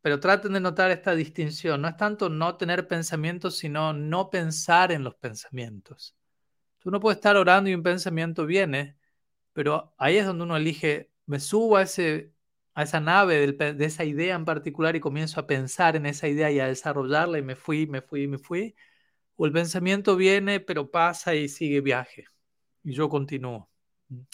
pero 0.00 0.20
traten 0.20 0.52
de 0.52 0.60
notar 0.60 0.90
esta 0.90 1.14
distinción, 1.14 1.82
no 1.82 1.88
es 1.88 1.96
tanto 1.96 2.28
no 2.28 2.56
tener 2.56 2.86
pensamientos, 2.88 3.58
sino 3.58 3.92
no 3.92 4.30
pensar 4.30 4.92
en 4.92 5.04
los 5.04 5.16
pensamientos. 5.16 6.16
Uno 6.84 7.00
puede 7.00 7.16
estar 7.16 7.36
orando 7.36 7.68
y 7.68 7.74
un 7.74 7.82
pensamiento 7.82 8.46
viene, 8.46 8.96
pero 9.52 9.94
ahí 9.98 10.16
es 10.16 10.26
donde 10.26 10.44
uno 10.44 10.56
elige, 10.56 11.10
me 11.26 11.40
subo 11.40 11.76
a, 11.76 11.82
ese, 11.82 12.32
a 12.74 12.84
esa 12.84 13.00
nave 13.00 13.52
de 13.52 13.84
esa 13.84 14.04
idea 14.04 14.36
en 14.36 14.44
particular 14.44 14.96
y 14.96 15.00
comienzo 15.00 15.40
a 15.40 15.46
pensar 15.46 15.96
en 15.96 16.06
esa 16.06 16.28
idea 16.28 16.50
y 16.50 16.60
a 16.60 16.68
desarrollarla 16.68 17.38
y 17.38 17.42
me 17.42 17.56
fui, 17.56 17.86
me 17.86 18.00
fui, 18.00 18.26
me 18.28 18.38
fui 18.38 18.74
o 19.38 19.46
el 19.46 19.52
pensamiento 19.52 20.16
viene, 20.16 20.58
pero 20.58 20.90
pasa 20.90 21.34
y 21.36 21.48
sigue 21.48 21.80
viaje. 21.80 22.24
Y 22.82 22.92
yo 22.92 23.08
continúo. 23.08 23.70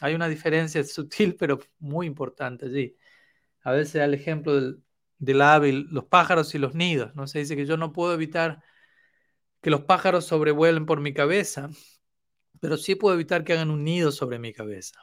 Hay 0.00 0.14
una 0.14 0.28
diferencia 0.28 0.82
sutil, 0.84 1.36
pero 1.36 1.60
muy 1.78 2.06
importante 2.06 2.66
allí. 2.66 2.96
A 3.62 3.72
veces 3.72 3.94
da 3.94 4.06
el 4.06 4.14
ejemplo 4.14 4.54
del, 4.54 4.82
del 5.18 5.86
los 5.90 6.06
pájaros 6.06 6.54
y 6.54 6.58
los 6.58 6.74
nidos. 6.74 7.14
¿no? 7.14 7.26
Se 7.26 7.40
dice 7.40 7.54
que 7.54 7.66
yo 7.66 7.76
no 7.76 7.92
puedo 7.92 8.14
evitar 8.14 8.62
que 9.60 9.70
los 9.70 9.82
pájaros 9.82 10.24
sobrevuelen 10.24 10.86
por 10.86 11.00
mi 11.00 11.12
cabeza, 11.12 11.68
pero 12.60 12.78
sí 12.78 12.94
puedo 12.94 13.14
evitar 13.14 13.44
que 13.44 13.52
hagan 13.52 13.70
un 13.70 13.84
nido 13.84 14.10
sobre 14.10 14.38
mi 14.38 14.54
cabeza. 14.54 15.00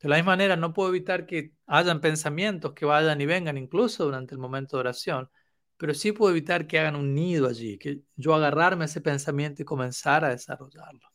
De 0.00 0.08
la 0.08 0.16
misma 0.16 0.32
manera, 0.32 0.54
no 0.54 0.72
puedo 0.72 0.90
evitar 0.90 1.26
que 1.26 1.54
hayan 1.66 2.00
pensamientos 2.00 2.72
que 2.72 2.86
vayan 2.86 3.20
y 3.20 3.26
vengan, 3.26 3.58
incluso 3.58 4.04
durante 4.04 4.34
el 4.34 4.40
momento 4.40 4.76
de 4.76 4.80
oración, 4.82 5.28
pero 5.78 5.94
sí 5.94 6.12
puedo 6.12 6.32
evitar 6.32 6.66
que 6.66 6.78
hagan 6.78 6.96
un 6.96 7.14
nido 7.14 7.48
allí, 7.48 7.78
que 7.78 8.02
yo 8.16 8.34
agarrarme 8.34 8.84
a 8.84 8.86
ese 8.86 9.00
pensamiento 9.00 9.62
y 9.62 9.64
comenzar 9.64 10.24
a 10.24 10.30
desarrollarlo. 10.30 11.08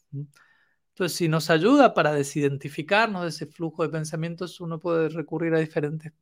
Entonces, 0.93 1.17
si 1.17 1.27
nos 1.27 1.49
ayuda 1.49 1.93
para 1.93 2.13
desidentificarnos 2.13 3.23
de 3.23 3.29
ese 3.29 3.45
flujo 3.47 3.83
de 3.83 3.89
pensamientos, 3.89 4.61
uno 4.61 4.79
puede 4.79 5.09
recurrir 5.09 5.53
a 5.53 5.59
diferentes 5.59 6.13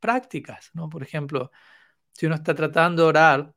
prácticas, 0.00 0.70
¿no? 0.74 0.88
Por 0.88 1.02
ejemplo, 1.02 1.50
si 2.12 2.26
uno 2.26 2.36
está 2.36 2.54
tratando 2.54 3.02
de 3.04 3.08
orar 3.08 3.54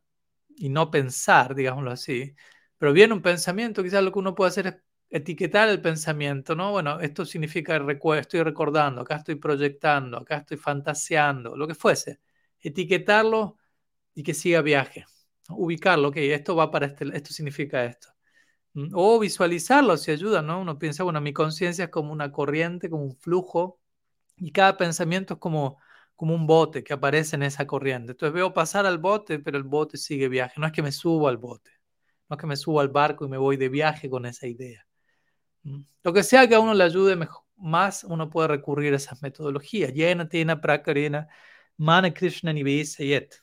y 0.58 0.70
no 0.70 0.92
pensar, 0.92 1.56
digámoslo 1.56 1.92
así, 1.92 2.36
pero 2.78 2.94
viene 2.94 3.14
un 3.14 3.22
pensamiento, 3.22 3.84
quizás 3.84 4.04
lo 4.04 4.12
que 4.12 4.20
uno 4.20 4.36
puede 4.36 4.50
hacer 4.50 4.68
es 4.68 4.76
etiquetar 5.12 5.70
el 5.70 5.82
pensamiento, 5.82 6.56
¿no? 6.56 6.72
Bueno, 6.72 7.00
esto 7.00 7.26
significa 7.26 7.78
estoy 8.18 8.44
recordando, 8.44 9.02
acá 9.02 9.18
estoy 9.18 9.36
proyectando, 9.36 10.18
acá 10.18 10.38
estoy 10.38 10.58
fantaseando, 10.58 11.56
lo 11.56 11.68
que 11.68 11.76
fuese. 11.76 12.22
Etiquetarlo 12.60 13.59
y 14.20 14.24
que 14.24 14.34
siga 14.34 14.62
viaje. 14.62 15.06
Ubicarlo, 15.48 16.10
ok, 16.10 16.18
esto 16.18 16.54
va 16.54 16.70
para 16.70 16.88
este, 16.88 17.06
esto 17.16 17.32
significa 17.32 17.86
esto. 17.86 18.10
O 18.94 19.18
visualizarlo 19.18 19.96
si 19.96 20.12
ayuda, 20.12 20.42
¿no? 20.42 20.60
Uno 20.60 20.78
piensa, 20.78 21.04
bueno, 21.06 21.22
mi 21.22 21.32
conciencia 21.32 21.86
es 21.86 21.90
como 21.90 22.12
una 22.12 22.30
corriente, 22.30 22.90
como 22.90 23.04
un 23.04 23.16
flujo, 23.16 23.80
y 24.36 24.52
cada 24.52 24.76
pensamiento 24.76 25.36
es 25.36 25.40
como, 25.40 25.78
como 26.18 26.36
un 26.36 26.48
bote 26.48 26.84
que 26.84 26.92
aparece 26.92 27.38
en 27.38 27.44
esa 27.44 27.66
corriente. 27.66 28.12
Entonces 28.12 28.34
veo 28.34 28.54
pasar 28.54 28.86
al 28.86 28.98
bote, 28.98 29.40
pero 29.40 29.58
el 29.58 29.64
bote 29.64 29.96
sigue 29.96 30.28
viaje. 30.28 30.56
No 30.60 30.68
es 30.68 30.74
que 30.74 30.82
me 30.82 30.92
subo 30.92 31.30
al 31.30 31.38
bote, 31.38 31.72
no 32.28 32.36
es 32.36 32.42
que 32.42 32.48
me 32.48 32.58
subo 32.58 32.82
al 32.82 32.90
barco 32.90 33.24
y 33.26 33.30
me 33.30 33.38
voy 33.38 33.56
de 33.56 33.70
viaje 33.70 34.10
con 34.10 34.26
esa 34.26 34.48
idea. 34.48 34.86
Lo 36.04 36.12
que 36.12 36.24
sea 36.24 36.46
que 36.46 36.56
a 36.56 36.60
uno 36.60 36.74
le 36.74 36.84
ayude 36.84 37.18
más, 37.56 38.04
uno 38.04 38.30
puede 38.30 38.50
recurrir 38.50 38.92
a 38.92 38.98
esas 38.98 39.22
metodologías. 39.22 39.94
Llena, 39.94 40.28
tiene, 40.28 40.58
prakarena, 40.58 41.30
mana 41.78 42.14
Krishna 42.14 42.52
yet. 42.54 43.34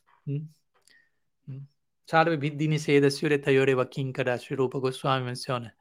Goswami 4.81 5.25
menciona. 5.25 5.77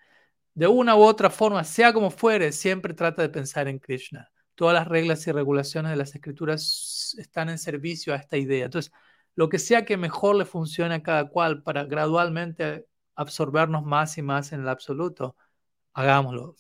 De 0.56 0.68
una 0.68 0.96
u 0.96 1.02
otra 1.02 1.30
forma, 1.30 1.64
sea 1.64 1.94
como 1.94 2.10
fuere, 2.10 2.52
siempre 2.52 2.94
trata 2.94 3.22
de 3.22 3.30
pensar 3.30 3.68
en 3.68 3.78
Krishna. 3.78 4.32
Todas 4.56 4.74
las 4.74 4.88
reglas 4.88 5.28
y 5.28 5.32
regulaciones 5.32 5.92
de 5.92 5.98
las 5.98 6.16
escrituras 6.16 7.16
están 7.20 7.50
en 7.50 7.60
servicio 7.60 8.14
a 8.14 8.18
esta 8.18 8.38
idea. 8.38 8.66
Entonces, 8.66 8.92
lo 9.36 9.50
que 9.50 9.60
sea 9.60 9.86
que 9.86 9.98
mejor 9.98 10.36
le 10.38 10.46
funcione 10.46 10.96
a 10.96 11.04
cada 11.04 11.30
cual 11.30 11.62
para 11.62 11.84
gradualmente 11.84 12.88
absorbernos 13.16 13.84
más 13.84 14.18
y 14.18 14.22
más 14.22 14.52
en 14.52 14.62
el 14.62 14.70
absoluto, 14.70 15.36
hagámoslo. 15.94 16.56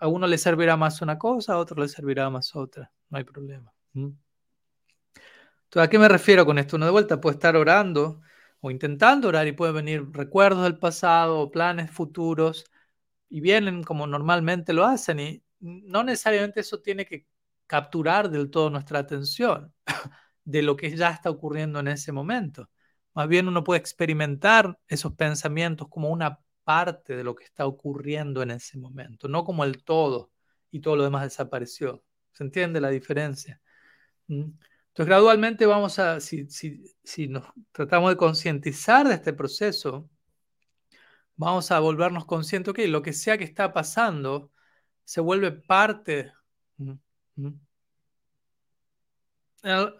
A 0.00 0.08
uno 0.08 0.26
le 0.26 0.38
servirá 0.38 0.76
más 0.76 1.02
una 1.02 1.18
cosa, 1.18 1.52
a 1.52 1.58
otro 1.58 1.80
le 1.80 1.88
servirá 1.88 2.30
más 2.30 2.56
otra. 2.56 2.90
No 3.10 3.18
hay 3.18 3.24
problema. 3.24 3.72
¿Mm? 3.92 4.08
Entonces, 5.64 5.86
¿a 5.86 5.88
qué 5.88 5.98
me 5.98 6.08
refiero 6.08 6.46
con 6.46 6.58
esto? 6.58 6.76
Uno 6.76 6.86
de 6.86 6.92
vuelta 6.92 7.20
puede 7.20 7.34
estar 7.34 7.56
orando 7.56 8.22
o 8.64 8.70
intentando 8.70 9.28
orar 9.28 9.46
y 9.46 9.52
puede 9.52 9.72
venir 9.72 10.10
recuerdos 10.12 10.62
del 10.64 10.78
pasado 10.78 11.38
o 11.40 11.50
planes 11.50 11.90
futuros 11.90 12.64
y 13.28 13.40
vienen 13.42 13.82
como 13.84 14.06
normalmente 14.06 14.72
lo 14.72 14.86
hacen 14.86 15.20
y 15.20 15.44
no 15.60 16.02
necesariamente 16.02 16.60
eso 16.60 16.80
tiene 16.80 17.04
que 17.04 17.26
capturar 17.66 18.30
del 18.30 18.50
todo 18.50 18.70
nuestra 18.70 19.00
atención 19.00 19.74
de 20.44 20.62
lo 20.62 20.76
que 20.76 20.96
ya 20.96 21.10
está 21.10 21.28
ocurriendo 21.30 21.80
en 21.80 21.88
ese 21.88 22.12
momento. 22.12 22.70
Más 23.14 23.28
bien 23.28 23.48
uno 23.48 23.64
puede 23.64 23.80
experimentar 23.80 24.78
esos 24.88 25.12
pensamientos 25.14 25.88
como 25.90 26.08
una 26.08 26.40
parte 26.64 27.16
de 27.16 27.24
lo 27.24 27.34
que 27.34 27.44
está 27.44 27.66
ocurriendo 27.66 28.42
en 28.42 28.50
ese 28.52 28.78
momento, 28.78 29.28
no 29.28 29.44
como 29.44 29.64
el 29.64 29.84
todo 29.84 30.32
y 30.70 30.80
todo 30.80 30.96
lo 30.96 31.04
demás 31.04 31.24
desapareció. 31.24 32.02
¿Se 32.32 32.44
entiende 32.44 32.80
la 32.80 32.88
diferencia? 32.88 33.60
¿Mm? 34.28 34.52
Entonces, 34.94 35.08
gradualmente 35.08 35.66
vamos 35.66 35.98
a, 35.98 36.20
si, 36.20 36.46
si 36.48 37.26
nos 37.26 37.44
tratamos 37.72 38.10
de 38.10 38.16
concientizar 38.16 39.08
de 39.08 39.14
este 39.14 39.32
proceso, 39.32 40.08
vamos 41.34 41.72
a 41.72 41.80
volvernos 41.80 42.26
conscientes, 42.26 42.72
que 42.74 42.86
lo 42.86 43.02
que 43.02 43.12
sea 43.12 43.36
que 43.36 43.42
está 43.42 43.72
pasando 43.72 44.52
se 45.02 45.20
vuelve 45.20 45.50
parte. 45.50 46.32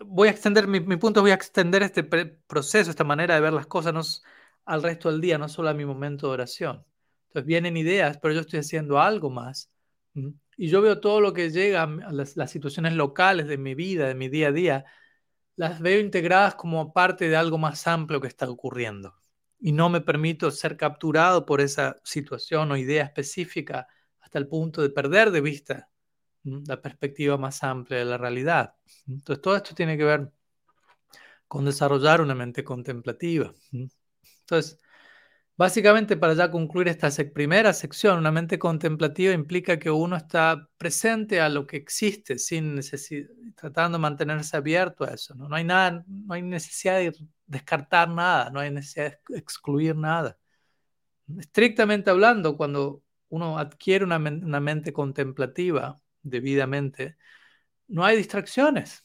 Voy 0.07 0.29
a 0.29 0.31
extender, 0.31 0.69
mi, 0.69 0.79
punto 0.97 1.23
voy 1.23 1.33
a 1.33 1.35
extender 1.35 1.83
este 1.83 2.05
proceso, 2.05 2.89
esta 2.89 3.03
manera 3.03 3.35
de 3.35 3.41
ver 3.41 3.53
las 3.53 3.67
cosas 3.67 4.23
al 4.65 4.81
resto 4.81 5.11
del 5.11 5.21
día, 5.21 5.39
no 5.39 5.49
solo 5.49 5.71
a 5.71 5.75
mi 5.75 5.85
momento 5.85 6.29
de 6.29 6.35
oración. 6.35 6.85
Entonces 7.29 7.47
vienen 7.47 7.77
ideas, 7.77 8.19
pero 8.23 8.33
yo 8.33 8.43
estoy 8.43 8.61
haciendo 8.61 9.01
algo 9.01 9.29
más. 9.29 9.73
Y 10.57 10.69
yo 10.69 10.83
veo 10.83 11.01
todo 11.01 11.21
lo 11.21 11.33
que 11.33 11.51
llega 11.51 11.87
las, 11.87 12.37
las 12.37 12.51
situaciones 12.51 12.95
locales 12.95 13.47
de 13.47 13.59
mi 13.59 13.75
vida, 13.75 14.09
de 14.09 14.15
mi 14.15 14.29
día 14.29 14.49
a 14.49 14.53
día, 14.53 14.85
las 15.57 15.81
veo 15.81 16.01
integradas 16.01 16.55
como 16.55 16.93
parte 16.93 17.29
de 17.29 17.37
algo 17.37 17.59
más 17.59 17.87
amplio 17.87 18.21
que 18.21 18.29
está 18.29 18.49
ocurriendo 18.49 19.15
y 19.65 19.73
no 19.73 19.89
me 19.89 20.03
permito 20.03 20.51
ser 20.51 20.77
capturado 20.77 21.47
por 21.47 21.63
esa 21.63 21.97
situación 22.05 22.71
o 22.71 22.77
idea 22.77 23.05
específica 23.05 23.89
hasta 24.21 24.39
el 24.39 24.47
punto 24.47 24.83
de 24.83 24.91
perder 24.91 25.31
de 25.31 25.41
vista 25.41 25.89
la 26.43 26.83
perspectiva 26.83 27.39
más 27.39 27.63
amplia 27.63 28.01
de 28.01 28.05
la 28.05 28.19
realidad. 28.19 28.75
Entonces, 29.09 29.41
todo 29.41 29.57
esto 29.57 29.75
tiene 29.75 29.97
que 29.97 30.05
ver 30.05 30.31
con 31.49 31.65
desarrollar 31.65 32.21
una 32.21 32.35
mente 32.35 32.63
contemplativa. 32.63 33.55
Entonces, 33.73 34.79
básicamente 35.57 36.17
para 36.17 36.35
ya 36.35 36.51
concluir 36.51 36.89
esta 36.89 37.09
primera 37.33 37.73
sección, 37.73 38.19
una 38.19 38.33
mente 38.33 38.59
contemplativa 38.59 39.33
implica 39.33 39.79
que 39.79 39.91
uno 39.91 40.17
está 40.17 40.69
presente 40.77 41.41
a 41.41 41.49
lo 41.49 41.67
que 41.67 41.77
existe, 41.77 42.39
sin 42.39 42.81
tratando 43.55 43.99
de 43.99 44.03
mantenerse 44.03 44.57
abierto 44.57 45.05
a 45.05 45.15
eso. 45.15 45.35
¿no? 45.35 45.49
no 45.49 45.57
hay 45.57 45.65
nada, 45.65 46.05
no 46.07 46.35
hay 46.35 46.43
necesidad 46.43 46.99
de 46.99 47.15
descartar 47.47 48.09
nada, 48.09 48.51
no 48.51 48.61
hay 48.61 48.71
necesidad 48.71 49.19
de 49.29 49.39
excluir 49.39 49.97
nada. 49.97 50.39
Estrictamente 51.39 52.11
hablando, 52.11 52.57
cuando 52.57 53.03
uno 53.29 53.59
adquiere 53.59 54.05
una, 54.05 54.19
mente 54.19 54.93
contemplativa 54.93 56.01
debidamente, 56.23 57.17
no 57.89 58.05
hay 58.05 58.17
distracciones 58.17 59.03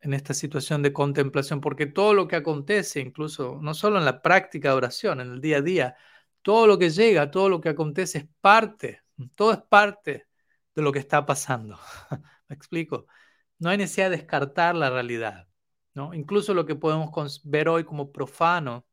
en 0.00 0.14
esta 0.14 0.34
situación 0.34 0.82
de 0.82 0.92
contemplación, 0.92 1.60
porque 1.60 1.86
todo 1.86 2.14
lo 2.14 2.28
que 2.28 2.36
acontece, 2.36 3.00
incluso 3.00 3.58
no 3.62 3.74
solo 3.74 3.98
en 3.98 4.04
la 4.04 4.22
práctica 4.22 4.70
de 4.70 4.76
oración, 4.76 5.20
en 5.20 5.32
el 5.32 5.40
día 5.40 5.58
a 5.58 5.62
día, 5.62 5.96
todo 6.42 6.66
lo 6.66 6.78
que 6.78 6.90
llega, 6.90 7.30
todo 7.30 7.48
lo 7.48 7.60
que 7.60 7.70
acontece 7.70 8.18
es 8.18 8.26
parte, 8.40 9.02
todo 9.34 9.52
es 9.52 9.58
parte 9.62 10.26
de 10.74 10.82
lo 10.82 10.92
que 10.92 11.00
está 11.00 11.26
pasando. 11.26 11.78
¿Me 12.48 12.54
explico? 12.56 13.06
No 13.58 13.70
hay 13.70 13.78
necesidad 13.78 14.10
de 14.10 14.16
descartar 14.16 14.74
la 14.74 14.90
realidad. 14.90 15.46
Incluso 16.14 16.54
lo 16.54 16.64
que 16.66 16.76
podemos 16.76 17.42
ver 17.44 17.68
hoy 17.68 17.84
como 17.84 18.10
profano, 18.12 18.86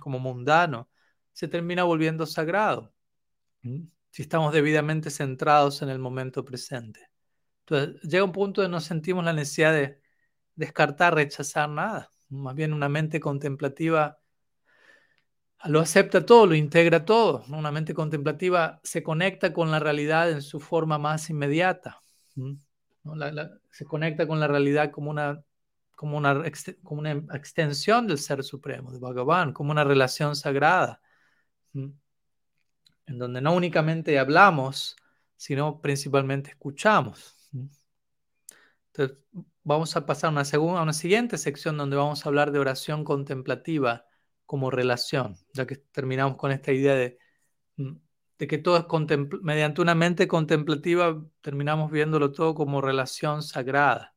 como 0.00 0.18
mundano, 0.20 0.88
se 1.32 1.48
termina 1.48 1.82
volviendo 1.84 2.26
sagrado 2.26 2.94
si 4.10 4.22
estamos 4.22 4.52
debidamente 4.52 5.10
centrados 5.10 5.82
en 5.82 5.88
el 5.88 5.98
momento 5.98 6.44
presente. 6.44 7.10
Entonces, 7.66 8.00
llega 8.02 8.22
un 8.24 8.32
punto 8.32 8.62
de 8.62 8.68
no 8.68 8.80
sentimos 8.80 9.24
la 9.24 9.32
necesidad 9.32 9.72
de 9.72 10.00
descartar, 10.56 11.14
rechazar 11.14 11.68
nada. 11.68 12.10
Más 12.28 12.54
bien 12.54 12.72
una 12.72 12.88
mente 12.88 13.20
contemplativa 13.20 14.18
lo 15.66 15.80
acepta 15.80 16.26
todo, 16.26 16.46
lo 16.46 16.54
integra 16.54 17.04
todo. 17.04 17.44
Una 17.48 17.72
mente 17.72 17.94
contemplativa 17.94 18.80
se 18.82 19.02
conecta 19.02 19.52
con 19.52 19.70
la 19.70 19.78
realidad 19.78 20.30
en 20.30 20.42
su 20.42 20.60
forma 20.60 20.98
más 20.98 21.30
inmediata. 21.30 22.02
se 23.70 23.84
conecta 23.84 24.26
con 24.26 24.40
la 24.40 24.48
realidad 24.48 24.90
como 24.90 25.10
una 25.10 25.42
como 25.94 26.16
una, 26.16 26.42
como 26.82 27.00
una 27.00 27.12
extensión 27.12 28.06
del 28.06 28.18
Ser 28.18 28.42
Supremo, 28.42 28.92
de 28.92 28.98
Bhagavan, 28.98 29.52
como 29.52 29.70
una 29.70 29.84
relación 29.84 30.36
sagrada, 30.36 31.00
en 31.72 31.98
donde 33.06 33.40
no 33.40 33.54
únicamente 33.54 34.18
hablamos, 34.18 34.96
sino 35.36 35.80
principalmente 35.80 36.50
escuchamos. 36.50 37.36
Entonces, 38.92 39.18
vamos 39.64 39.96
a 39.96 40.06
pasar 40.06 40.28
a 40.28 40.32
una, 40.32 40.44
segunda, 40.44 40.80
a 40.80 40.82
una 40.82 40.92
siguiente 40.92 41.38
sección 41.38 41.76
donde 41.76 41.96
vamos 41.96 42.24
a 42.24 42.28
hablar 42.28 42.52
de 42.52 42.58
oración 42.60 43.04
contemplativa 43.04 44.06
como 44.46 44.70
relación, 44.70 45.36
ya 45.52 45.66
que 45.66 45.76
terminamos 45.76 46.36
con 46.36 46.52
esta 46.52 46.72
idea 46.72 46.94
de, 46.94 47.18
de 48.38 48.46
que 48.46 48.58
todo 48.58 48.76
es 48.76 48.84
mediante 49.42 49.80
una 49.80 49.94
mente 49.94 50.28
contemplativa, 50.28 51.24
terminamos 51.40 51.90
viéndolo 51.90 52.32
todo 52.32 52.54
como 52.54 52.80
relación 52.80 53.42
sagrada. 53.42 54.14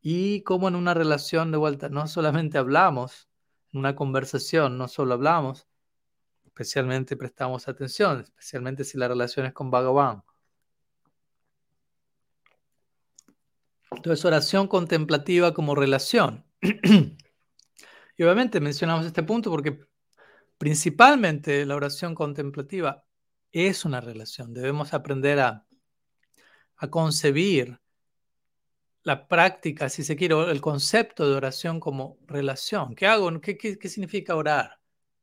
Y 0.00 0.42
como 0.42 0.68
en 0.68 0.76
una 0.76 0.94
relación 0.94 1.50
de 1.52 1.58
vuelta, 1.58 1.88
no 1.88 2.06
solamente 2.06 2.58
hablamos, 2.58 3.28
en 3.72 3.80
una 3.80 3.94
conversación 3.96 4.78
no 4.78 4.88
solo 4.88 5.14
hablamos, 5.14 5.68
especialmente 6.44 7.16
prestamos 7.16 7.68
atención, 7.68 8.20
especialmente 8.20 8.84
si 8.84 8.98
la 8.98 9.08
relación 9.08 9.46
es 9.46 9.52
con 9.52 9.70
Bhagavan. 9.70 10.24
Entonces, 13.90 14.24
oración 14.24 14.68
contemplativa 14.68 15.54
como 15.54 15.74
relación. 15.74 16.44
y 16.62 18.22
obviamente 18.22 18.60
mencionamos 18.60 19.06
este 19.06 19.22
punto 19.22 19.50
porque 19.50 19.80
principalmente 20.58 21.64
la 21.66 21.76
oración 21.76 22.14
contemplativa 22.14 23.04
es 23.52 23.84
una 23.84 24.00
relación. 24.00 24.52
Debemos 24.52 24.92
aprender 24.92 25.40
a, 25.40 25.66
a 26.76 26.90
concebir 26.90 27.80
la 29.02 29.26
práctica, 29.26 29.88
si 29.88 30.04
se 30.04 30.16
quiere, 30.16 30.34
el 30.50 30.60
concepto 30.60 31.28
de 31.28 31.34
oración 31.34 31.80
como 31.80 32.18
relación. 32.26 32.94
¿Qué 32.94 33.06
hago? 33.06 33.40
¿Qué, 33.40 33.56
qué, 33.56 33.88
significa 33.88 34.36
orar? 34.36 34.78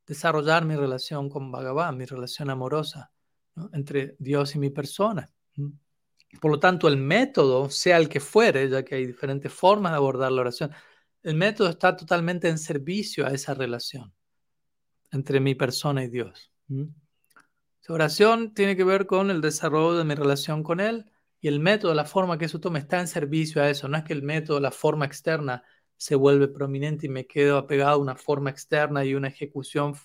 Desarrollar 0.07 0.65
mi 0.65 0.75
relación 0.75 1.29
con 1.29 1.51
Bhagavan, 1.51 1.97
mi 1.97 2.05
relación 2.05 2.49
amorosa 2.49 3.11
entre 3.73 4.15
Dios 4.17 4.55
y 4.55 4.59
mi 4.59 4.71
persona. 4.71 5.29
Por 6.41 6.51
lo 6.51 6.59
tanto, 6.59 6.87
el 6.87 6.97
método, 6.97 7.69
sea 7.69 7.97
el 7.97 8.09
que 8.09 8.19
fuere, 8.19 8.69
ya 8.69 8.83
que 8.83 8.95
hay 8.95 9.05
diferentes 9.05 9.51
formas 9.51 9.91
de 9.91 9.97
abordar 9.97 10.31
la 10.31 10.41
oración, 10.41 10.71
el 11.23 11.35
método 11.35 11.69
está 11.69 11.95
totalmente 11.95 12.49
en 12.49 12.57
servicio 12.57 13.25
a 13.25 13.31
esa 13.31 13.53
relación 13.53 14.13
entre 15.11 15.39
mi 15.39 15.55
persona 15.55 16.03
y 16.03 16.09
Dios. 16.09 16.51
La 16.67 17.95
oración 17.95 18.53
tiene 18.53 18.75
que 18.75 18.83
ver 18.83 19.05
con 19.05 19.31
el 19.31 19.41
desarrollo 19.41 19.97
de 19.97 20.03
mi 20.03 20.15
relación 20.15 20.63
con 20.63 20.79
Él 20.79 21.05
y 21.39 21.47
el 21.47 21.59
método, 21.59 21.93
la 21.93 22.05
forma 22.05 22.37
que 22.37 22.45
eso 22.45 22.59
toma 22.59 22.79
está 22.79 22.99
en 22.99 23.07
servicio 23.07 23.61
a 23.61 23.69
eso. 23.69 23.87
No 23.87 23.97
es 23.97 24.03
que 24.03 24.13
el 24.13 24.23
método, 24.23 24.59
la 24.59 24.71
forma 24.71 25.05
externa 25.05 25.63
se 25.97 26.15
vuelve 26.15 26.47
prominente 26.47 27.05
y 27.05 27.09
me 27.09 27.27
quedo 27.27 27.57
apegado 27.57 27.93
a 27.93 27.97
una 27.97 28.15
forma 28.15 28.49
externa 28.49 29.05
y 29.05 29.15
una 29.15 29.27
ejecución 29.27 29.95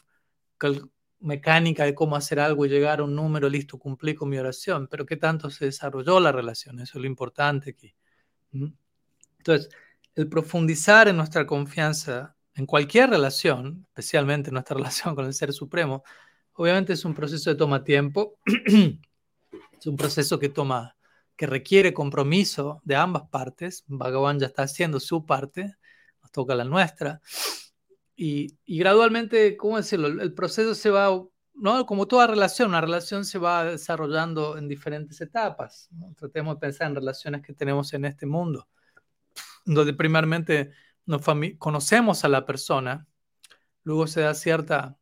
mecánica 1.20 1.84
de 1.84 1.94
cómo 1.94 2.16
hacer 2.16 2.40
algo 2.40 2.66
y 2.66 2.68
llegar 2.68 3.00
a 3.00 3.04
un 3.04 3.14
número, 3.14 3.48
listo, 3.48 3.78
cumplí 3.78 4.14
con 4.14 4.28
mi 4.28 4.38
oración. 4.38 4.88
Pero 4.90 5.06
qué 5.06 5.16
tanto 5.16 5.50
se 5.50 5.66
desarrolló 5.66 6.20
la 6.20 6.32
relación, 6.32 6.80
eso 6.80 6.98
es 6.98 7.02
lo 7.02 7.06
importante 7.06 7.70
aquí. 7.70 7.94
Entonces, 9.38 9.68
el 10.14 10.28
profundizar 10.28 11.08
en 11.08 11.16
nuestra 11.16 11.46
confianza 11.46 12.36
en 12.54 12.66
cualquier 12.66 13.10
relación, 13.10 13.86
especialmente 13.88 14.50
en 14.50 14.54
nuestra 14.54 14.76
relación 14.76 15.14
con 15.14 15.26
el 15.26 15.34
Ser 15.34 15.52
Supremo, 15.52 16.02
obviamente 16.54 16.92
es 16.92 17.04
un 17.04 17.14
proceso 17.14 17.50
que 17.50 17.56
toma 17.56 17.84
tiempo, 17.84 18.38
es 18.46 19.86
un 19.86 19.96
proceso 19.96 20.38
que 20.38 20.48
toma 20.48 20.96
que 21.36 21.46
requiere 21.46 21.94
compromiso 21.94 22.82
de 22.84 22.96
ambas 22.96 23.22
partes. 23.30 23.84
Bhagavan 23.86 24.38
ya 24.38 24.46
está 24.46 24.64
haciendo 24.64 25.00
su 25.00 25.24
parte, 25.24 25.74
nos 26.20 26.30
toca 26.32 26.54
la 26.54 26.64
nuestra. 26.64 27.22
Y, 28.22 28.58
gradualmente, 28.66 29.56
¿cómo 29.56 29.78
decirlo? 29.78 30.08
El 30.08 30.34
proceso 30.34 30.74
se 30.74 30.90
va, 30.90 31.08
¿no? 31.54 31.86
Como 31.86 32.06
toda 32.06 32.26
relación, 32.26 32.68
una 32.68 32.82
relación 32.82 33.24
se 33.24 33.38
va 33.38 33.64
desarrollando 33.64 34.58
en 34.58 34.68
diferentes 34.68 35.22
etapas. 35.22 35.88
Tratemos 36.18 36.56
de 36.56 36.60
pensar 36.60 36.88
en 36.88 36.96
relaciones 36.96 37.40
que 37.40 37.54
tenemos 37.54 37.94
en 37.94 38.04
este 38.04 38.26
mundo, 38.26 38.68
donde 39.64 39.94
primeramente 39.94 40.70
nos 41.06 41.22
conocemos 41.56 42.22
a 42.22 42.28
la 42.28 42.44
persona, 42.44 43.06
luego 43.84 44.06
se 44.06 44.20
da 44.20 44.34
cierta 44.34 44.98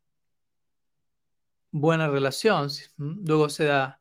buena 1.72 2.06
relación, 2.06 2.68
luego 2.98 3.48
se 3.48 3.64
da 3.64 4.00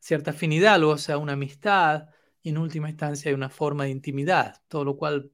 cierta 0.00 0.32
afinidad, 0.32 0.80
luego 0.80 0.98
sea 0.98 1.18
una 1.18 1.34
amistad 1.34 2.08
y 2.42 2.48
en 2.48 2.58
última 2.58 2.90
instancia 2.90 3.28
hay 3.28 3.34
una 3.36 3.48
forma 3.48 3.84
de 3.84 3.90
intimidad, 3.90 4.60
todo 4.66 4.84
lo 4.84 4.96
cual 4.96 5.30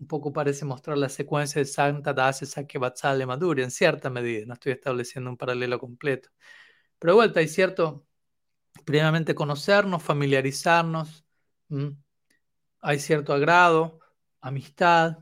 un 0.00 0.06
poco 0.06 0.32
parece 0.32 0.64
mostrar 0.64 0.96
la 0.98 1.08
secuencia 1.08 1.60
de 1.60 1.66
Santa 1.66 2.14
Dase 2.14 2.46
Sakya 2.46 2.80
Madhurya 3.26 3.64
en 3.64 3.70
cierta 3.70 4.10
medida, 4.10 4.46
no 4.46 4.54
estoy 4.54 4.72
estableciendo 4.72 5.30
un 5.30 5.36
paralelo 5.36 5.78
completo. 5.78 6.30
Pero 6.98 7.12
de 7.12 7.16
vuelta 7.16 7.40
hay 7.40 7.48
cierto, 7.48 8.06
primeramente 8.84 9.34
conocernos, 9.34 10.02
familiarizarnos, 10.02 11.24
hay 12.80 12.98
cierto 12.98 13.34
agrado, 13.34 14.00
amistad, 14.40 15.18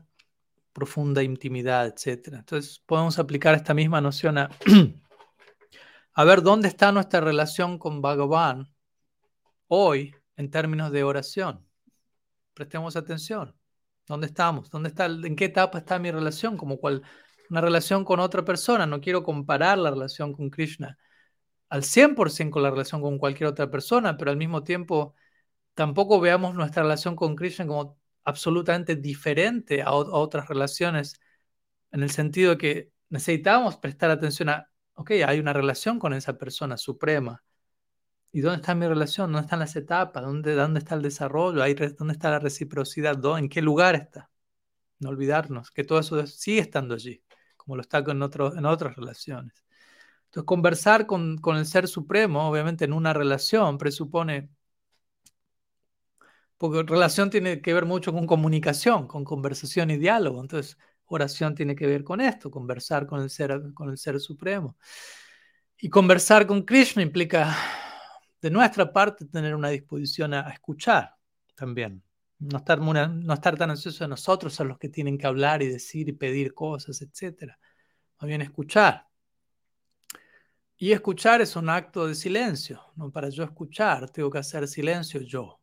profunda 0.73 1.23
intimidad, 1.23 1.87
etc. 1.87 2.35
Entonces 2.35 2.79
podemos 2.85 3.19
aplicar 3.19 3.55
esta 3.55 3.73
misma 3.73 3.99
noción 4.01 4.37
a, 4.37 4.49
a 6.13 6.23
ver 6.23 6.41
dónde 6.41 6.69
está 6.69 6.91
nuestra 6.93 7.19
relación 7.21 7.77
con 7.77 8.01
Bhagavan 8.01 8.73
hoy 9.67 10.15
en 10.37 10.49
términos 10.49 10.91
de 10.91 11.03
oración. 11.03 11.65
prestemos 12.53 12.95
atención. 12.95 13.58
¿Dónde 14.09 14.27
estamos? 14.27 14.69
¿Dónde 14.71 14.89
está, 14.89 15.05
¿En 15.05 15.35
qué 15.35 15.45
etapa 15.45 15.77
está 15.79 15.99
mi 15.99 16.11
relación? 16.11 16.57
Como 16.57 16.79
cual, 16.79 17.03
una 17.49 17.61
relación 17.61 18.03
con 18.05 18.19
otra 18.19 18.43
persona. 18.43 18.85
No 18.87 19.01
quiero 19.01 19.23
comparar 19.23 19.77
la 19.77 19.91
relación 19.91 20.33
con 20.33 20.49
Krishna 20.49 20.97
al 21.69 21.83
100% 21.83 22.51
con 22.51 22.63
la 22.63 22.71
relación 22.71 23.01
con 23.01 23.17
cualquier 23.19 23.49
otra 23.49 23.69
persona, 23.71 24.17
pero 24.17 24.31
al 24.31 24.37
mismo 24.37 24.63
tiempo 24.63 25.15
tampoco 25.75 26.19
veamos 26.19 26.55
nuestra 26.55 26.83
relación 26.83 27.15
con 27.15 27.35
Krishna 27.35 27.67
como 27.67 27.99
absolutamente 28.23 28.95
diferente 28.95 29.81
a, 29.83 29.93
otras 29.93 30.47
relaciones, 30.49 31.19
en 31.91 32.03
el 32.03 32.11
sentido 32.11 32.57
que 32.57 32.91
necesitamos 33.09 33.77
prestar 33.77 34.11
atención 34.11 34.49
a, 34.49 34.69
ok, 34.95 35.11
hay 35.25 35.39
una 35.39 35.53
relación 35.53 35.99
con 35.99 36.13
esa 36.13 36.37
persona 36.37 36.77
suprema. 36.77 37.43
¿Y 38.31 38.41
dónde 38.41 38.57
está 38.57 38.75
mi 38.75 38.87
relación? 38.87 39.31
¿Dónde 39.31 39.45
están 39.45 39.59
las 39.59 39.75
etapas? 39.75 40.23
¿Dónde, 40.23 40.53
dónde 40.55 40.79
está 40.79 40.95
el 40.95 41.01
desarrollo? 41.01 41.63
¿Dónde 41.97 42.13
está 42.13 42.29
la 42.29 42.39
reciprocidad? 42.39 43.19
¿En 43.37 43.49
qué 43.49 43.61
lugar 43.61 43.95
está? 43.95 44.29
No 44.99 45.09
olvidarnos 45.09 45.71
que 45.71 45.83
todo 45.83 45.99
eso 45.99 46.25
sigue 46.27 46.59
estando 46.59 46.95
allí, 46.95 47.23
como 47.57 47.75
lo 47.75 47.81
está 47.81 48.03
con 48.03 48.17
en 48.21 48.65
otras 48.65 48.95
relaciones. 48.95 49.63
Entonces, 50.25 50.45
conversar 50.45 51.07
con, 51.07 51.37
con 51.39 51.57
el 51.57 51.65
Ser 51.65 51.87
Supremo, 51.87 52.49
obviamente 52.49 52.85
en 52.85 52.93
una 52.93 53.13
relación, 53.13 53.77
presupone 53.77 54.49
porque 56.59 56.83
relación 56.83 57.29
tiene 57.29 57.61
que 57.61 57.73
ver 57.73 57.85
mucho 57.85 58.11
con 58.11 58.27
comunicación, 58.27 59.07
con 59.07 59.23
conversación 59.23 59.91
y 59.91 59.97
diálogo. 59.97 60.41
Entonces, 60.41 60.77
oración 61.05 61.55
tiene 61.55 61.73
que 61.75 61.87
ver 61.87 62.03
con 62.03 62.19
esto, 62.21 62.51
conversar 62.51 63.07
con 63.07 63.21
el 63.21 63.29
ser, 63.29 63.73
con 63.73 63.89
el 63.89 63.97
ser 63.97 64.19
supremo. 64.19 64.77
Y 65.77 65.89
conversar 65.89 66.45
con 66.45 66.63
Krishna 66.63 67.01
implica, 67.01 67.55
de 68.41 68.49
nuestra 68.49 68.91
parte, 68.91 69.25
tener 69.25 69.55
una 69.55 69.69
disposición 69.69 70.33
a, 70.33 70.49
escuchar 70.49 71.15
también. 71.55 72.03
No 72.39 72.59
estar, 72.59 72.79
no 72.79 73.33
estar 73.33 73.57
tan 73.57 73.71
ansiosos 73.71 73.99
de 73.99 74.07
nosotros 74.07 74.59
a 74.61 74.63
los 74.63 74.77
que 74.77 74.87
tienen 74.87 75.17
que 75.17 75.27
hablar 75.27 75.61
y 75.61 75.67
decir 75.67 76.07
y 76.07 76.13
pedir 76.13 76.53
cosas, 76.53 77.01
etc. 77.01 77.53
Más 78.19 78.27
bien 78.27 78.41
escuchar. 78.41 79.07
Y 80.77 80.93
escuchar 80.93 81.41
es 81.41 81.57
un 81.57 81.69
acto 81.69 82.07
de 82.07 82.15
silencio. 82.15 82.81
¿no? 82.95 83.11
Para 83.11 83.27
yo 83.27 83.43
escuchar, 83.43 84.09
tengo 84.09 84.29
que 84.29 84.37
hacer 84.37 84.65
silencio 84.69 85.19
yo. 85.21 85.59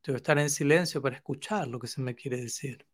Tengo 0.00 0.16
que 0.16 0.22
estar 0.22 0.38
en 0.40 0.50
silencio 0.50 1.00
para 1.00 1.14
escuchar 1.14 1.68
lo 1.68 1.78
que 1.78 1.86
se 1.86 2.00
me 2.00 2.16
quiere 2.16 2.38
decir. 2.38 2.84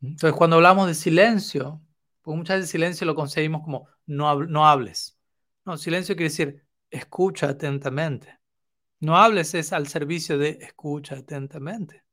Entonces, 0.00 0.36
cuando 0.38 0.56
hablamos 0.56 0.86
de 0.86 0.94
silencio, 0.94 1.82
muchas 2.24 2.58
veces 2.58 2.70
silencio 2.70 3.04
lo 3.04 3.16
conseguimos 3.16 3.62
como 3.64 3.88
no, 4.06 4.44
no 4.44 4.66
hables. 4.68 5.18
No, 5.64 5.76
silencio 5.76 6.14
quiere 6.14 6.30
decir 6.30 6.64
escucha 6.92 7.48
atentamente. 7.48 8.38
No 9.00 9.16
hables 9.16 9.54
es 9.54 9.72
al 9.72 9.88
servicio 9.88 10.38
de 10.38 10.58
escucha 10.60 11.16
atentamente. 11.16 12.04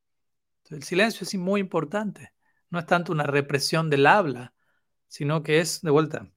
El 0.70 0.82
silencio 0.82 1.24
es 1.24 1.34
muy 1.36 1.60
importante. 1.60 2.32
No 2.70 2.78
es 2.78 2.86
tanto 2.86 3.12
una 3.12 3.24
represión 3.24 3.90
del 3.90 4.06
habla, 4.06 4.54
sino 5.06 5.42
que 5.42 5.60
es, 5.60 5.82
de 5.82 5.90
vuelta, 5.90 6.30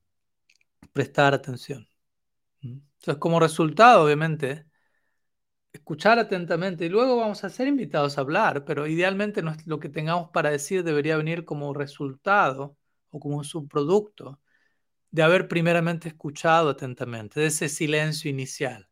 prestar 0.92 1.34
atención. 1.34 1.88
Entonces, 2.62 3.18
como 3.20 3.40
resultado, 3.40 4.04
obviamente, 4.06 4.66
escuchar 5.72 6.20
atentamente 6.20 6.86
y 6.86 6.90
luego 6.90 7.18
vamos 7.18 7.44
a 7.44 7.50
ser 7.50 7.68
invitados 7.68 8.18
a 8.18 8.22
hablar, 8.22 8.66
pero 8.66 8.88
idealmente 8.88 9.42
lo 9.66 9.80
que 9.80 9.90
tengamos 9.90 10.30
para 10.32 10.52
decir 10.52 10.84
debería 10.84 11.18
venir 11.18 11.46
como 11.46 11.74
resultado 11.74 12.78
o 13.10 13.20
como 13.20 13.44
subproducto 13.44 14.40
de 15.14 15.22
haber 15.22 15.48
primeramente 15.48 16.08
escuchado 16.08 16.72
atentamente, 16.72 17.40
de 17.40 17.46
ese 17.46 17.70
silencio 17.70 18.32
inicial. 18.32 18.90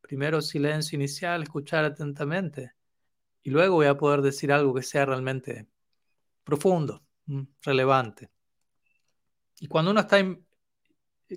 Primero 0.00 0.42
silencio 0.42 0.96
inicial, 0.96 1.44
escuchar 1.44 1.84
atentamente 1.84 2.72
y 3.44 3.50
luego 3.50 3.76
voy 3.76 3.86
a 3.86 3.96
poder 3.96 4.20
decir 4.20 4.52
algo 4.52 4.74
que 4.74 4.82
sea 4.82 5.06
realmente 5.06 5.68
profundo, 6.42 7.04
relevante. 7.62 8.30
Y 9.60 9.68
cuando 9.68 9.92
uno 9.92 10.00
está, 10.00 10.18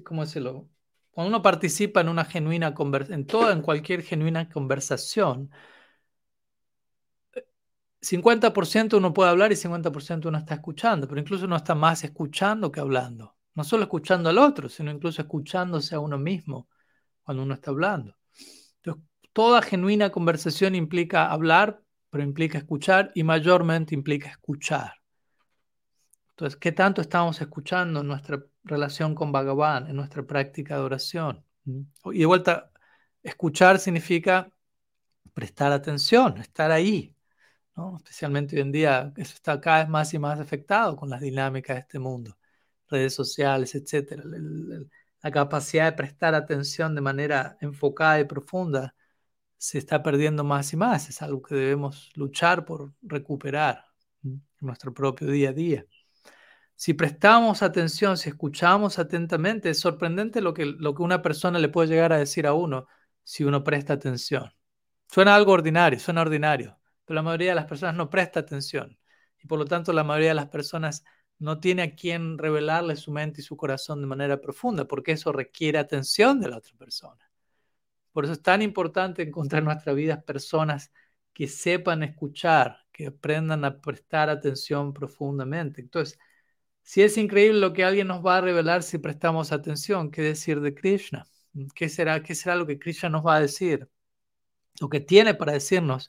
¿cómo 0.03 0.25
decirlo? 0.25 0.67
Cuando 1.11 1.29
uno 1.29 1.43
participa 1.43 2.01
en 2.01 2.09
una 2.09 2.25
genuina 2.25 2.73
conversación, 2.73 3.19
en 3.19 3.27
toda, 3.27 3.53
en 3.53 3.61
cualquier 3.61 4.01
genuina 4.01 4.49
conversación, 4.49 5.51
50% 8.01 8.97
uno 8.97 9.13
puede 9.13 9.29
hablar 9.29 9.51
y 9.51 9.55
50% 9.55 10.25
uno 10.29 10.39
está 10.39 10.55
escuchando, 10.55 11.07
pero 11.07 11.21
incluso 11.21 11.45
uno 11.45 11.55
está 11.57 11.75
más 11.75 12.03
escuchando 12.03 12.71
que 12.71 12.79
hablando. 12.79 13.35
No 13.55 13.63
solo 13.63 13.83
escuchando 13.83 14.29
al 14.29 14.37
otro, 14.37 14.69
sino 14.69 14.91
incluso 14.91 15.21
escuchándose 15.21 15.95
a 15.95 15.99
uno 15.99 16.17
mismo 16.17 16.67
cuando 17.23 17.43
uno 17.43 17.53
está 17.53 17.71
hablando. 17.71 18.17
Entonces, 18.77 19.03
toda 19.31 19.61
genuina 19.61 20.11
conversación 20.11 20.75
implica 20.75 21.31
hablar, 21.31 21.81
pero 22.09 22.23
implica 22.23 22.57
escuchar 22.57 23.11
y 23.15 23.23
mayormente 23.23 23.95
implica 23.95 24.29
escuchar. 24.29 24.93
Entonces, 26.31 26.59
¿qué 26.59 26.71
tanto 26.71 27.01
estamos 27.01 27.39
escuchando 27.41 28.01
en 28.01 28.07
nuestra 28.07 28.43
relación 28.63 29.13
con 29.13 29.31
Bhagavan, 29.31 29.87
en 29.87 29.95
nuestra 29.95 30.23
práctica 30.23 30.75
de 30.75 30.81
oración? 30.81 31.45
Y 31.65 32.19
de 32.19 32.25
vuelta, 32.25 32.71
escuchar 33.21 33.79
significa 33.79 34.51
prestar 35.33 35.71
atención, 35.71 36.37
estar 36.39 36.71
ahí. 36.71 37.15
¿no? 37.75 37.97
Especialmente 37.97 38.55
hoy 38.55 38.61
en 38.61 38.71
día, 38.71 39.13
eso 39.17 39.35
está 39.35 39.59
cada 39.59 39.79
vez 39.79 39.89
más 39.89 40.13
y 40.13 40.19
más 40.19 40.39
afectado 40.39 40.95
con 40.95 41.09
las 41.09 41.21
dinámicas 41.21 41.75
de 41.75 41.81
este 41.81 41.99
mundo, 41.99 42.37
redes 42.93 43.13
sociales, 43.13 43.75
etc. 43.75 44.21
La 45.21 45.31
capacidad 45.31 45.85
de 45.85 45.93
prestar 45.93 46.35
atención 46.35 46.95
de 46.95 47.01
manera 47.01 47.57
enfocada 47.61 48.19
y 48.19 48.25
profunda 48.25 48.95
se 49.57 49.77
está 49.77 50.03
perdiendo 50.03 50.43
más 50.43 50.73
y 50.73 50.77
más. 50.77 51.09
Es 51.09 51.21
algo 51.21 51.41
que 51.41 51.55
debemos 51.55 52.11
luchar 52.15 52.65
por 52.65 52.93
recuperar 53.01 53.85
en 54.23 54.43
nuestro 54.59 54.93
propio 54.93 55.27
día 55.27 55.49
a 55.49 55.53
día. 55.53 55.85
Si 56.75 56.93
prestamos 56.93 57.63
atención, 57.63 58.17
si 58.17 58.29
escuchamos 58.29 58.99
atentamente, 58.99 59.69
es 59.69 59.79
sorprendente 59.79 60.41
lo 60.41 60.53
que, 60.53 60.65
lo 60.65 60.93
que 60.95 61.03
una 61.03 61.21
persona 61.21 61.59
le 61.59 61.69
puede 61.69 61.87
llegar 61.89 62.13
a 62.13 62.17
decir 62.17 62.47
a 62.47 62.53
uno 62.53 62.87
si 63.23 63.43
uno 63.43 63.63
presta 63.63 63.93
atención. 63.93 64.51
Suena 65.07 65.35
algo 65.35 65.53
ordinario, 65.53 65.99
suena 65.99 66.21
ordinario, 66.21 66.79
pero 67.05 67.15
la 67.15 67.21
mayoría 67.21 67.51
de 67.51 67.55
las 67.55 67.65
personas 67.65 67.95
no 67.95 68.09
presta 68.09 68.41
atención 68.41 68.97
y 69.43 69.47
por 69.47 69.59
lo 69.59 69.65
tanto 69.65 69.93
la 69.93 70.03
mayoría 70.03 70.29
de 70.29 70.35
las 70.35 70.49
personas 70.49 71.03
no 71.39 71.59
tiene 71.59 71.83
a 71.83 71.95
quien 71.95 72.37
revelarle 72.37 72.95
su 72.95 73.11
mente 73.11 73.41
y 73.41 73.43
su 73.43 73.57
corazón 73.57 74.01
de 74.01 74.07
manera 74.07 74.39
profunda, 74.41 74.85
porque 74.85 75.13
eso 75.13 75.31
requiere 75.31 75.79
atención 75.79 76.39
de 76.39 76.49
la 76.49 76.57
otra 76.57 76.75
persona. 76.77 77.29
Por 78.11 78.25
eso 78.25 78.33
es 78.33 78.41
tan 78.41 78.61
importante 78.61 79.23
encontrar 79.23 79.61
en 79.61 79.65
nuestra 79.65 79.93
vida 79.93 80.21
personas 80.21 80.91
que 81.33 81.47
sepan 81.47 82.03
escuchar, 82.03 82.85
que 82.91 83.07
aprendan 83.07 83.65
a 83.65 83.81
prestar 83.81 84.29
atención 84.29 84.93
profundamente. 84.93 85.81
Entonces, 85.81 86.19
si 86.83 87.01
es 87.01 87.17
increíble 87.17 87.59
lo 87.59 87.73
que 87.73 87.83
alguien 87.83 88.07
nos 88.07 88.25
va 88.25 88.37
a 88.37 88.41
revelar 88.41 88.83
si 88.83 88.99
prestamos 88.99 89.51
atención, 89.51 90.11
¿qué 90.11 90.21
decir 90.21 90.61
de 90.61 90.75
Krishna? 90.75 91.25
¿Qué 91.75 91.89
será, 91.89 92.21
qué 92.23 92.35
será 92.35 92.55
lo 92.55 92.67
que 92.67 92.79
Krishna 92.79 93.09
nos 93.09 93.25
va 93.25 93.37
a 93.37 93.41
decir? 93.41 93.89
Lo 94.79 94.89
que 94.89 94.99
tiene 94.99 95.33
para 95.33 95.53
decirnos 95.53 96.07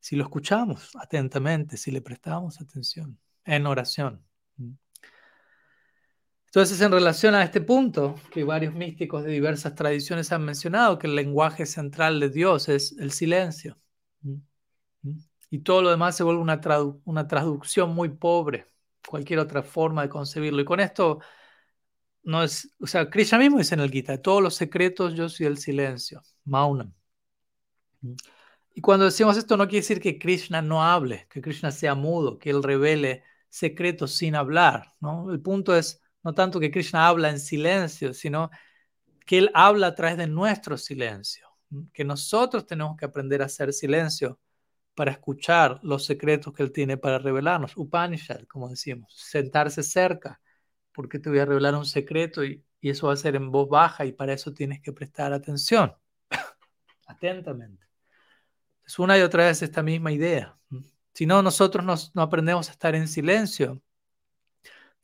si 0.00 0.16
lo 0.16 0.24
escuchamos 0.24 0.90
atentamente, 0.96 1.76
si 1.76 1.90
le 1.90 2.02
prestamos 2.02 2.60
atención 2.60 3.18
en 3.44 3.66
oración. 3.66 4.27
Entonces, 6.48 6.80
en 6.80 6.92
relación 6.92 7.34
a 7.34 7.44
este 7.44 7.60
punto, 7.60 8.14
que 8.30 8.42
varios 8.42 8.74
místicos 8.74 9.22
de 9.22 9.32
diversas 9.32 9.74
tradiciones 9.74 10.32
han 10.32 10.44
mencionado, 10.44 10.98
que 10.98 11.06
el 11.06 11.14
lenguaje 11.14 11.66
central 11.66 12.20
de 12.20 12.30
Dios 12.30 12.68
es 12.68 12.96
el 12.98 13.12
silencio. 13.12 13.78
Y 15.50 15.60
todo 15.60 15.82
lo 15.82 15.90
demás 15.90 16.16
se 16.16 16.24
vuelve 16.24 16.40
una, 16.40 16.60
una 17.04 17.26
traducción 17.28 17.94
muy 17.94 18.08
pobre 18.10 18.66
cualquier 19.06 19.38
otra 19.40 19.62
forma 19.62 20.02
de 20.02 20.08
concebirlo. 20.08 20.60
Y 20.60 20.64
con 20.64 20.80
esto 20.80 21.20
no 22.22 22.42
es, 22.42 22.74
o 22.80 22.86
sea, 22.86 23.08
Krishna 23.10 23.38
mismo 23.38 23.58
dice 23.58 23.74
en 23.74 23.80
el 23.80 23.90
Gita, 23.90 24.20
todos 24.20 24.42
los 24.42 24.54
secretos 24.54 25.14
yo 25.14 25.28
soy 25.28 25.46
el 25.46 25.58
silencio, 25.58 26.22
Maunam. 26.44 26.92
Y 28.74 28.80
cuando 28.80 29.06
decimos 29.06 29.36
esto 29.36 29.56
no 29.56 29.66
quiere 29.66 29.80
decir 29.80 30.00
que 30.00 30.18
Krishna 30.18 30.62
no 30.62 30.84
hable, 30.84 31.26
que 31.30 31.40
Krishna 31.40 31.72
sea 31.72 31.94
mudo, 31.94 32.38
que 32.38 32.50
él 32.50 32.62
revele 32.62 33.24
secretos 33.48 34.14
sin 34.14 34.34
hablar, 34.34 34.94
¿no? 35.00 35.30
El 35.30 35.40
punto 35.40 35.74
es 35.74 36.00
no 36.22 36.34
tanto 36.34 36.60
que 36.60 36.70
Krishna 36.70 37.08
habla 37.08 37.30
en 37.30 37.40
silencio, 37.40 38.12
sino 38.12 38.50
que 39.26 39.38
él 39.38 39.50
habla 39.54 39.88
a 39.88 39.94
través 39.94 40.16
de 40.16 40.26
nuestro 40.26 40.78
silencio, 40.78 41.48
que 41.92 42.04
nosotros 42.04 42.66
tenemos 42.66 42.96
que 42.96 43.04
aprender 43.04 43.42
a 43.42 43.46
hacer 43.46 43.72
silencio 43.72 44.40
para 44.98 45.12
escuchar 45.12 45.78
los 45.84 46.04
secretos 46.04 46.52
que 46.52 46.64
Él 46.64 46.72
tiene 46.72 46.96
para 46.96 47.20
revelarnos. 47.20 47.76
Upanishad, 47.76 48.42
como 48.48 48.68
decimos, 48.68 49.14
sentarse 49.14 49.84
cerca, 49.84 50.40
porque 50.90 51.20
te 51.20 51.30
voy 51.30 51.38
a 51.38 51.44
revelar 51.44 51.76
un 51.76 51.86
secreto 51.86 52.44
y, 52.44 52.64
eso 52.82 53.06
va 53.06 53.12
a 53.12 53.16
ser 53.16 53.36
en 53.36 53.52
voz 53.52 53.68
baja 53.68 54.04
y 54.06 54.12
para 54.12 54.32
eso 54.32 54.52
tienes 54.52 54.80
que 54.80 54.92
prestar 54.92 55.32
atención, 55.32 55.94
atentamente. 57.06 57.86
Es 58.84 58.98
una 58.98 59.16
y 59.16 59.20
otra 59.20 59.46
vez 59.46 59.62
esta 59.62 59.84
misma 59.84 60.10
idea. 60.10 60.58
Si 61.12 61.26
no, 61.26 61.42
nosotros 61.42 62.10
no 62.12 62.22
aprendemos 62.22 62.68
a 62.68 62.72
estar 62.72 62.96
en 62.96 63.06
silencio. 63.06 63.80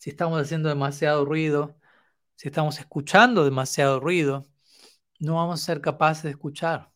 Si 0.05 0.11
estamos 0.11 0.39
haciendo 0.39 0.69
demasiado 0.69 1.25
ruido, 1.25 1.79
si 2.35 2.49
estamos 2.49 2.79
escuchando 2.79 3.43
demasiado 3.43 4.01
ruido, 4.01 4.47
no 5.19 5.37
vamos 5.37 5.63
a 5.63 5.65
ser 5.65 5.81
capaces 5.81 6.25
de 6.25 6.31
escuchar 6.33 6.93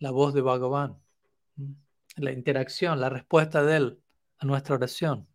la 0.00 0.10
voz 0.10 0.34
de 0.34 0.42
Bhagavan. 0.42 1.00
la 2.16 2.32
interacción, 2.32 3.00
la 3.00 3.08
respuesta 3.08 3.62
de 3.62 3.74
Él 3.74 4.02
a 4.36 4.44
nuestra 4.44 4.74
oración. 4.74 5.26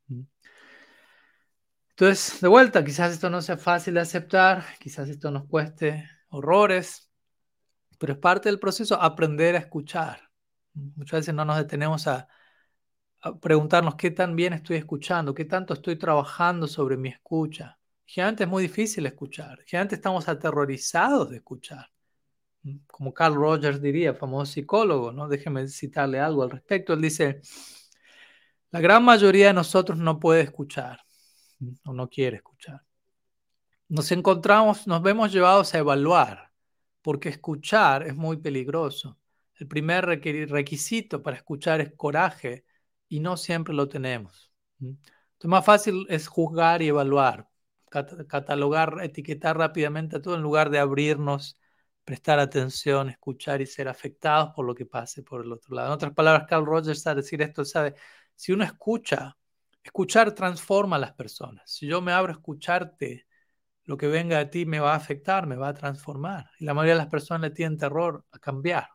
Entonces, 1.89 2.39
de 2.39 2.47
vuelta, 2.47 2.85
quizás 2.85 3.13
esto 3.13 3.31
no 3.31 3.41
sea 3.41 3.57
fácil 3.57 3.95
de 3.95 4.01
aceptar, 4.01 4.63
quizás 4.79 5.09
esto 5.09 5.31
nos 5.31 5.47
cueste 5.47 6.07
horrores, 6.29 7.09
pero 7.97 8.13
es 8.13 8.19
parte 8.19 8.47
del 8.47 8.59
proceso 8.59 9.01
aprender 9.01 9.55
a 9.55 9.59
escuchar. 9.59 10.29
Muchas 10.75 11.21
veces 11.21 11.33
no 11.33 11.45
nos 11.45 11.57
detenemos 11.57 12.05
a, 12.05 12.27
preguntarnos 13.41 13.95
qué 13.95 14.11
tan 14.11 14.35
bien 14.35 14.53
estoy 14.53 14.77
escuchando, 14.77 15.33
qué 15.33 15.45
tanto 15.45 15.73
estoy 15.73 15.95
trabajando 15.97 16.67
sobre 16.67 16.97
mi 16.97 17.09
escucha. 17.09 17.77
Generalmente 18.05 18.43
es 18.43 18.49
muy 18.49 18.63
difícil 18.63 19.05
escuchar, 19.05 19.59
generalmente 19.65 19.95
estamos 19.95 20.27
aterrorizados 20.27 21.29
de 21.29 21.37
escuchar. 21.37 21.89
Como 22.87 23.13
Carl 23.13 23.35
Rogers 23.35 23.81
diría, 23.81 24.13
famoso 24.13 24.51
psicólogo, 24.51 25.11
¿no? 25.11 25.27
Déjeme 25.27 25.67
citarle 25.67 26.19
algo 26.19 26.43
al 26.43 26.49
respecto. 26.49 26.93
Él 26.93 27.01
dice, 27.01 27.41
la 28.71 28.79
gran 28.79 29.03
mayoría 29.03 29.47
de 29.47 29.53
nosotros 29.53 29.97
no 29.97 30.19
puede 30.19 30.41
escuchar 30.41 30.99
o 31.85 31.93
no 31.93 32.09
quiere 32.09 32.37
escuchar. 32.37 32.81
Nos 33.87 34.11
encontramos, 34.11 34.87
nos 34.87 35.01
vemos 35.01 35.31
llevados 35.31 35.73
a 35.73 35.77
evaluar, 35.77 36.51
porque 37.01 37.29
escuchar 37.29 38.07
es 38.07 38.15
muy 38.15 38.37
peligroso. 38.37 39.19
El 39.57 39.67
primer 39.67 40.05
requisito 40.05 41.21
para 41.21 41.37
escuchar 41.37 41.81
es 41.81 41.93
coraje 41.93 42.64
y 43.07 43.19
no 43.19 43.37
siempre 43.37 43.73
lo 43.73 43.87
tenemos. 43.87 44.51
Entonces, 44.79 45.49
más 45.49 45.65
fácil 45.65 46.05
es 46.09 46.27
juzgar 46.27 46.81
y 46.81 46.87
evaluar, 46.87 47.49
catalogar, 47.89 48.97
etiquetar 49.03 49.57
rápidamente 49.57 50.17
a 50.17 50.21
todo 50.21 50.35
en 50.35 50.41
lugar 50.41 50.69
de 50.69 50.79
abrirnos, 50.79 51.59
prestar 52.03 52.39
atención, 52.39 53.09
escuchar 53.09 53.61
y 53.61 53.65
ser 53.65 53.87
afectados 53.87 54.53
por 54.55 54.65
lo 54.65 54.75
que 54.75 54.85
pase 54.85 55.23
por 55.23 55.43
el 55.43 55.51
otro 55.51 55.75
lado. 55.75 55.87
En 55.87 55.93
otras 55.93 56.13
palabras, 56.13 56.45
Carl 56.47 56.65
Rogers 56.65 57.05
a 57.07 57.15
decir 57.15 57.41
esto, 57.41 57.65
sabe, 57.65 57.95
si 58.35 58.51
uno 58.51 58.63
escucha, 58.63 59.37
escuchar 59.83 60.33
transforma 60.33 60.97
a 60.97 60.99
las 60.99 61.13
personas. 61.13 61.63
Si 61.71 61.87
yo 61.87 62.01
me 62.01 62.11
abro 62.11 62.33
a 62.33 62.35
escucharte, 62.35 63.27
lo 63.85 63.97
que 63.97 64.07
venga 64.07 64.37
de 64.39 64.45
ti 64.47 64.65
me 64.65 64.79
va 64.79 64.93
a 64.93 64.97
afectar, 64.97 65.47
me 65.47 65.55
va 65.55 65.69
a 65.69 65.73
transformar. 65.73 66.49
Y 66.59 66.65
la 66.65 66.73
mayoría 66.73 66.93
de 66.93 66.99
las 66.99 67.07
personas 67.07 67.41
le 67.41 67.51
tienen 67.51 67.77
terror 67.77 68.25
a 68.31 68.39
cambiar, 68.39 68.89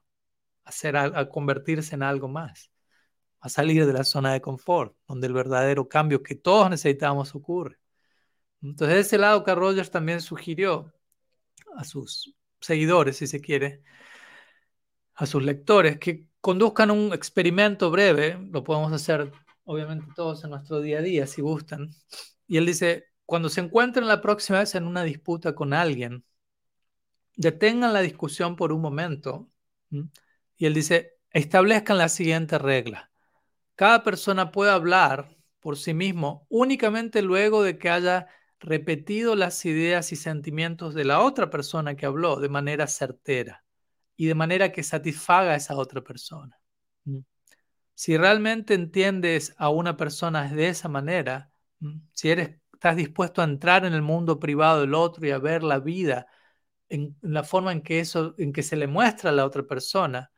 a, 0.65 0.73
ser, 0.73 0.97
a 0.97 1.29
convertirse 1.29 1.95
en 1.95 2.03
algo 2.03 2.29
más, 2.29 2.70
a 3.41 3.49
salir 3.49 3.86
de 3.86 3.93
la 3.93 4.05
zona 4.05 4.32
de 4.32 4.41
confort, 4.41 4.95
donde 5.09 5.26
el 5.26 5.32
verdadero 5.32 5.88
cambio 5.88 6.22
que 6.22 6.34
todos 6.34 6.70
necesitamos 6.70 7.34
ocurre. 7.34 7.78
Entonces, 8.62 8.95
de 8.95 9.01
ese 9.01 9.18
lado, 9.18 9.43
Carl 9.43 9.61
Rogers 9.61 9.91
también 9.91 10.20
sugirió 10.20 10.93
a 11.76 11.84
sus 11.84 12.34
seguidores, 12.61 13.16
si 13.16 13.26
se 13.26 13.41
quiere, 13.41 13.82
a 15.14 15.26
sus 15.26 15.43
lectores, 15.43 15.99
que 15.99 16.26
conduzcan 16.41 16.91
un 16.91 17.12
experimento 17.12 17.91
breve, 17.91 18.38
lo 18.51 18.64
podemos 18.64 18.93
hacer 18.93 19.32
obviamente 19.64 20.07
todos 20.16 20.43
en 20.45 20.51
nuestro 20.51 20.80
día 20.80 20.99
a 20.99 21.03
día 21.03 21.26
si 21.26 21.43
gustan. 21.43 21.91
Y 22.47 22.57
él 22.57 22.66
dice, 22.66 23.07
cuando 23.24 23.49
se 23.49 23.61
encuentren 23.61 24.09
la 24.09 24.20
próxima 24.20 24.59
vez 24.59 24.74
en 24.74 24.86
una 24.86 25.05
disputa 25.05 25.55
con 25.55 25.72
alguien, 25.72 26.24
detengan 27.36 27.93
la 27.93 28.01
discusión 28.01 28.57
por 28.57 28.72
un 28.72 28.80
momento. 28.82 29.49
Y 30.57 30.66
él 30.66 30.74
dice, 30.74 31.12
establezcan 31.30 31.99
la 31.99 32.09
siguiente 32.09 32.59
regla. 32.59 33.10
Cada 33.81 34.03
persona 34.03 34.53
puede 34.53 34.70
hablar 34.70 35.39
por 35.59 35.78
sí 35.78 35.95
mismo 35.95 36.47
únicamente 36.51 37.22
luego 37.22 37.62
de 37.62 37.78
que 37.78 37.89
haya 37.89 38.26
repetido 38.59 39.35
las 39.37 39.64
ideas 39.64 40.12
y 40.12 40.16
sentimientos 40.16 40.93
de 40.93 41.07
la 41.07 41.22
otra 41.22 41.49
persona 41.49 41.95
que 41.97 42.05
habló 42.05 42.37
de 42.37 42.51
manera 42.51 42.87
certera 42.87 43.64
y 44.16 44.26
de 44.26 44.35
manera 44.35 44.70
que 44.70 44.83
satisfaga 44.83 45.53
a 45.53 45.55
esa 45.55 45.78
otra 45.78 46.03
persona. 46.03 46.61
Si 47.95 48.18
realmente 48.18 48.74
entiendes 48.74 49.55
a 49.57 49.70
una 49.70 49.97
persona 49.97 50.53
de 50.53 50.68
esa 50.68 50.91
manera, 50.91 51.51
si 52.12 52.28
eres, 52.28 52.61
estás 52.74 52.97
dispuesto 52.97 53.41
a 53.41 53.45
entrar 53.45 53.87
en 53.87 53.95
el 53.95 54.03
mundo 54.03 54.39
privado 54.39 54.83
del 54.83 54.93
otro 54.93 55.26
y 55.26 55.31
a 55.31 55.39
ver 55.39 55.62
la 55.62 55.78
vida 55.78 56.26
en, 56.91 57.16
la 57.22 57.45
forma 57.45 57.72
en 57.72 57.81
que, 57.81 58.01
eso, 58.01 58.35
en 58.37 58.53
que 58.53 58.62
se 58.62 58.76
le 58.76 58.89
muestra 58.89 59.31
a 59.31 59.33
la 59.33 59.47
otra 59.47 59.62
persona, 59.62 60.31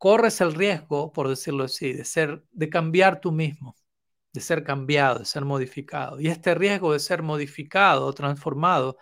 corres 0.00 0.40
el 0.40 0.54
riesgo, 0.54 1.12
por 1.12 1.28
decirlo 1.28 1.64
así, 1.64 1.92
de, 1.92 2.04
ser, 2.04 2.44
de 2.52 2.68
cambiar 2.68 3.20
tú 3.20 3.32
mismo 3.32 3.76
de 4.32 4.40
ser 4.40 4.64
cambiado, 4.64 5.20
de 5.20 5.24
ser 5.24 5.44
modificado. 5.44 6.20
Y 6.20 6.28
este 6.28 6.54
riesgo 6.54 6.92
de 6.92 7.00
ser 7.00 7.22
modificado 7.22 8.06
o 8.06 8.12
transformado 8.12 8.96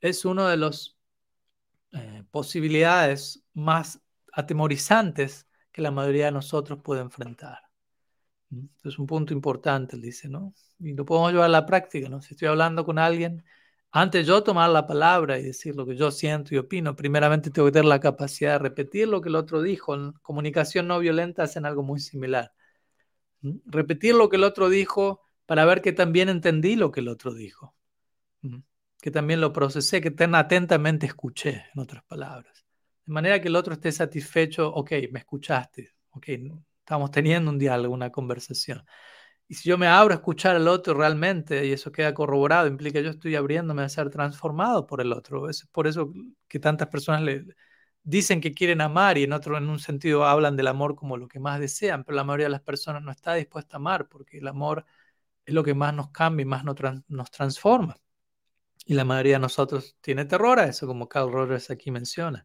es 0.00 0.24
una 0.24 0.48
de 0.50 0.56
las 0.56 0.96
eh, 1.92 2.24
posibilidades 2.30 3.44
más 3.54 4.00
atemorizantes 4.32 5.48
que 5.72 5.82
la 5.82 5.90
mayoría 5.90 6.26
de 6.26 6.32
nosotros 6.32 6.80
puede 6.82 7.00
enfrentar. 7.02 7.58
¿Mm? 8.50 8.66
Es 8.84 8.98
un 8.98 9.06
punto 9.06 9.32
importante, 9.32 9.96
él 9.96 10.02
dice, 10.02 10.28
¿no? 10.28 10.54
Y 10.78 10.94
lo 10.94 11.04
podemos 11.04 11.32
llevar 11.32 11.46
a 11.46 11.48
la 11.48 11.66
práctica, 11.66 12.08
¿no? 12.08 12.20
Si 12.20 12.34
estoy 12.34 12.48
hablando 12.48 12.84
con 12.84 12.98
alguien, 12.98 13.44
antes 13.90 14.26
yo 14.26 14.42
tomar 14.42 14.70
la 14.70 14.86
palabra 14.86 15.38
y 15.38 15.42
decir 15.42 15.74
lo 15.74 15.86
que 15.86 15.96
yo 15.96 16.10
siento 16.10 16.54
y 16.54 16.58
opino, 16.58 16.94
primeramente 16.96 17.50
tengo 17.50 17.66
que 17.66 17.72
tener 17.72 17.86
la 17.86 18.00
capacidad 18.00 18.52
de 18.52 18.58
repetir 18.58 19.08
lo 19.08 19.20
que 19.20 19.28
el 19.28 19.36
otro 19.36 19.62
dijo. 19.62 19.94
En 19.94 20.12
comunicación 20.22 20.88
no 20.88 20.98
violenta 20.98 21.42
hacen 21.44 21.66
algo 21.66 21.82
muy 21.82 22.00
similar 22.00 22.52
repetir 23.66 24.14
lo 24.14 24.28
que 24.28 24.36
el 24.36 24.44
otro 24.44 24.68
dijo 24.68 25.22
para 25.46 25.64
ver 25.64 25.80
que 25.82 25.92
también 25.92 26.28
entendí 26.28 26.76
lo 26.76 26.90
que 26.90 27.00
el 27.00 27.08
otro 27.08 27.34
dijo, 27.34 27.74
que 29.00 29.10
también 29.10 29.40
lo 29.40 29.52
procesé, 29.52 30.00
que 30.00 30.10
tan 30.10 30.34
atentamente 30.34 31.06
escuché, 31.06 31.64
en 31.74 31.80
otras 31.80 32.04
palabras. 32.04 32.66
De 33.06 33.12
manera 33.12 33.40
que 33.40 33.48
el 33.48 33.56
otro 33.56 33.74
esté 33.74 33.90
satisfecho, 33.92 34.68
ok, 34.68 34.92
me 35.10 35.20
escuchaste, 35.20 35.94
ok, 36.10 36.28
estamos 36.80 37.10
teniendo 37.10 37.50
un 37.50 37.58
diálogo, 37.58 37.94
una 37.94 38.10
conversación. 38.10 38.84
Y 39.48 39.54
si 39.54 39.68
yo 39.68 39.78
me 39.78 39.86
abro 39.88 40.12
a 40.14 40.16
escuchar 40.18 40.56
al 40.56 40.68
otro 40.68 40.94
realmente, 40.94 41.66
y 41.66 41.72
eso 41.72 41.90
queda 41.90 42.12
corroborado, 42.14 42.66
implica 42.66 42.98
que 42.98 43.04
yo 43.06 43.10
estoy 43.10 43.34
abriéndome 43.34 43.82
a 43.82 43.88
ser 43.88 44.10
transformado 44.10 44.86
por 44.86 45.00
el 45.00 45.12
otro. 45.12 45.48
Es 45.48 45.66
por 45.72 45.86
eso 45.86 46.12
que 46.48 46.58
tantas 46.58 46.88
personas 46.88 47.22
dicen 48.02 48.40
que 48.40 48.52
quieren 48.54 48.80
amar 48.82 49.18
y 49.18 49.24
en 49.24 49.32
otro, 49.32 49.56
en 49.58 49.68
un 49.68 49.78
sentido, 49.78 50.24
hablan 50.26 50.56
del 50.56 50.66
amor 50.68 50.94
como 50.96 51.16
lo 51.16 51.28
que 51.28 51.40
más 51.40 51.60
desean, 51.60 52.04
pero 52.04 52.16
la 52.16 52.24
mayoría 52.24 52.46
de 52.46 52.50
las 52.50 52.62
personas 52.62 53.02
no 53.02 53.10
está 53.10 53.34
dispuesta 53.34 53.76
a 53.76 53.78
amar 53.78 54.08
porque 54.08 54.38
el 54.38 54.48
amor 54.48 54.84
es 55.46 55.54
lo 55.54 55.64
que 55.64 55.74
más 55.74 55.94
nos 55.94 56.10
cambia 56.10 56.42
y 56.42 56.46
más 56.46 56.64
nos, 56.64 56.76
nos 57.08 57.30
transforma. 57.30 57.96
Y 58.86 58.94
la 58.94 59.04
mayoría 59.04 59.34
de 59.34 59.40
nosotros 59.40 59.96
tiene 60.00 60.24
terror 60.24 60.58
a 60.58 60.66
eso, 60.66 60.86
como 60.86 61.08
Carl 61.08 61.32
Rogers 61.32 61.70
aquí 61.70 61.90
menciona. 61.90 62.44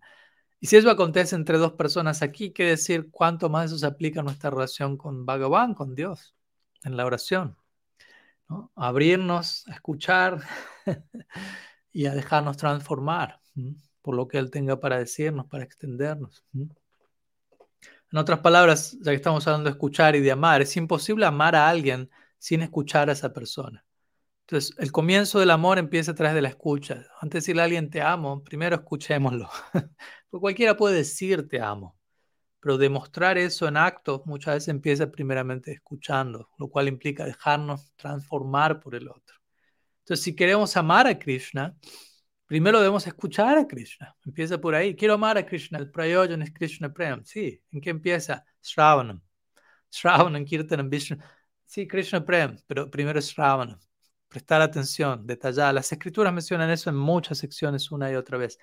Y 0.59 0.67
si 0.67 0.77
eso 0.77 0.89
acontece 0.89 1.35
entre 1.35 1.57
dos 1.57 1.73
personas 1.73 2.21
aquí, 2.21 2.51
¿qué 2.51 2.65
decir 2.65 3.09
cuánto 3.11 3.49
más 3.49 3.65
eso 3.67 3.77
se 3.77 3.85
aplica 3.85 4.21
a 4.21 4.23
nuestra 4.23 4.49
relación 4.49 4.97
con 4.97 5.25
Bhagavan, 5.25 5.73
con 5.73 5.95
Dios, 5.95 6.32
en 6.85 6.97
la 6.97 7.05
oración? 7.05 7.57
Abrirnos, 8.75 9.67
a 9.67 9.73
escuchar 9.73 10.41
y 11.91 12.05
a 12.05 12.13
dejarnos 12.13 12.57
transformar 12.57 13.41
por 14.01 14.15
lo 14.15 14.27
que 14.27 14.37
Él 14.37 14.51
tenga 14.51 14.79
para 14.79 14.99
decirnos, 14.99 15.47
para 15.47 15.63
extendernos. 15.63 16.43
En 16.53 18.19
otras 18.19 18.39
palabras, 18.39 18.97
ya 19.01 19.11
que 19.11 19.15
estamos 19.15 19.47
hablando 19.47 19.69
de 19.69 19.71
escuchar 19.71 20.15
y 20.15 20.21
de 20.21 20.31
amar, 20.31 20.61
es 20.61 20.77
imposible 20.77 21.25
amar 21.25 21.55
a 21.55 21.67
alguien 21.67 22.11
sin 22.37 22.61
escuchar 22.61 23.09
a 23.09 23.13
esa 23.13 23.33
persona. 23.33 23.83
Entonces, 24.41 24.75
el 24.77 24.91
comienzo 24.91 25.39
del 25.39 25.51
amor 25.51 25.79
empieza 25.79 26.11
a 26.11 26.15
través 26.15 26.35
de 26.35 26.41
la 26.41 26.49
escucha. 26.49 27.05
Antes 27.21 27.31
de 27.31 27.39
decirle 27.39 27.61
a 27.61 27.65
alguien 27.65 27.89
te 27.89 28.01
amo, 28.01 28.43
primero 28.43 28.75
escuchémoslo. 28.75 29.49
Porque 30.29 30.41
cualquiera 30.41 30.75
puede 30.75 30.97
decir 30.97 31.47
te 31.47 31.61
amo, 31.61 31.97
pero 32.63 32.77
demostrar 32.77 33.37
eso 33.37 33.67
en 33.67 33.75
actos 33.75 34.21
muchas 34.25 34.55
veces 34.55 34.69
empieza 34.69 35.11
primeramente 35.11 35.73
escuchando, 35.73 36.49
lo 36.57 36.69
cual 36.69 36.87
implica 36.87 37.25
dejarnos 37.25 37.93
transformar 37.97 38.79
por 38.79 38.95
el 38.95 39.09
otro. 39.09 39.35
Entonces, 39.99 40.23
si 40.23 40.35
queremos 40.35 40.77
amar 40.77 41.07
a 41.07 41.19
Krishna, 41.19 41.75
Primero 42.45 42.77
debemos 42.77 43.07
escuchar 43.07 43.57
a 43.57 43.65
Krishna. 43.65 44.15
Empieza 44.23 44.59
por 44.59 44.75
ahí. 44.75 44.95
Quiero 44.95 45.15
amar 45.15 45.39
a 45.39 45.45
Krishna. 45.45 45.79
El 45.79 45.89
prayojan 45.89 46.41
es 46.43 46.53
Krishna 46.53 46.93
Prem. 46.93 47.23
Sí. 47.25 47.59
¿En 47.71 47.81
qué 47.81 47.89
empieza? 47.89 48.45
Shravanam. 48.61 49.21
Shravanam, 49.91 50.45
Kirtanam, 50.45 50.87
Vishnu. 50.87 51.17
Sí, 51.65 51.87
Krishna 51.87 52.23
Prem, 52.23 52.57
pero 52.67 52.91
primero 52.91 53.17
es 53.17 53.27
Shravanam. 53.29 53.79
Prestar 54.27 54.61
atención, 54.61 55.25
detallar. 55.25 55.73
Las 55.73 55.91
escrituras 55.91 56.31
mencionan 56.31 56.69
eso 56.69 56.91
en 56.91 56.95
muchas 56.95 57.39
secciones 57.39 57.89
una 57.91 58.11
y 58.11 58.15
otra 58.15 58.37
vez. 58.37 58.59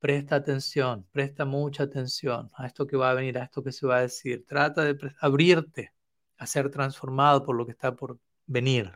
Presta 0.00 0.36
atención, 0.36 1.06
presta 1.10 1.44
mucha 1.44 1.82
atención 1.82 2.50
a 2.54 2.66
esto 2.66 2.86
que 2.86 2.96
va 2.96 3.10
a 3.10 3.14
venir, 3.14 3.36
a 3.38 3.44
esto 3.44 3.62
que 3.62 3.72
se 3.72 3.86
va 3.86 3.96
a 3.96 4.02
decir. 4.02 4.44
Trata 4.46 4.84
de 4.84 4.96
abrirte 5.20 5.92
a 6.36 6.46
ser 6.46 6.70
transformado 6.70 7.44
por 7.44 7.56
lo 7.56 7.66
que 7.66 7.72
está 7.72 7.94
por 7.96 8.18
venir. 8.46 8.92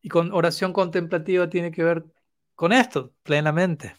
Y 0.00 0.08
con 0.08 0.32
oración 0.32 0.72
contemplativa 0.72 1.48
tiene 1.48 1.70
que 1.70 1.84
ver 1.84 2.04
con 2.54 2.72
esto 2.72 3.12
plenamente. 3.22 3.96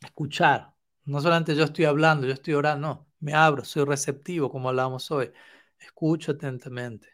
Escuchar. 0.00 0.72
No 1.04 1.20
solamente 1.20 1.56
yo 1.56 1.64
estoy 1.64 1.84
hablando, 1.86 2.26
yo 2.26 2.32
estoy 2.32 2.54
orando, 2.54 2.86
no, 2.86 3.06
me 3.18 3.34
abro, 3.34 3.64
soy 3.64 3.84
receptivo, 3.84 4.48
como 4.50 4.68
hablábamos 4.68 5.10
hoy. 5.10 5.32
Escucho 5.78 6.32
atentamente. 6.32 7.08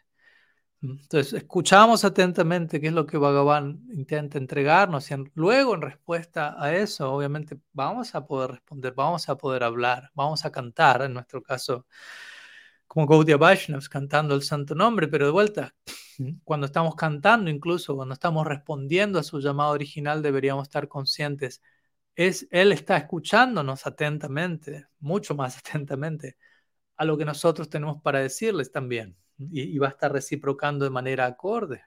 Entonces, 0.81 1.33
escuchamos 1.33 2.05
atentamente 2.05 2.79
qué 2.79 2.87
es 2.87 2.93
lo 2.93 3.05
que 3.05 3.17
Bhagavan 3.17 3.81
intenta 3.91 4.37
entregarnos 4.37 5.11
y 5.11 5.15
luego 5.33 5.75
en 5.75 5.81
respuesta 5.81 6.55
a 6.57 6.73
eso, 6.73 7.11
obviamente, 7.11 7.59
vamos 7.73 8.15
a 8.15 8.25
poder 8.25 8.51
responder, 8.51 8.93
vamos 8.93 9.27
a 9.27 9.37
poder 9.37 9.63
hablar, 9.63 10.09
vamos 10.13 10.45
a 10.45 10.51
cantar, 10.51 11.01
en 11.01 11.13
nuestro 11.13 11.43
caso, 11.43 11.85
como 12.87 13.07
Gaudiya 13.07 13.37
Vaishnavas 13.37 13.89
cantando 13.89 14.35
el 14.35 14.43
santo 14.43 14.73
nombre, 14.73 15.07
pero 15.09 15.25
de 15.25 15.31
vuelta, 15.31 15.75
cuando 16.45 16.65
estamos 16.65 16.95
cantando, 16.95 17.49
incluso 17.49 17.95
cuando 17.95 18.13
estamos 18.13 18.47
respondiendo 18.47 19.19
a 19.19 19.23
su 19.23 19.39
llamado 19.41 19.71
original, 19.73 20.21
deberíamos 20.21 20.63
estar 20.69 20.87
conscientes. 20.87 21.61
Es, 22.15 22.47
él 22.51 22.71
está 22.71 22.97
escuchándonos 22.97 23.85
atentamente, 23.85 24.87
mucho 24.99 25.35
más 25.35 25.57
atentamente, 25.59 26.37
a 26.97 27.05
lo 27.05 27.17
que 27.17 27.25
nosotros 27.25 27.69
tenemos 27.69 28.01
para 28.01 28.19
decirles 28.19 28.71
también, 28.71 29.17
y, 29.39 29.61
y 29.61 29.77
va 29.77 29.87
a 29.87 29.91
estar 29.91 30.11
reciprocando 30.11 30.85
de 30.85 30.91
manera 30.91 31.25
acorde. 31.25 31.81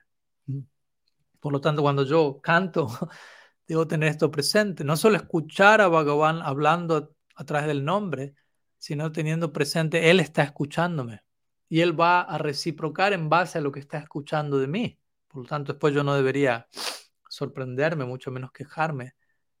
Por 1.39 1.51
lo 1.51 1.61
tanto, 1.61 1.81
cuando 1.81 2.03
yo 2.03 2.39
canto, 2.41 2.87
debo 3.67 3.87
tener 3.87 4.09
esto 4.09 4.31
presente, 4.31 4.83
no 4.83 4.97
solo 4.97 5.17
escuchar 5.17 5.81
a 5.81 5.87
Bhagavan 5.87 6.41
hablando 6.41 7.15
a 7.35 7.45
través 7.45 7.67
del 7.67 7.83
nombre, 7.83 8.35
sino 8.77 9.11
teniendo 9.11 9.53
presente, 9.53 10.09
Él 10.09 10.19
está 10.19 10.43
escuchándome 10.43 11.21
y 11.69 11.81
Él 11.81 11.99
va 11.99 12.21
a 12.21 12.37
reciprocar 12.37 13.13
en 13.13 13.29
base 13.29 13.57
a 13.57 13.61
lo 13.61 13.71
que 13.71 13.79
está 13.79 13.97
escuchando 13.97 14.59
de 14.59 14.67
mí. 14.67 14.99
Por 15.27 15.43
lo 15.43 15.47
tanto, 15.47 15.73
después 15.73 15.93
yo 15.93 16.03
no 16.03 16.15
debería 16.15 16.67
sorprenderme, 17.29 18.05
mucho 18.05 18.31
menos 18.31 18.51
quejarme 18.51 19.15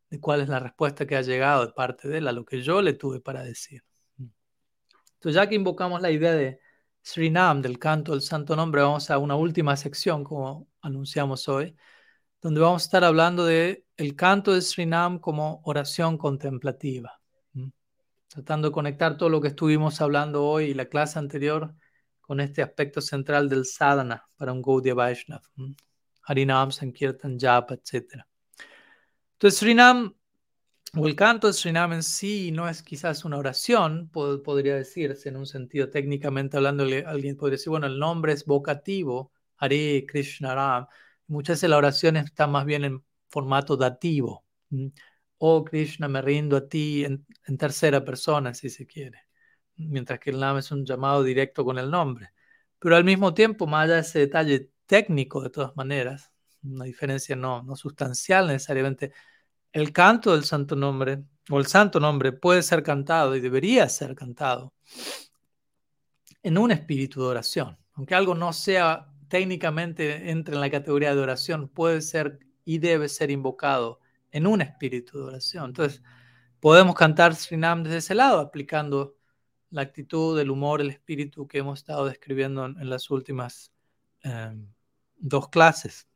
de 0.09 0.19
cuál 0.19 0.41
es 0.41 0.49
la 0.49 0.59
respuesta 0.59 1.07
que 1.07 1.15
ha 1.15 1.21
llegado 1.21 1.65
de 1.65 1.73
parte 1.73 2.07
de 2.07 2.19
Él 2.19 2.27
a 2.27 2.31
lo 2.31 2.45
que 2.45 2.61
yo 2.61 2.81
le 2.81 2.93
tuve 2.93 3.19
para 3.19 3.43
decir. 3.43 3.83
Entonces, 4.17 5.35
ya 5.35 5.47
que 5.47 5.55
invocamos 5.55 6.01
la 6.01 6.11
idea 6.11 6.33
de 6.33 6.59
Srinam, 7.03 7.61
del 7.61 7.77
canto 7.79 8.13
del 8.13 8.21
santo 8.21 8.55
nombre, 8.55 8.81
vamos 8.81 9.11
a 9.11 9.17
una 9.17 9.35
última 9.35 9.75
sección, 9.77 10.23
como 10.23 10.67
anunciamos 10.81 11.47
hoy, 11.49 11.75
donde 12.41 12.61
vamos 12.61 12.83
a 12.83 12.85
estar 12.85 13.03
hablando 13.03 13.45
de 13.45 13.85
el 13.97 14.15
canto 14.15 14.53
de 14.53 14.61
Srinam 14.61 15.19
como 15.19 15.61
oración 15.65 16.17
contemplativa 16.17 17.19
tratando 18.33 18.69
de 18.69 18.71
conectar 18.71 19.15
todo 19.15 19.29
lo 19.29 19.39
que 19.39 19.49
estuvimos 19.49 20.01
hablando 20.01 20.43
hoy 20.43 20.65
y 20.65 20.73
la 20.73 20.85
clase 20.85 21.19
anterior 21.19 21.75
con 22.19 22.39
este 22.39 22.63
aspecto 22.63 22.99
central 22.99 23.47
del 23.47 23.65
sadhana 23.65 24.25
para 24.37 24.51
un 24.51 24.61
Gaudiya 24.63 24.95
Vaishnav, 24.95 25.41
Harinam, 26.23 26.71
Sankirtan, 26.71 27.37
Japa, 27.39 27.75
etc. 27.75 28.25
Entonces, 29.33 29.59
Srinam, 29.59 30.15
o 30.95 31.07
el 31.07 31.15
canto 31.15 31.47
de 31.47 31.53
Srinam 31.53 31.93
en 31.93 32.03
sí, 32.03 32.51
no 32.51 32.69
es 32.69 32.83
quizás 32.83 33.25
una 33.25 33.37
oración, 33.37 34.09
podría 34.09 34.75
decirse 34.75 35.29
en 35.29 35.37
un 35.37 35.45
sentido 35.45 35.89
técnicamente 35.89 36.57
hablando, 36.57 36.83
alguien 36.83 37.35
podría 37.35 37.57
decir, 37.57 37.69
bueno, 37.71 37.87
el 37.87 37.99
nombre 37.99 38.33
es 38.33 38.45
vocativo, 38.45 39.31
Hare 39.57 40.05
Krishna 40.07 40.55
Ram. 40.55 40.87
Muchas 41.27 41.57
veces 41.57 41.69
la 41.69 41.77
oración 41.77 42.17
está 42.17 42.47
más 42.47 42.65
bien 42.65 42.83
en 42.85 43.03
formato 43.29 43.77
dativo 43.77 44.45
oh 45.45 45.63
Krishna, 45.65 46.07
me 46.07 46.21
rindo 46.21 46.57
a 46.57 46.67
ti 46.69 47.05
en, 47.05 47.25
tercera 47.57 48.03
persona, 48.05 48.53
si 48.53 48.69
se 48.69 48.87
quiere, 48.87 49.27
mientras 49.75 50.19
que 50.19 50.29
el 50.31 50.39
Nama 50.39 50.59
es 50.59 50.71
un 50.71 50.85
llamado 50.85 51.23
directo 51.23 51.65
con 51.65 51.77
el 51.79 51.91
nombre. 51.91 52.31
Pero 52.79 52.95
al 52.95 53.03
mismo 53.03 53.33
tiempo, 53.33 53.67
más 53.67 53.85
allá 53.85 53.95
de 53.95 54.01
ese 54.01 54.19
detalle 54.19 54.71
técnico, 54.85 55.41
de 55.41 55.49
todas 55.49 55.75
maneras, 55.75 56.31
una 56.63 56.85
diferencia 56.85 57.35
no, 57.35 57.61
no 57.63 57.75
sustancial 57.75 58.47
necesariamente, 58.47 59.13
el 59.73 59.91
canto 59.91 60.33
del 60.33 60.45
santo 60.45 60.75
nombre, 60.75 61.23
o 61.49 61.59
el 61.59 61.65
santo 61.65 61.99
nombre, 61.99 62.31
puede 62.31 62.61
ser 62.61 62.83
cantado 62.83 63.35
y 63.35 63.41
debería 63.41 63.89
ser 63.89 64.15
cantado 64.15 64.73
en 66.43 66.57
un 66.57 66.71
espíritu 66.71 67.21
de 67.21 67.27
oración. 67.27 67.77
Aunque 67.93 68.15
algo 68.15 68.35
no 68.35 68.53
sea 68.53 69.07
técnicamente 69.27 70.29
entre 70.29 70.55
en 70.55 70.61
la 70.61 70.69
categoría 70.69 71.15
de 71.15 71.21
oración, 71.21 71.67
puede 71.67 72.01
ser 72.01 72.39
y 72.65 72.77
debe 72.77 73.09
ser 73.09 73.31
invocado 73.31 73.99
en 74.31 74.47
un 74.47 74.61
espíritu 74.61 75.17
de 75.17 75.25
oración. 75.25 75.65
Entonces, 75.65 76.01
podemos 76.59 76.95
cantar 76.95 77.35
Srinam 77.35 77.83
desde 77.83 77.97
ese 77.97 78.15
lado, 78.15 78.39
aplicando 78.39 79.15
la 79.71 79.81
actitud, 79.81 80.39
el 80.39 80.51
humor, 80.51 80.81
el 80.81 80.91
espíritu 80.91 81.47
que 81.47 81.57
hemos 81.57 81.79
estado 81.79 82.05
describiendo 82.05 82.65
en, 82.65 82.89
las 82.89 83.09
últimas 83.09 83.73
em, 84.21 84.67
dos 85.17 85.49
clases. 85.49 86.07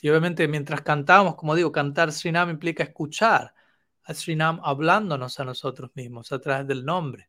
Y 0.00 0.08
obviamente 0.08 0.46
mientras 0.46 0.82
cantamos, 0.82 1.34
como 1.34 1.54
digo, 1.54 1.72
cantar 1.72 2.12
Srinam 2.12 2.50
implica 2.50 2.82
escuchar 2.82 3.54
a 4.04 4.14
Srinam 4.14 4.60
hablándonos 4.62 5.38
a 5.40 5.44
nosotros 5.44 5.90
mismos 5.94 6.32
a 6.32 6.40
través 6.40 6.66
del 6.66 6.84
nombre. 6.84 7.28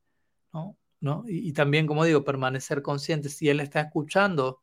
¿no? 0.53 0.77
¿No? 1.01 1.23
Y, 1.27 1.53
también, 1.53 1.87
como 1.87 2.03
digo, 2.03 2.23
permanecer 2.23 2.81
conscientes 2.81 3.37
si 3.37 3.49
Él 3.49 3.61
está 3.61 3.81
escuchando 3.81 4.61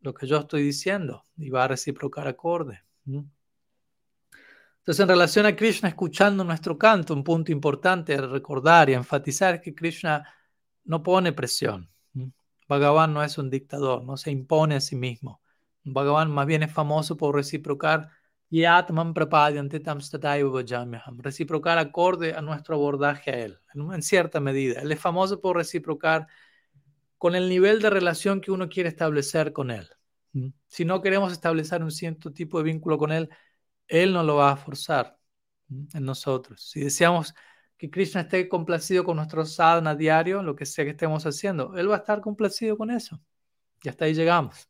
lo 0.00 0.12
que 0.12 0.26
yo 0.26 0.38
estoy 0.38 0.62
diciendo 0.62 1.24
y 1.36 1.50
va 1.50 1.64
a 1.64 1.68
reciprocar 1.68 2.26
acorde. 2.28 2.82
Entonces, 3.06 5.00
en 5.00 5.08
relación 5.08 5.46
a 5.46 5.54
Krishna 5.54 5.88
escuchando 5.88 6.44
nuestro 6.44 6.76
canto, 6.76 7.14
un 7.14 7.24
punto 7.24 7.52
importante 7.52 8.14
a 8.14 8.22
recordar 8.22 8.90
y 8.90 8.94
enfatizar 8.94 9.56
es 9.56 9.60
que 9.60 9.74
Krishna 9.74 10.26
no 10.84 11.02
pone 11.02 11.32
presión. 11.32 11.90
Bhagavan 12.68 13.14
no 13.14 13.22
es 13.22 13.38
un 13.38 13.50
dictador, 13.50 14.04
no 14.04 14.16
se 14.16 14.30
impone 14.30 14.76
a 14.76 14.80
sí 14.80 14.96
mismo. 14.96 15.40
Bhagavan 15.84 16.30
más 16.30 16.46
bien 16.46 16.62
es 16.62 16.72
famoso 16.72 17.16
por 17.16 17.34
reciprocar 17.34 18.10
reciprocar 21.18 21.78
acorde 21.78 22.34
a 22.34 22.40
nuestro 22.40 22.76
abordaje 22.76 23.30
a 23.30 23.38
él, 23.44 23.58
en 23.74 24.02
cierta 24.02 24.40
medida. 24.40 24.80
Él 24.80 24.90
es 24.90 25.00
famoso 25.00 25.40
por 25.40 25.56
reciprocar 25.56 26.26
con 27.18 27.34
el 27.34 27.48
nivel 27.48 27.82
de 27.82 27.90
relación 27.90 28.40
que 28.40 28.50
uno 28.50 28.68
quiere 28.68 28.88
establecer 28.88 29.52
con 29.52 29.70
él. 29.70 29.88
Si 30.66 30.84
no 30.84 31.02
queremos 31.02 31.32
establecer 31.32 31.82
un 31.82 31.90
cierto 31.90 32.32
tipo 32.32 32.58
de 32.58 32.64
vínculo 32.64 32.96
con 32.96 33.12
él, 33.12 33.28
él 33.86 34.12
no 34.12 34.22
lo 34.22 34.36
va 34.36 34.52
a 34.52 34.56
forzar 34.56 35.18
en 35.68 36.04
nosotros. 36.04 36.70
Si 36.70 36.80
deseamos 36.80 37.34
que 37.76 37.90
Krishna 37.90 38.22
esté 38.22 38.48
complacido 38.48 39.04
con 39.04 39.16
nuestro 39.16 39.44
sadhana 39.44 39.94
diario, 39.94 40.42
lo 40.42 40.54
que 40.54 40.66
sea 40.66 40.84
que 40.84 40.92
estemos 40.92 41.24
haciendo, 41.26 41.76
Él 41.76 41.90
va 41.90 41.96
a 41.96 41.98
estar 41.98 42.20
complacido 42.20 42.76
con 42.76 42.90
eso. 42.90 43.20
Y 43.82 43.88
hasta 43.88 44.04
ahí 44.04 44.14
llegamos. 44.14 44.68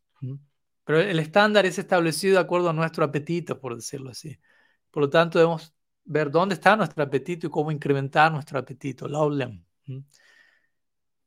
Pero 0.89 1.01
el 1.01 1.19
estándar 1.19 1.67
es 1.67 1.79
establecido 1.79 2.37
de 2.37 2.41
acuerdo 2.41 2.71
a 2.71 2.73
nuestro 2.73 3.05
apetito, 3.05 3.61
por 3.61 3.77
decirlo 3.77 4.09
así. 4.09 4.41
Por 4.91 5.03
lo 5.03 5.11
tanto, 5.11 5.39
debemos 5.39 5.75
ver 6.05 6.31
dónde 6.31 6.55
está 6.55 6.77
nuestro 6.77 7.05
apetito 7.05 7.47
y 7.47 7.51
cómo 7.51 7.71
incrementar 7.71 8.33
nuestro 8.33 8.59
apetito. 8.59 9.07
Laulam. 9.07 9.63
De 9.85 10.03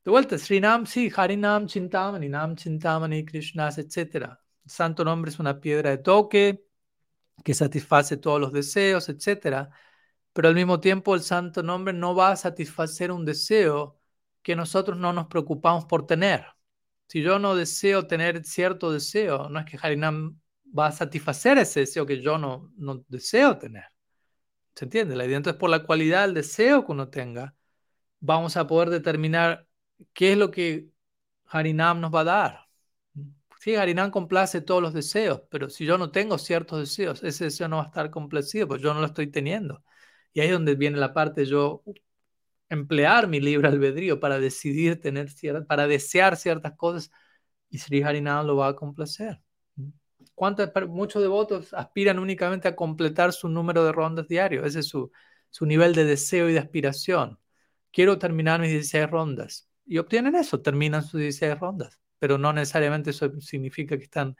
vuelta, 0.03 0.35
Srinam, 0.39 0.87
sí, 0.87 1.11
Harinam, 1.15 1.67
Chintamani, 1.67 2.27
Nam, 2.27 2.55
Chintamani, 2.55 3.23
Krishnas, 3.23 3.77
etc. 3.77 4.39
El 4.65 4.71
santo 4.71 5.05
nombre 5.05 5.29
es 5.29 5.37
una 5.37 5.59
piedra 5.61 5.91
de 5.91 5.99
toque, 5.99 6.65
que 7.43 7.53
satisface 7.53 8.17
todos 8.17 8.41
los 8.41 8.51
deseos, 8.51 9.09
etc. 9.09 9.69
Pero 10.33 10.47
al 10.47 10.55
mismo 10.55 10.79
tiempo 10.79 11.13
el 11.13 11.21
santo 11.21 11.61
nombre 11.61 11.93
no 11.93 12.15
va 12.15 12.31
a 12.31 12.35
satisfacer 12.35 13.11
un 13.11 13.25
deseo 13.25 13.99
que 14.41 14.55
nosotros 14.55 14.97
no 14.97 15.13
nos 15.13 15.27
preocupamos 15.27 15.85
por 15.85 16.07
tener. 16.07 16.47
Si 17.11 17.21
yo 17.21 17.39
no 17.39 17.55
deseo 17.55 18.07
tener 18.07 18.45
cierto 18.45 18.89
deseo, 18.89 19.49
no 19.49 19.59
es 19.59 19.65
que 19.65 19.77
Harinam 19.81 20.39
va 20.77 20.87
a 20.87 20.91
satisfacer 20.93 21.57
ese 21.57 21.81
deseo 21.81 22.05
que 22.05 22.21
yo 22.21 22.37
no, 22.37 22.71
deseo 23.09 23.57
tener. 23.57 23.83
¿Se 24.75 24.85
entiende? 24.85 25.17
La 25.17 25.25
idea 25.25 25.35
entonces 25.35 25.59
por 25.59 25.69
la 25.69 25.83
cualidad 25.85 26.21
del 26.23 26.35
deseo 26.35 26.85
que 26.85 26.91
uno 26.93 27.09
tenga, 27.09 27.53
vamos 28.21 28.55
a 28.55 28.65
poder 28.65 28.89
determinar 28.91 29.67
qué 30.13 30.31
es 30.33 30.37
lo 30.37 30.51
que 30.51 30.89
Harinam 31.47 31.99
nos 31.99 32.15
va 32.15 32.21
a 32.21 32.23
dar. 32.23 32.69
Sí, 33.59 33.75
Harinam 33.75 34.09
complace 34.09 34.61
todos 34.61 34.81
los 34.81 34.93
deseos, 34.93 35.43
pero 35.49 35.69
si 35.69 35.85
yo 35.85 35.97
no 35.97 36.11
tengo 36.11 36.37
ciertos 36.37 36.79
deseos, 36.79 37.23
ese 37.23 37.45
deseo 37.45 37.67
no 37.67 37.77
va 37.77 37.83
a 37.83 37.87
estar 37.87 38.09
complacido, 38.09 38.69
pues 38.69 38.81
yo 38.81 38.93
no 38.93 39.01
lo 39.01 39.07
estoy 39.07 39.27
teniendo. 39.27 39.83
Y 40.31 40.39
ahí 40.39 40.47
es 40.47 40.53
donde 40.53 40.75
viene 40.75 40.97
la 40.97 41.13
parte 41.13 41.45
yo 41.45 41.83
emplear 42.71 43.27
mi 43.27 43.39
libre 43.39 43.67
albedrío 43.67 44.19
para 44.19 44.39
decidir 44.39 44.99
tener 44.99 45.29
ciertas, 45.29 45.65
para 45.65 45.87
desear 45.87 46.37
ciertas 46.37 46.73
cosas 46.73 47.11
y 47.69 47.77
Sri 47.79 48.01
Harinam 48.03 48.45
lo 48.47 48.57
va 48.57 48.69
a 48.69 48.75
complacer. 48.75 49.41
¿Cuántos, 50.35 50.69
muchos 50.89 51.21
devotos 51.21 51.73
aspiran 51.73 52.19
únicamente 52.19 52.67
a 52.67 52.75
completar 52.75 53.33
su 53.33 53.47
número 53.49 53.85
de 53.85 53.91
rondas 53.91 54.27
diarios? 54.27 54.65
Ese 54.65 54.79
es 54.79 54.87
su, 54.87 55.11
su 55.49 55.65
nivel 55.65 55.93
de 55.95 56.05
deseo 56.05 56.49
y 56.49 56.53
de 56.53 56.59
aspiración. 56.59 57.39
Quiero 57.91 58.17
terminar 58.17 58.59
mis 58.61 58.71
16 58.71 59.09
rondas. 59.09 59.69
Y 59.85 59.97
obtienen 59.99 60.35
eso, 60.35 60.61
terminan 60.61 61.03
sus 61.03 61.19
16 61.19 61.59
rondas 61.59 62.01
pero 62.21 62.37
no 62.37 62.53
necesariamente 62.53 63.09
eso 63.09 63.31
significa 63.41 63.97
que 63.97 64.03
están 64.03 64.37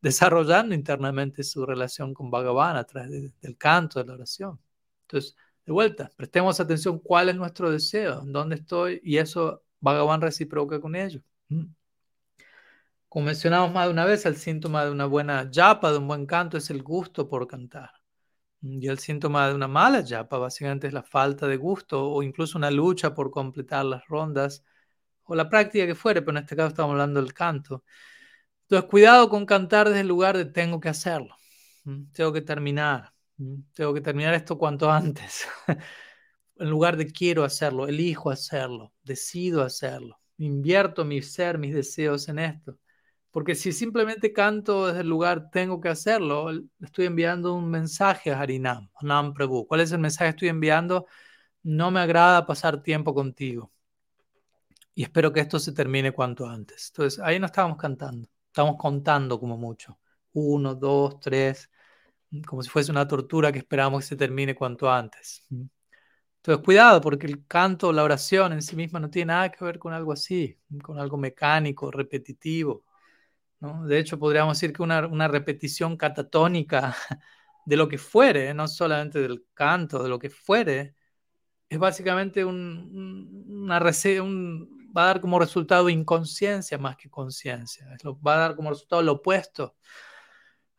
desarrollando 0.00 0.72
internamente 0.72 1.42
su 1.42 1.66
relación 1.66 2.14
con 2.14 2.30
Bhagavan 2.30 2.76
a 2.76 2.84
través 2.84 3.10
del 3.40 3.56
canto, 3.58 3.98
de 3.98 4.06
la 4.06 4.14
oración. 4.14 4.60
Entonces, 5.02 5.36
de 5.66 5.72
vuelta, 5.72 6.10
prestemos 6.16 6.60
atención 6.60 6.98
cuál 6.98 7.28
es 7.30 7.36
nuestro 7.36 7.70
deseo, 7.70 8.22
dónde 8.24 8.56
estoy, 8.56 9.00
y 9.02 9.18
eso 9.18 9.62
Bhagavan 9.80 10.20
reciproca 10.20 10.80
con 10.80 10.96
ello. 10.96 11.20
Mm. 11.48 11.64
Como 13.08 13.26
mencionamos 13.26 13.72
más 13.72 13.86
de 13.86 13.92
una 13.92 14.04
vez, 14.04 14.26
el 14.26 14.36
síntoma 14.36 14.84
de 14.84 14.90
una 14.90 15.06
buena 15.06 15.50
yapa, 15.50 15.92
de 15.92 15.98
un 15.98 16.08
buen 16.08 16.26
canto, 16.26 16.56
es 16.58 16.70
el 16.70 16.82
gusto 16.82 17.28
por 17.28 17.46
cantar. 17.46 17.90
Y 18.60 18.88
el 18.88 18.98
síntoma 18.98 19.48
de 19.48 19.54
una 19.54 19.68
mala 19.68 20.00
yapa, 20.00 20.38
básicamente, 20.38 20.86
es 20.88 20.92
la 20.94 21.02
falta 21.02 21.46
de 21.46 21.56
gusto 21.56 22.10
o 22.10 22.22
incluso 22.22 22.58
una 22.58 22.70
lucha 22.70 23.14
por 23.14 23.30
completar 23.30 23.84
las 23.84 24.06
rondas 24.08 24.64
o 25.24 25.34
la 25.34 25.48
práctica 25.48 25.86
que 25.86 25.94
fuere, 25.94 26.22
pero 26.22 26.38
en 26.38 26.44
este 26.44 26.56
caso 26.56 26.68
estamos 26.68 26.92
hablando 26.92 27.20
del 27.22 27.34
canto. 27.34 27.84
Entonces, 28.62 28.90
cuidado 28.90 29.28
con 29.28 29.46
cantar 29.46 29.88
desde 29.88 30.00
el 30.00 30.08
lugar 30.08 30.36
de 30.36 30.46
tengo 30.46 30.80
que 30.80 30.88
hacerlo, 30.88 31.36
tengo 32.12 32.32
que 32.32 32.42
terminar, 32.42 33.13
tengo 33.74 33.94
que 33.94 34.00
terminar 34.00 34.34
esto 34.34 34.58
cuanto 34.58 34.90
antes, 34.90 35.46
en 36.58 36.70
lugar 36.70 36.96
de 36.96 37.06
quiero 37.10 37.44
hacerlo, 37.44 37.88
elijo 37.88 38.30
hacerlo, 38.30 38.92
decido 39.02 39.62
hacerlo. 39.62 40.18
invierto 40.38 41.04
mi 41.04 41.22
ser, 41.22 41.58
mis 41.58 41.74
deseos 41.74 42.28
en 42.28 42.38
esto. 42.38 42.78
Porque 43.30 43.54
si 43.56 43.72
simplemente 43.72 44.32
canto 44.32 44.86
desde 44.86 45.00
el 45.00 45.08
lugar, 45.08 45.50
tengo 45.50 45.80
que 45.80 45.88
hacerlo, 45.88 46.50
estoy 46.80 47.06
enviando 47.06 47.54
un 47.54 47.68
mensaje 47.70 48.30
a 48.32 48.40
Harinam, 48.40 48.90
Nam 49.02 49.34
Prabhu. 49.34 49.66
¿Cuál 49.66 49.80
es 49.80 49.92
el 49.92 49.98
mensaje 49.98 50.26
que 50.26 50.30
estoy 50.30 50.48
enviando? 50.50 51.06
No 51.64 51.90
me 51.90 52.00
agrada 52.00 52.46
pasar 52.46 52.82
tiempo 52.82 53.14
contigo. 53.14 53.72
Y 54.94 55.02
espero 55.02 55.32
que 55.32 55.40
esto 55.40 55.58
se 55.58 55.72
termine 55.72 56.12
cuanto 56.12 56.46
antes. 56.46 56.90
Entonces, 56.90 57.20
ahí 57.20 57.38
no 57.40 57.46
estábamos 57.46 57.78
cantando, 57.78 58.28
estamos 58.46 58.76
contando 58.78 59.40
como 59.40 59.56
mucho. 59.58 59.98
Uno, 60.32 60.74
dos, 60.74 61.18
tres, 61.20 61.70
como 62.42 62.62
si 62.62 62.70
fuese 62.70 62.90
una 62.90 63.06
tortura 63.06 63.52
que 63.52 63.58
esperamos 63.58 64.02
que 64.02 64.08
se 64.08 64.16
termine 64.16 64.54
cuanto 64.54 64.90
antes. 64.90 65.46
Entonces, 65.50 66.64
cuidado, 66.64 67.00
porque 67.00 67.26
el 67.26 67.46
canto, 67.46 67.92
la 67.92 68.04
oración 68.04 68.52
en 68.52 68.62
sí 68.62 68.76
misma 68.76 69.00
no 69.00 69.10
tiene 69.10 69.32
nada 69.32 69.50
que 69.50 69.64
ver 69.64 69.78
con 69.78 69.92
algo 69.92 70.12
así, 70.12 70.58
con 70.82 70.98
algo 70.98 71.16
mecánico, 71.16 71.90
repetitivo. 71.90 72.84
¿no? 73.60 73.86
De 73.86 73.98
hecho, 73.98 74.18
podríamos 74.18 74.58
decir 74.58 74.72
que 74.74 74.82
una, 74.82 75.06
una 75.06 75.28
repetición 75.28 75.96
catatónica 75.96 76.94
de 77.66 77.76
lo 77.76 77.88
que 77.88 77.98
fuere, 77.98 78.52
no 78.54 78.68
solamente 78.68 79.20
del 79.20 79.46
canto, 79.54 80.02
de 80.02 80.08
lo 80.08 80.18
que 80.18 80.30
fuere, 80.30 80.94
es 81.68 81.78
básicamente 81.78 82.44
un, 82.44 83.46
una 83.48 83.80
un, 84.22 84.90
va 84.96 85.04
a 85.04 85.06
dar 85.06 85.20
como 85.20 85.38
resultado 85.38 85.88
inconsciencia 85.88 86.78
más 86.78 86.96
que 86.96 87.10
conciencia. 87.10 87.86
Va 88.26 88.34
a 88.36 88.38
dar 88.38 88.56
como 88.56 88.70
resultado 88.70 89.02
lo 89.02 89.12
opuesto 89.12 89.76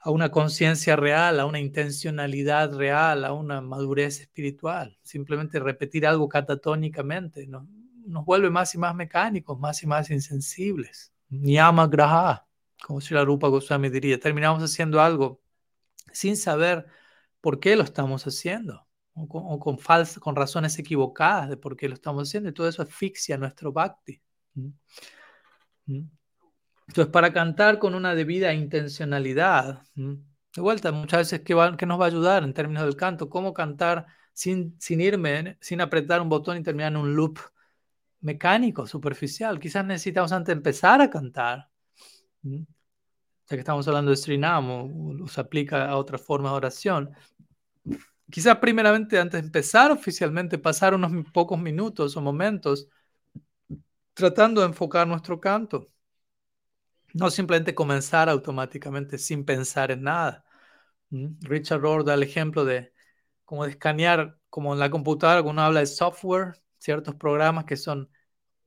a 0.06 0.12
una 0.12 0.30
conciencia 0.30 0.96
real, 0.96 1.40
a 1.40 1.48
una 1.48 1.60
intencionalidad 1.60 2.76
real, 2.76 3.26
a 3.26 3.34
una 3.34 3.60
madurez 3.60 4.20
espiritual. 4.20 5.00
Simplemente 5.02 5.60
repetir 5.60 6.06
algo 6.06 6.30
catatónicamente 6.30 7.48
¿no? 7.48 7.68
nos 8.06 8.24
vuelve 8.24 8.52
más 8.52 8.76
y 8.76 8.78
más 8.78 8.94
mecánicos, 8.94 9.60
más 9.60 9.82
y 9.82 9.88
más 9.88 10.12
insensibles. 10.12 11.12
Niyama 11.30 11.88
graha, 11.88 12.46
como 12.86 13.02
si 13.02 13.16
la 13.16 13.26
Rupa 13.26 13.48
Goswami 13.48 13.90
diría. 13.90 14.20
Terminamos 14.20 14.62
haciendo 14.62 15.02
algo 15.02 15.42
sin 16.14 16.38
saber 16.38 16.86
por 17.42 17.60
qué 17.60 17.76
lo 17.76 17.82
estamos 17.82 18.28
haciendo 18.28 18.88
o 19.16 19.60
con, 19.60 19.78
con 20.20 20.36
razones 20.36 20.78
equivocadas 20.78 21.50
de 21.50 21.58
por 21.58 21.76
qué 21.76 21.90
lo 21.90 21.96
estamos 21.96 22.30
haciendo 22.30 22.50
y 22.50 22.54
todo 22.54 22.70
eso 22.70 22.84
asfixia 22.84 23.38
nuestro 23.38 23.72
bhakti. 23.72 24.22
¿Mm? 24.54 24.70
¿Mm? 25.88 26.10
Entonces, 26.88 27.12
para 27.12 27.34
cantar 27.34 27.80
con 27.80 27.96
una 27.96 28.16
debida 28.16 28.54
intencionalidad, 28.54 29.84
de 29.96 30.62
vuelta, 30.62 30.92
muchas 30.92 31.32
veces, 31.32 31.42
¿qué, 31.42 31.54
nos 31.86 32.00
va 32.00 32.06
a 32.06 32.08
ayudar 32.08 32.44
en 32.44 32.54
términos 32.54 32.84
del 32.84 32.96
canto? 32.96 33.30
¿Cómo 33.30 33.54
cantar 33.54 34.06
sin, 34.34 34.80
sin 34.80 35.02
irme, 35.02 35.58
sin 35.62 35.82
apretar 35.82 36.22
un 36.22 36.30
botón 36.30 36.58
y 36.58 36.64
terminar 36.64 36.92
en 36.92 36.98
un 36.98 37.16
loop 37.16 37.40
mecánico, 38.22 38.88
superficial? 38.88 39.60
Quizás 39.60 39.86
necesitamos 39.86 40.32
antes 40.32 40.54
empezar 40.54 41.02
a 41.02 41.10
cantar. 41.10 41.70
Ya 42.44 42.66
que 43.48 43.56
estamos 43.58 43.88
hablando 43.88 44.12
de 44.12 44.18
Srinam 44.18 45.28
se 45.28 45.42
aplica 45.42 45.90
a 45.90 45.98
otra 45.98 46.18
forma 46.18 46.50
de 46.52 46.56
oración. 46.56 47.12
Quizás 48.30 48.58
primeramente 48.58 49.20
antes 49.20 49.42
de 49.42 49.48
empezar 49.48 49.92
oficialmente, 49.92 50.58
pasar 50.58 50.94
unos 50.94 51.12
pocos 51.32 51.60
minutos 51.60 52.16
o 52.16 52.22
momentos 52.22 52.88
tratando 54.14 54.62
de 54.62 54.68
enfocar 54.68 55.08
nuestro 55.08 55.40
canto 55.40 55.90
no 57.16 57.32
simplemente 57.32 57.74
comenzar 57.74 58.28
automáticamente 58.30 59.18
sin 59.18 59.46
pensar 59.46 59.90
en 59.90 60.04
nada. 60.04 60.44
Richard 61.10 61.80
Rohr 61.80 62.04
da 62.04 62.14
el 62.14 62.24
ejemplo 62.24 62.66
de 62.66 62.92
como 63.46 63.64
escanear, 63.66 64.38
como 64.50 64.74
en 64.74 64.80
la 64.80 64.90
computadora, 64.92 65.42
cuando 65.42 65.62
uno 65.62 65.68
habla 65.68 65.80
de 65.80 65.86
software, 65.86 66.62
ciertos 66.78 67.16
programas 67.16 67.64
que 67.66 67.78
son 67.78 68.10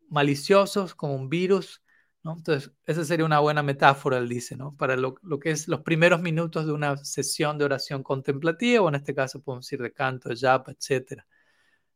maliciosos, 0.08 0.94
como 0.94 1.14
un 1.14 1.28
virus. 1.28 1.82
Entonces, 2.24 2.72
esa 2.86 3.04
sería 3.04 3.26
una 3.26 3.40
buena 3.40 3.62
metáfora, 3.62 4.16
él 4.16 4.28
dice, 4.28 4.56
¿no? 4.56 4.74
para 4.76 4.96
lo, 4.96 5.16
lo, 5.22 5.38
que 5.38 5.50
es 5.50 5.68
los 5.68 5.82
primeros 5.82 6.22
minutos 6.22 6.66
de 6.66 6.72
una 6.72 6.96
sesión 6.96 7.58
de 7.58 7.66
oración 7.66 8.02
contemplativa, 8.02 8.82
o 8.82 8.88
en 8.88 8.94
este 8.94 9.14
caso 9.14 9.42
podemos 9.42 9.66
decir 9.66 9.82
de 9.82 9.92
canto, 9.92 10.30
de 10.30 10.36
japa, 10.36 10.72
etc. 10.72 11.22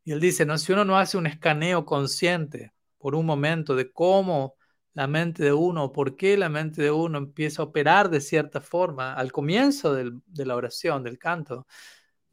Y 0.05 0.13
él 0.13 0.21
dice, 0.21 0.45
¿no? 0.45 0.59
si 0.59 0.73
uno 0.73 0.85
no 0.85 0.99
hace 0.99 1.17
un 1.17 1.27
escaneo 1.27 1.87
consciente 1.87 2.75
por 2.99 3.15
un 3.15 3.25
momento 3.25 3.75
de 3.75 3.91
cómo 3.91 4.57
la 4.95 5.07
mente 5.07 5.45
de 5.45 5.53
uno, 5.53 5.93
por 5.93 6.17
qué 6.17 6.37
la 6.37 6.49
mente 6.49 6.83
de 6.83 6.91
uno 6.91 7.19
empieza 7.19 7.63
a 7.63 7.67
operar 7.67 8.11
de 8.11 8.21
cierta 8.21 8.61
forma 8.61 9.15
al 9.15 9.33
comienzo 9.33 9.95
de 9.95 10.47
la 10.47 10.57
oración, 10.57 11.03
del 11.03 11.19
canto. 11.19 11.67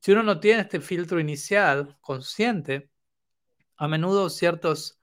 Si 0.02 0.12
uno 0.12 0.24
no 0.24 0.40
tiene 0.40 0.62
este 0.62 0.82
filtro 0.82 1.20
inicial 1.20 1.98
consciente, 2.02 2.92
a 3.78 3.88
menudo 3.88 4.30
ciertos, 4.30 5.00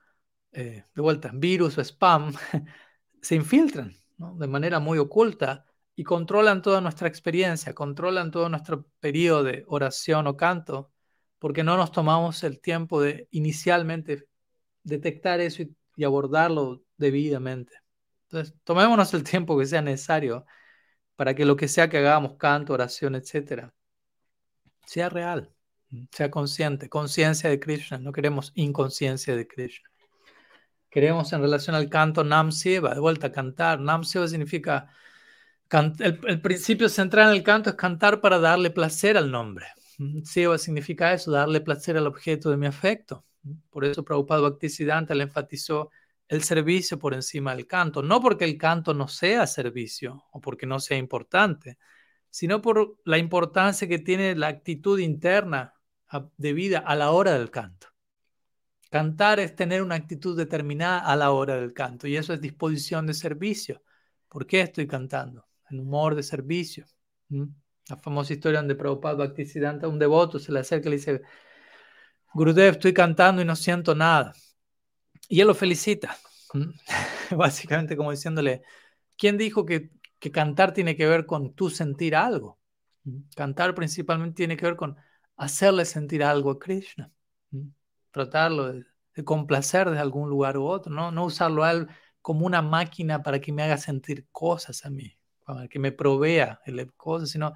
eh, 0.52 0.84
de 0.94 1.02
vuelta, 1.02 1.30
virus 1.34 1.78
o 1.78 1.80
spam 1.82 2.32
se 3.22 3.34
infiltran 3.34 3.94
de 4.18 4.46
manera 4.46 4.80
muy 4.80 4.98
oculta 4.98 5.66
y 5.94 6.04
controlan 6.04 6.62
toda 6.62 6.80
nuestra 6.80 7.08
experiencia, 7.08 7.74
controlan 7.74 8.30
todo 8.30 8.48
nuestro 8.48 8.86
periodo 9.00 9.44
de 9.44 9.64
oración 9.68 10.26
o 10.26 10.36
canto, 10.36 10.92
porque 11.38 11.64
no 11.64 11.76
nos 11.76 11.92
tomamos 11.92 12.44
el 12.44 12.60
tiempo 12.60 13.00
de 13.00 13.28
inicialmente 13.30 14.28
detectar 14.82 15.40
eso 15.40 15.64
y 15.96 16.04
abordarlo 16.04 16.85
debidamente. 16.96 17.74
Entonces, 18.24 18.54
tomémonos 18.64 19.14
el 19.14 19.24
tiempo 19.24 19.58
que 19.58 19.66
sea 19.66 19.82
necesario 19.82 20.46
para 21.16 21.34
que 21.34 21.44
lo 21.44 21.56
que 21.56 21.68
sea 21.68 21.88
que 21.88 21.98
hagamos, 21.98 22.36
canto, 22.36 22.72
oración, 22.74 23.14
etcétera, 23.14 23.74
sea 24.86 25.08
real, 25.08 25.52
sea 26.12 26.30
consciente, 26.30 26.88
conciencia 26.88 27.50
de 27.50 27.60
Krishna. 27.60 27.98
No 27.98 28.12
queremos 28.12 28.52
inconsciencia 28.54 29.36
de 29.36 29.46
Krishna. 29.46 29.88
Queremos 30.90 31.32
en 31.32 31.42
relación 31.42 31.76
al 31.76 31.90
canto 31.90 32.24
Nam 32.24 32.52
Seva, 32.52 32.94
de 32.94 33.00
vuelta 33.00 33.28
a 33.28 33.32
cantar. 33.32 33.80
Nam 33.80 34.04
Seva 34.04 34.28
significa, 34.28 34.88
el, 35.98 36.40
principio 36.40 36.88
central 36.88 37.28
en 37.28 37.36
el 37.36 37.42
canto 37.42 37.70
es 37.70 37.76
cantar 37.76 38.20
para 38.20 38.38
darle 38.38 38.70
placer 38.70 39.16
al 39.16 39.30
nombre. 39.30 39.66
Seva 40.24 40.58
significa 40.58 41.12
eso, 41.12 41.30
darle 41.30 41.60
placer 41.60 41.96
al 41.96 42.06
objeto 42.06 42.50
de 42.50 42.56
mi 42.56 42.66
afecto. 42.66 43.24
Por 43.70 43.84
eso 43.84 44.04
Prabhupada 44.04 44.40
Bhaktisiddhanta 44.42 45.14
le 45.14 45.24
enfatizó 45.24 45.90
el 46.28 46.42
servicio 46.42 46.98
por 46.98 47.14
encima 47.14 47.54
del 47.54 47.66
canto, 47.66 48.02
no 48.02 48.20
porque 48.20 48.44
el 48.44 48.58
canto 48.58 48.94
no 48.94 49.08
sea 49.08 49.46
servicio 49.46 50.24
o 50.32 50.40
porque 50.40 50.66
no 50.66 50.80
sea 50.80 50.98
importante, 50.98 51.78
sino 52.30 52.60
por 52.60 52.98
la 53.04 53.18
importancia 53.18 53.88
que 53.88 53.98
tiene 53.98 54.34
la 54.34 54.48
actitud 54.48 54.98
interna 54.98 55.74
de 56.36 56.52
vida 56.52 56.78
a 56.78 56.94
la 56.94 57.10
hora 57.12 57.38
del 57.38 57.50
canto. 57.50 57.88
Cantar 58.90 59.40
es 59.40 59.54
tener 59.54 59.82
una 59.82 59.96
actitud 59.96 60.36
determinada 60.36 61.00
a 61.00 61.16
la 61.16 61.30
hora 61.30 61.56
del 61.56 61.72
canto 61.72 62.06
y 62.06 62.16
eso 62.16 62.32
es 62.32 62.40
disposición 62.40 63.06
de 63.06 63.14
servicio. 63.14 63.82
¿Por 64.28 64.46
qué 64.46 64.60
estoy 64.60 64.86
cantando? 64.86 65.46
En 65.70 65.80
humor 65.80 66.14
de 66.14 66.22
servicio. 66.22 66.86
La 67.28 67.96
famosa 67.96 68.32
historia 68.32 68.60
donde 68.60 68.74
Prabhupada 68.74 69.14
Bhaktisiddhanta, 69.14 69.88
un 69.88 69.98
devoto, 69.98 70.38
se 70.38 70.52
le 70.52 70.60
acerca 70.60 70.88
y 70.88 70.90
le 70.90 70.96
dice, 70.96 71.22
Gurudev, 72.34 72.74
estoy 72.74 72.92
cantando 72.92 73.42
y 73.42 73.44
no 73.44 73.56
siento 73.56 73.94
nada. 73.94 74.32
Y 75.28 75.40
él 75.40 75.46
lo 75.46 75.54
felicita, 75.54 76.16
básicamente 77.36 77.96
como 77.96 78.10
diciéndole, 78.10 78.62
¿quién 79.16 79.36
dijo 79.38 79.66
que, 79.66 79.90
que 80.18 80.30
cantar 80.30 80.72
tiene 80.72 80.96
que 80.96 81.06
ver 81.06 81.26
con 81.26 81.54
tú 81.54 81.70
sentir 81.70 82.14
algo? 82.14 82.58
Cantar 83.34 83.74
principalmente 83.74 84.36
tiene 84.36 84.56
que 84.56 84.66
ver 84.66 84.76
con 84.76 84.96
hacerle 85.36 85.84
sentir 85.84 86.24
algo 86.24 86.50
a 86.50 86.58
Krishna, 86.58 87.10
tratarlo 88.10 88.72
de, 88.72 88.84
complacer 89.24 89.90
de 89.90 89.98
algún 89.98 90.28
lugar 90.28 90.58
u 90.58 90.64
otro, 90.66 90.92
no, 90.92 91.10
no 91.10 91.24
usarlo 91.24 91.62
como 92.20 92.44
una 92.44 92.60
máquina 92.60 93.22
para 93.22 93.40
que 93.40 93.52
me 93.52 93.62
haga 93.62 93.78
sentir 93.78 94.26
cosas 94.30 94.84
a 94.84 94.90
mí, 94.90 95.16
para 95.44 95.68
que 95.68 95.78
me 95.78 95.92
provea 95.92 96.60
cosas, 96.96 97.30
sino 97.30 97.54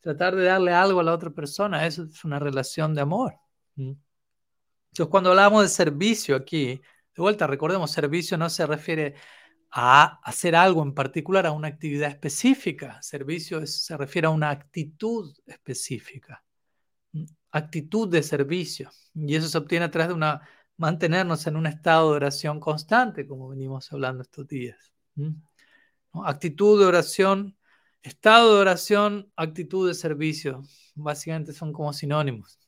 tratar 0.00 0.34
de 0.36 0.44
darle 0.44 0.72
algo 0.72 1.00
a 1.00 1.02
la 1.02 1.12
otra 1.12 1.30
persona, 1.30 1.86
eso 1.86 2.04
es 2.04 2.24
una 2.24 2.38
relación 2.38 2.94
de 2.94 3.00
amor. 3.00 3.34
Entonces, 3.76 5.10
cuando 5.10 5.30
hablamos 5.30 5.62
de 5.62 5.68
servicio 5.68 6.36
aquí, 6.36 6.80
de 7.14 7.22
vuelta, 7.22 7.46
recordemos, 7.46 7.90
servicio 7.90 8.38
no 8.38 8.48
se 8.48 8.66
refiere 8.66 9.14
a 9.70 10.20
hacer 10.22 10.54
algo 10.54 10.82
en 10.82 10.94
particular, 10.94 11.46
a 11.46 11.52
una 11.52 11.68
actividad 11.68 12.10
específica. 12.10 13.00
Servicio 13.02 13.66
se 13.66 13.96
refiere 13.96 14.26
a 14.26 14.30
una 14.30 14.50
actitud 14.50 15.34
específica, 15.46 16.44
actitud 17.50 18.08
de 18.08 18.22
servicio. 18.22 18.90
Y 19.14 19.34
eso 19.34 19.48
se 19.48 19.58
obtiene 19.58 19.86
a 19.86 19.90
través 19.90 20.08
de 20.08 20.14
una, 20.14 20.42
mantenernos 20.76 21.46
en 21.46 21.56
un 21.56 21.66
estado 21.66 22.10
de 22.10 22.16
oración 22.16 22.60
constante, 22.60 23.26
como 23.26 23.48
venimos 23.48 23.92
hablando 23.92 24.22
estos 24.22 24.46
días. 24.46 24.92
Actitud 26.12 26.80
de 26.80 26.86
oración, 26.86 27.56
estado 28.02 28.56
de 28.56 28.60
oración, 28.60 29.32
actitud 29.36 29.88
de 29.88 29.94
servicio, 29.94 30.62
básicamente 30.94 31.52
son 31.52 31.72
como 31.72 31.92
sinónimos. 31.92 32.58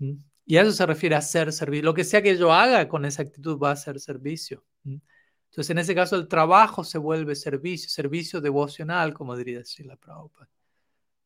Y 0.47 0.57
eso 0.57 0.73
se 0.73 0.87
refiere 0.87 1.15
a 1.15 1.23
ser 1.23 1.53
servicio. 1.53 1.85
Lo 1.85 1.95
que 1.95 2.05
sea 2.05 2.23
que 2.23 2.37
yo 2.37 2.53
haga 2.53 2.89
con 2.89 3.05
esa 3.05 3.23
actitud 3.23 3.59
va 3.59 3.71
a 3.71 3.77
ser 3.77 3.99
servicio. 3.99 4.65
Entonces, 4.85 5.71
en 5.71 5.79
ese 5.79 5.95
caso, 5.95 6.17
el 6.17 6.29
trabajo 6.29 6.85
se 6.85 6.99
vuelve 6.99 7.35
servicio, 7.35 7.89
servicio 7.89 8.41
devocional, 8.41 9.15
como 9.15 9.37
diría 9.37 9.63
la 9.85 9.97
Prabhupada. 9.97 10.51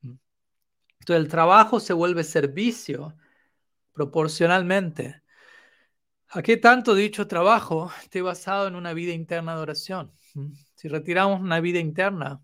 Entonces, 0.02 1.24
el 1.24 1.28
trabajo 1.28 1.80
se 1.80 1.92
vuelve 1.92 2.22
servicio 2.24 3.16
proporcionalmente 3.92 5.22
¿A 6.30 6.42
qué 6.42 6.58
tanto 6.58 6.94
dicho 6.94 7.26
trabajo 7.26 7.90
esté 8.02 8.20
basado 8.20 8.68
en 8.68 8.74
una 8.74 8.92
vida 8.92 9.12
interna 9.12 9.54
de 9.54 9.62
oración? 9.62 10.12
Si 10.74 10.88
retiramos 10.88 11.40
una 11.40 11.58
vida 11.60 11.78
interna, 11.78 12.42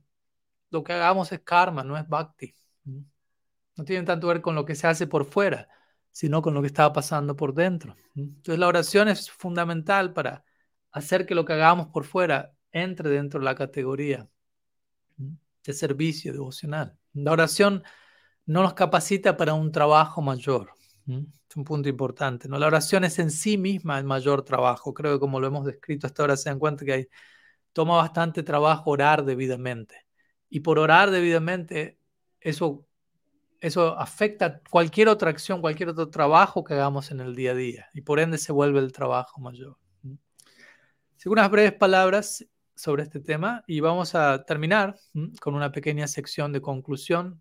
lo 0.70 0.82
que 0.82 0.94
hagamos 0.94 1.30
es 1.32 1.40
karma, 1.40 1.84
no 1.84 1.96
es 1.98 2.08
bhakti. 2.08 2.54
No 3.76 3.84
tiene 3.84 4.06
tanto 4.06 4.26
que 4.26 4.34
ver 4.34 4.42
con 4.42 4.54
lo 4.54 4.64
que 4.64 4.74
se 4.74 4.86
hace 4.86 5.06
por 5.06 5.26
fuera, 5.26 5.68
sino 6.14 6.42
con 6.42 6.54
lo 6.54 6.60
que 6.60 6.68
está 6.68 6.92
pasando 6.92 7.34
por 7.34 7.54
dentro. 7.54 7.96
Entonces 8.14 8.56
la 8.60 8.68
oración 8.68 9.08
es 9.08 9.28
fundamental 9.28 10.12
para 10.12 10.44
hacer 10.92 11.26
que 11.26 11.34
lo 11.34 11.44
que 11.44 11.54
hagamos 11.54 11.88
por 11.88 12.04
fuera 12.04 12.54
entre 12.70 13.10
dentro 13.10 13.40
de 13.40 13.44
la 13.46 13.56
categoría 13.56 14.28
de 15.16 15.72
servicio 15.72 16.32
devocional. 16.32 16.96
La 17.14 17.32
oración 17.32 17.82
no 18.46 18.62
nos 18.62 18.74
capacita 18.74 19.36
para 19.36 19.54
un 19.54 19.72
trabajo 19.72 20.22
mayor. 20.22 20.70
Es 21.04 21.56
un 21.56 21.64
punto 21.64 21.88
importante. 21.88 22.48
¿no? 22.48 22.60
La 22.60 22.68
oración 22.68 23.02
es 23.02 23.18
en 23.18 23.32
sí 23.32 23.58
misma 23.58 23.98
el 23.98 24.04
mayor 24.04 24.44
trabajo. 24.44 24.94
Creo 24.94 25.14
que 25.14 25.18
como 25.20 25.40
lo 25.40 25.48
hemos 25.48 25.64
descrito 25.66 26.06
hasta 26.06 26.22
ahora 26.22 26.36
se 26.36 26.48
dan 26.48 26.60
cuenta 26.60 26.84
que 26.84 26.92
hay, 26.92 27.08
toma 27.72 27.96
bastante 27.96 28.44
trabajo 28.44 28.88
orar 28.88 29.24
debidamente. 29.24 30.06
Y 30.48 30.60
por 30.60 30.78
orar 30.78 31.10
debidamente, 31.10 31.98
eso, 32.38 32.86
eso 33.64 33.98
afecta 33.98 34.60
cualquier 34.68 35.08
otra 35.08 35.30
acción, 35.30 35.62
cualquier 35.62 35.88
otro 35.88 36.10
trabajo 36.10 36.62
que 36.62 36.74
hagamos 36.74 37.10
en 37.10 37.20
el 37.20 37.34
día 37.34 37.52
a 37.52 37.54
día. 37.54 37.88
Y 37.94 38.02
por 38.02 38.20
ende 38.20 38.36
se 38.36 38.52
vuelve 38.52 38.78
el 38.78 38.92
trabajo 38.92 39.40
mayor. 39.40 39.78
Así 41.16 41.30
unas 41.30 41.50
breves 41.50 41.72
palabras 41.72 42.44
sobre 42.74 43.04
este 43.04 43.20
tema 43.20 43.64
y 43.66 43.80
vamos 43.80 44.14
a 44.14 44.44
terminar 44.44 44.96
con 45.40 45.54
una 45.54 45.72
pequeña 45.72 46.06
sección 46.08 46.52
de 46.52 46.60
conclusión, 46.60 47.40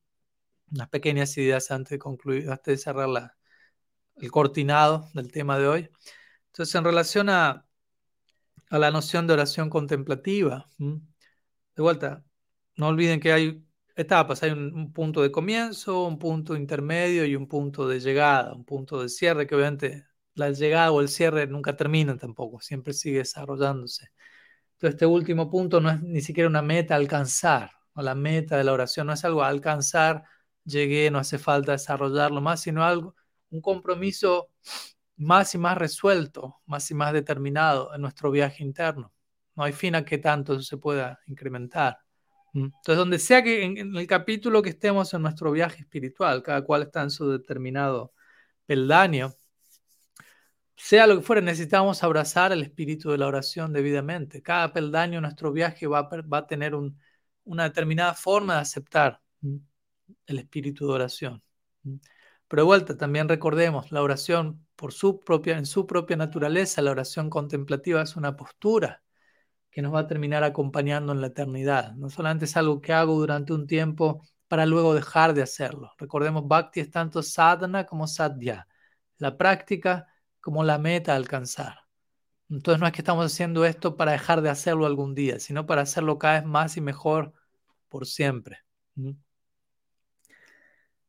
unas 0.72 0.88
pequeñas 0.88 1.38
ideas 1.38 1.72
antes 1.72 1.90
de 1.90 2.00
concluir, 2.00 2.50
antes 2.50 2.66
de 2.66 2.78
cerrar 2.78 3.34
el 4.16 4.32
cortinado 4.32 5.10
del 5.14 5.30
tema 5.30 5.60
de 5.60 5.68
hoy. 5.68 5.90
Entonces, 6.54 6.74
en 6.74 6.86
relación 6.86 7.30
a 7.30 7.66
la 8.70 8.92
noción 8.92 9.28
de 9.28 9.34
oración 9.34 9.70
contemplativa, 9.70 10.70
de 10.78 11.02
vuelta, 11.84 12.24
no 12.78 12.88
olviden 12.88 13.20
que 13.20 13.34
hay 13.34 13.66
etapas, 13.96 14.44
hay 14.44 14.52
un, 14.52 14.92
punto 14.94 15.22
de 15.22 15.32
comienzo, 15.32 16.06
un 16.06 16.20
punto 16.20 16.56
intermedio 16.56 17.26
y 17.26 17.36
un 17.36 17.48
punto 17.48 17.88
de 17.88 18.00
llegada, 18.00 18.54
un 18.54 18.66
punto 18.66 19.02
de 19.02 19.10
cierre, 19.10 19.48
que 19.48 19.56
obviamente 19.56 20.06
la 20.36 20.52
llegada 20.52 20.92
o 20.92 21.02
el 21.02 21.10
cierre 21.10 21.48
nunca 21.48 21.76
terminan 21.76 22.18
tampoco, 22.18 22.60
siempre 22.62 22.94
sigue 22.94 23.20
desarrollándose. 23.20 24.10
Entonces, 24.74 24.96
este 24.96 25.06
último 25.06 25.50
punto 25.50 25.80
no 25.82 25.90
es 25.92 26.02
ni 26.02 26.22
siquiera 26.22 26.50
una 26.50 26.62
meta 26.62 26.96
alcanzar, 26.96 27.72
o 27.94 28.02
la 28.02 28.16
meta 28.16 28.58
de 28.58 28.64
la 28.64 28.74
oración 28.74 29.08
no 29.08 29.14
es 29.14 29.24
algo 29.26 29.44
a 29.44 29.50
alcanzar, 29.50 30.24
llegué, 30.66 31.12
no 31.12 31.20
hace 31.20 31.38
falta 31.40 31.74
desarrollarlo 31.74 32.42
más, 32.42 32.62
sino 32.62 32.84
algo, 32.84 33.16
un 33.52 33.62
compromiso 33.62 34.50
más 35.18 35.56
y 35.56 35.58
más 35.58 35.78
resuelto, 35.78 36.62
más 36.66 36.90
y 36.92 36.96
más 36.96 37.14
determinado 37.14 37.94
en 37.94 38.02
nuestro 38.02 38.32
viaje 38.32 38.64
interno. 38.64 39.14
No 39.56 39.64
hay 39.64 39.74
fin 39.74 39.96
a 39.96 40.06
que 40.06 40.18
tanto 40.18 40.60
se 40.62 40.78
pueda 40.78 41.20
incrementar. 41.28 42.03
Entonces, 42.54 42.98
donde 42.98 43.20
sea 43.20 43.44
que 43.44 43.64
en, 43.64 43.96
el 43.96 44.08
capítulo 44.08 44.62
que 44.62 44.70
estemos 44.70 45.14
en 45.14 45.24
nuestro 45.24 45.52
viaje 45.52 45.82
espiritual, 45.82 46.44
cada 46.44 46.64
cual 46.64 46.84
está 46.84 47.02
en 47.02 47.10
su 47.10 47.30
determinado 47.30 48.14
peldaño, 48.66 49.34
sea 50.76 51.08
lo 51.08 51.18
que 51.18 51.24
fuera, 51.24 51.42
necesitamos 51.42 52.04
abrazar 52.04 52.52
el 52.52 52.62
espíritu 52.64 53.12
de 53.12 53.18
la 53.18 53.28
oración 53.28 53.74
debidamente. 53.74 54.42
Cada 54.42 54.74
peldaño 54.74 55.18
en 55.18 55.24
nuestro 55.24 55.52
viaje 55.52 55.88
va 55.88 56.10
a, 56.32 56.48
tener 56.48 56.74
una 57.44 57.64
determinada 57.64 58.14
forma 58.14 58.56
de 58.56 58.62
aceptar 58.62 59.22
el 60.28 60.40
espíritu 60.40 60.88
de 60.88 60.94
oración. 60.94 61.44
Pero 62.48 62.62
de 62.62 62.66
vuelta, 62.66 62.98
también 62.98 63.30
recordemos, 63.30 63.92
la 63.92 64.02
oración 64.04 64.66
por 64.76 64.94
su 64.94 65.20
propia, 65.20 65.58
en 65.58 65.66
su 65.66 65.88
propia 65.88 66.18
naturaleza, 66.18 66.82
la 66.82 66.92
oración 66.92 67.30
contemplativa 67.30 68.02
es 68.02 68.16
una 68.16 68.36
postura 68.36 69.03
que 69.74 69.82
nos 69.82 69.94
va 69.94 70.02
a 70.02 70.08
terminar 70.08 70.44
acompañando 70.44 71.14
en 71.14 71.22
la 71.22 71.28
eternidad. 71.28 71.94
No 71.96 72.10
solamente 72.10 72.46
es 72.46 72.56
algo 72.56 72.80
que 72.80 72.94
hago 72.94 73.16
durante 73.16 73.54
un 73.54 73.66
tiempo 73.66 74.24
para 74.48 74.68
luego 74.68 74.94
dejar 74.94 75.34
de 75.34 75.42
hacerlo. 75.42 75.92
Recordemos, 75.98 76.48
Bhakti 76.48 76.80
es 76.80 76.92
tanto 76.92 77.24
sadhana 77.24 77.86
como 77.88 78.06
sadhya, 78.08 78.68
la 79.18 79.36
práctica 79.36 80.08
como 80.40 80.64
la 80.64 80.78
meta 80.78 81.14
a 81.14 81.16
alcanzar. 81.16 81.80
Entonces 82.50 82.80
no 82.80 82.86
es 82.86 82.94
que 82.94 83.02
estamos 83.02 83.26
haciendo 83.26 83.66
esto 83.66 83.98
para 83.98 84.12
dejar 84.12 84.42
de 84.44 84.50
hacerlo 84.52 84.86
algún 84.86 85.16
día, 85.16 85.40
sino 85.40 85.66
para 85.66 85.82
hacerlo 85.82 86.20
cada 86.20 86.36
vez 86.42 86.46
más 86.46 86.78
y 86.78 86.82
mejor 86.82 87.34
por 87.90 88.06
siempre. 88.06 88.60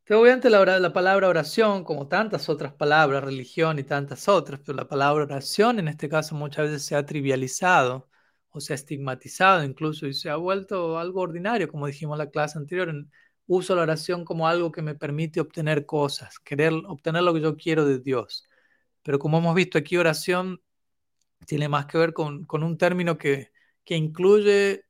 Pero 0.05 0.21
obviamente 0.21 0.49
la, 0.49 0.79
la, 0.79 0.93
palabra 0.95 1.29
oración, 1.29 1.85
como 1.85 2.09
tantas 2.09 2.49
otras 2.49 2.73
palabras, 2.73 3.25
religión 3.25 3.79
y 3.79 3.85
tantas 3.85 4.27
otras, 4.29 4.61
pero 4.65 4.77
la 4.77 4.89
palabra 4.89 5.25
oración 5.25 5.79
en 5.79 5.89
este 5.89 6.09
caso 6.09 6.35
muchas 6.35 6.67
veces 6.67 6.87
se 6.87 6.97
ha 6.97 7.05
trivializado 7.05 8.09
o 8.55 8.61
se 8.61 8.73
ha 8.73 8.77
estigmatizado 8.77 9.65
incluso 9.65 10.07
y 10.07 10.15
se 10.15 10.31
ha 10.31 10.37
vuelto 10.37 10.99
algo 10.99 11.21
ordinario, 11.23 11.69
como 11.69 11.89
dijimos 11.89 12.15
en 12.15 12.19
la 12.19 12.31
clase 12.31 12.59
anterior. 12.59 12.95
uso 13.47 13.75
la 13.75 13.83
oración 13.83 14.25
como 14.25 14.49
algo 14.49 14.73
que 14.73 14.83
me 14.83 14.95
permite 14.95 15.41
obtener 15.41 15.87
cosas, 15.87 16.39
querer 16.39 16.73
obtener 16.87 17.23
lo 17.25 17.35
que 17.35 17.41
yo 17.41 17.57
quiero 17.57 17.85
de 17.85 17.99
Dios. 17.99 18.45
Pero 19.03 19.19
como 19.19 19.39
hemos 19.39 19.55
visto 19.57 19.77
aquí, 19.79 19.97
oración 19.97 20.63
tiene 21.47 21.69
más 21.69 21.87
que 21.87 21.99
ver 21.99 22.13
con, 22.15 22.45
con 22.47 22.63
un 22.63 22.79
término 22.79 23.19
que, 23.19 23.51
que 23.85 23.97
incluye 23.97 24.85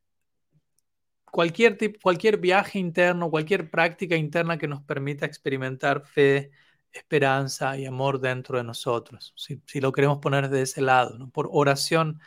cualquier, 1.35 1.79
tipo, 1.79 1.99
cualquier 2.03 2.39
viaje 2.39 2.79
interno, 2.79 3.31
cualquier 3.31 3.71
práctica 3.71 4.17
interna 4.17 4.59
que 4.59 4.69
nos 4.69 4.83
permita 4.83 5.27
experimentar 5.27 6.07
fe, 6.07 6.53
esperanza 6.93 7.77
y 7.79 7.87
amor 7.87 8.21
dentro 8.21 8.59
de 8.59 8.65
nosotros, 8.65 9.35
si, 9.37 9.81
lo 9.81 9.91
queremos 9.93 10.19
poner 10.19 10.49
de 10.51 10.63
ese 10.63 10.83
lado. 10.83 11.31
Por 11.31 11.49
oración, 11.51 12.21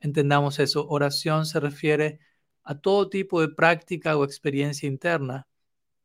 entendamos 0.00 0.58
eso, 0.58 0.86
oración 0.88 1.46
se 1.46 1.60
refiere 1.60 2.20
a 2.64 2.78
todo 2.78 3.08
tipo 3.08 3.40
de 3.40 3.48
práctica 3.48 4.16
o 4.16 4.24
experiencia 4.24 4.88
interna 4.88 5.46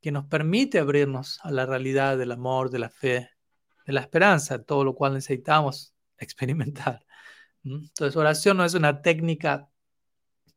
que 0.01 0.11
nos 0.11 0.25
permite 0.25 0.79
abrirnos 0.79 1.39
a 1.43 1.51
la 1.51 1.65
realidad 1.65 2.17
del 2.17 2.31
amor, 2.31 2.69
de 2.69 2.79
la 2.79 2.89
fe, 2.89 3.29
de 3.85 3.93
la 3.93 4.01
esperanza, 4.01 4.63
todo 4.63 4.83
lo 4.83 4.95
cual 4.95 5.13
necesitamos 5.13 5.93
experimentar. 6.17 7.05
Entonces, 7.63 8.15
oración 8.15 8.57
no 8.57 8.65
es 8.65 8.73
una 8.73 9.01
técnica 9.01 9.69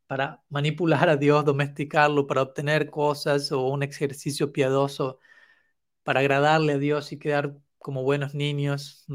para 0.07 0.43
manipular 0.49 1.09
a 1.09 1.16
Dios, 1.16 1.45
domesticarlo, 1.45 2.26
para 2.26 2.43
obtener 2.43 2.91
cosas 2.91 3.53
o 3.53 3.66
un 3.68 3.82
ejercicio 3.82 4.53
piadoso 4.53 5.18
para 6.03 6.20
agradarle 6.20 6.74
a 6.74 6.78
Dios 6.78 7.12
y 7.12 7.18
quedar 7.18 7.57
como 7.78 8.03
buenos 8.03 8.35
niños. 8.35 9.07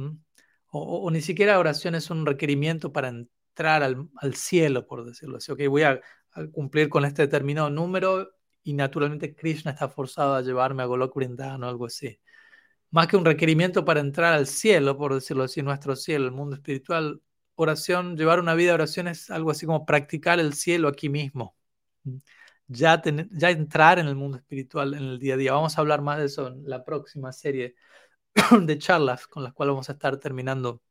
O, 0.72 1.10
ni 1.12 1.22
siquiera 1.22 1.60
oración 1.60 1.96
es 1.96 2.10
un 2.10 2.26
requerimiento 2.26 2.92
para 2.92 3.14
entrar 3.60 3.84
al, 3.84 4.36
cielo, 4.36 4.88
por 4.88 5.06
decirlo 5.06 5.38
así. 5.38 5.52
Ok, 5.52 5.62
voy 5.70 5.84
a, 5.84 6.00
cumplir 6.54 6.90
con 6.90 7.06
este 7.06 7.24
determinado 7.24 7.70
número 7.70 8.30
y 8.64 8.74
naturalmente 8.74 9.36
Krishna 9.36 9.72
está 9.72 9.90
forzado 9.90 10.36
a 10.36 10.42
llevarme 10.42 10.84
a 10.84 10.86
Golok 10.86 11.16
Vrindavan 11.16 11.64
o 11.64 11.68
algo 11.70 11.88
así. 11.88 12.20
Más 12.92 13.08
que 13.08 13.18
un 13.18 13.26
requerimiento 13.26 13.86
para 13.86 14.00
entrar 14.00 14.34
al 14.34 14.48
cielo, 14.48 14.98
por 14.98 15.14
decirlo 15.14 15.44
así, 15.44 15.62
nuestro 15.62 15.96
cielo, 15.96 16.26
el 16.26 16.32
mundo 16.32 16.56
espiritual, 16.56 17.22
oración, 17.56 18.16
llevar 18.18 18.40
una 18.40 18.56
vida 18.56 18.70
de 18.70 18.76
oración 18.76 19.08
es 19.08 19.30
algo 19.32 19.52
así 19.52 19.66
como 19.66 19.86
practicar 19.86 20.40
el 20.40 20.54
cielo 20.54 20.88
aquí 20.88 21.10
mismo. 21.10 21.56
Ya, 22.68 23.02
ya 23.32 23.50
entrar 23.50 24.00
en 24.00 24.08
el 24.08 24.16
mundo 24.16 24.38
espiritual 24.38 24.94
en 24.94 25.04
el 25.04 25.20
día 25.20 25.34
a 25.34 25.38
día. 25.38 25.54
Vamos 25.54 25.78
a 25.78 25.82
hablar 25.82 26.02
más 26.02 26.20
de 26.20 26.26
eso 26.26 26.48
en 26.48 26.64
la 26.70 26.86
próxima 26.86 27.32
serie 27.34 27.76
de 28.62 28.78
charlas 28.78 29.28
con 29.28 29.44
las 29.44 29.54
cuales 29.54 29.74
vamos 29.74 29.90
a 29.90 29.94
estar 29.94 30.18
terminando 30.18 30.82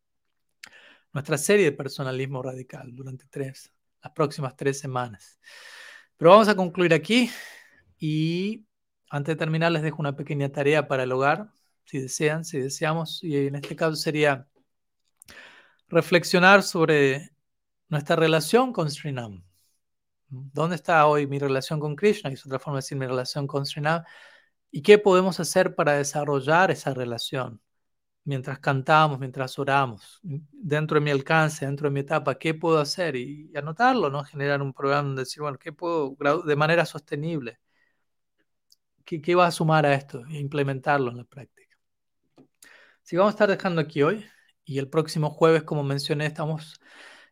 nuestra 1.19 1.37
serie 1.37 1.65
de 1.65 1.73
personalismo 1.73 2.43
radical 2.43 2.95
durante 2.95 3.27
tres, 3.29 3.73
las 4.01 4.13
próximas 4.13 4.55
tres 4.57 4.79
semanas. 4.79 5.41
Pero 6.17 6.31
vamos 6.31 6.47
a 6.49 6.55
concluir 6.55 6.95
aquí 6.95 7.29
y 7.99 8.67
antes 9.11 9.35
de 9.35 9.37
terminar 9.37 9.73
les 9.73 9.83
dejo 9.83 9.97
una 9.99 10.15
pequeña 10.15 10.51
tarea 10.51 10.87
para 10.87 11.03
el 11.03 11.11
hogar, 11.13 11.51
si 11.87 11.99
desean, 11.99 12.45
si 12.45 12.61
deseamos, 12.61 13.23
y 13.25 13.49
en 13.49 13.57
este 13.57 13.75
caso 13.75 13.97
sería 13.97 14.47
reflexionar 15.89 16.63
sobre 16.63 17.31
nuestra 17.89 18.15
relación 18.15 18.73
con 18.73 18.89
Srinam. 18.89 19.43
¿Dónde 20.29 20.77
está 20.77 21.05
hoy 21.07 21.27
mi 21.27 21.41
relación 21.41 21.81
con 21.81 21.97
Krishna? 21.97 22.31
Es 22.31 22.47
otra 22.47 22.61
forma 22.61 22.77
de 22.77 22.83
decir 22.83 22.97
mi 22.99 23.07
relación 23.07 23.49
con 23.49 23.67
Srinam. 23.67 24.05
¿Y 24.71 24.83
qué 24.83 24.99
podemos 24.99 25.41
hacer 25.41 25.75
para 25.75 25.95
desarrollar 25.95 26.71
esa 26.71 26.95
relación? 26.95 27.61
Mientras 28.29 28.59
cantamos, 28.59 29.19
mientras 29.19 29.59
oramos, 29.59 30.21
dentro 30.23 30.97
de 30.97 31.01
mi 31.01 31.11
alcance, 31.11 31.65
dentro 31.65 31.89
de 31.89 31.95
mi 31.95 32.01
etapa, 32.01 32.39
¿qué 32.39 32.53
puedo 32.53 32.79
hacer? 32.79 33.17
Y, 33.17 33.51
anotarlo, 33.57 34.11
¿no? 34.11 34.23
Generar 34.23 34.61
un 34.61 34.75
programa 34.75 35.05
donde 35.09 35.23
decir, 35.23 35.41
bueno, 35.41 35.57
¿qué 35.59 35.73
puedo, 35.73 36.15
de 36.45 36.57
manera 36.57 36.85
sostenible? 36.85 37.59
¿Qué, 39.07 39.23
qué 39.23 39.35
va 39.35 39.47
a 39.47 39.51
sumar 39.51 39.87
a 39.87 39.95
esto? 39.95 40.27
E 40.27 40.39
implementarlo 40.39 41.11
en 41.11 41.17
la 41.17 41.25
práctica. 41.25 41.75
Así 43.03 43.17
vamos 43.17 43.31
a 43.33 43.35
estar 43.37 43.49
dejando 43.49 43.81
aquí 43.81 44.03
hoy. 44.03 44.27
Y 44.63 44.79
el 44.79 44.91
próximo 44.91 45.31
jueves, 45.31 45.63
como 45.63 45.83
mencioné, 45.83 46.27
estamos 46.27 46.79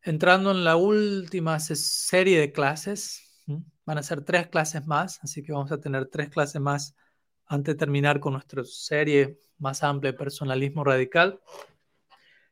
entrando 0.02 0.50
en 0.52 0.64
la 0.64 0.76
última 0.76 1.60
serie 1.60 2.40
de 2.40 2.52
clases. 2.52 3.44
Van 3.84 3.98
a 3.98 4.02
ser 4.02 4.24
tres 4.24 4.48
clases 4.48 4.86
más, 4.86 5.20
así 5.22 5.42
que 5.42 5.52
vamos 5.52 5.72
a 5.72 5.78
tener 5.78 6.06
tres 6.06 6.30
clases 6.30 6.62
más 6.62 6.94
antes 7.44 7.74
de 7.74 7.78
terminar 7.78 8.18
con 8.18 8.32
nuestra 8.32 8.64
serie 8.64 9.38
más 9.58 9.82
amplia 9.82 10.12
de 10.12 10.18
personalismo 10.18 10.84
radical. 10.84 11.40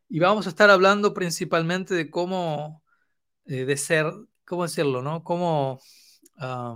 Y 0.09 0.19
vamos 0.21 0.47
a 0.47 0.51
estar 0.51 0.71
hablando 0.71 1.15
principalmente 1.15 1.95
de 1.95 2.11
cómo, 2.11 2.83
eh, 3.47 3.65
de 3.65 3.77
ser, 3.77 4.13
¿cómo 4.45 4.65
decirlo? 4.65 5.03
¿no? 5.03 5.25
Cómo, 5.25 5.81
a 6.39 6.75